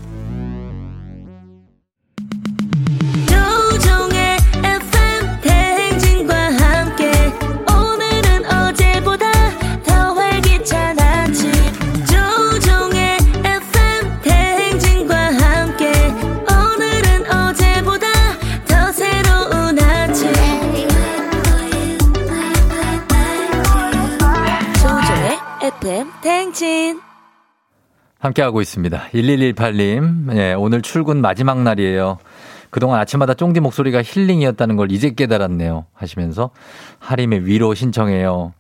FM 26.08 26.12
대행진 26.22 27.02
함께하고 28.20 28.62
있습니다. 28.62 29.10
1118님, 29.14 30.36
예, 30.36 30.54
오늘 30.54 30.82
출근 30.82 31.22
마지막 31.22 31.62
날이에요. 31.62 32.18
그동안 32.70 33.00
아침마다 33.00 33.34
쫑디 33.34 33.60
목소리가 33.60 34.02
힐링이었다는 34.04 34.76
걸 34.76 34.92
이제 34.92 35.12
깨달았네요. 35.12 35.86
하시면서 35.94 36.52
하림의 37.00 37.46
위로 37.46 37.74
신청해요. 37.74 38.54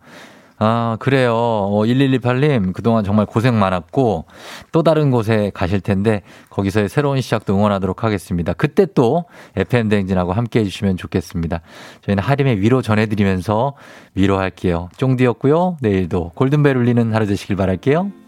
아, 0.59 0.97
그래요. 0.99 1.33
어, 1.35 1.83
1118님, 1.85 2.73
그동안 2.73 3.03
정말 3.03 3.25
고생 3.25 3.59
많았고, 3.59 4.25
또 4.71 4.83
다른 4.83 5.11
곳에 5.11 5.51
가실 5.53 5.81
텐데, 5.81 6.23
거기서의 6.49 6.89
새로운 6.89 7.21
시작도 7.21 7.55
응원하도록 7.55 8.03
하겠습니다. 8.03 8.53
그때 8.53 8.87
또 8.93 9.25
FM대행진하고 9.55 10.33
함께 10.33 10.61
해주시면 10.61 10.97
좋겠습니다. 10.97 11.61
저희는 12.01 12.23
하림의 12.23 12.59
위로 12.59 12.81
전해드리면서 12.81 13.75
위로할게요. 14.15 14.89
쫑디였고요. 14.97 15.77
내일도 15.81 16.31
골든벨 16.33 16.75
울리는 16.75 17.13
하루 17.13 17.27
되시길 17.27 17.55
바랄게요. 17.55 18.26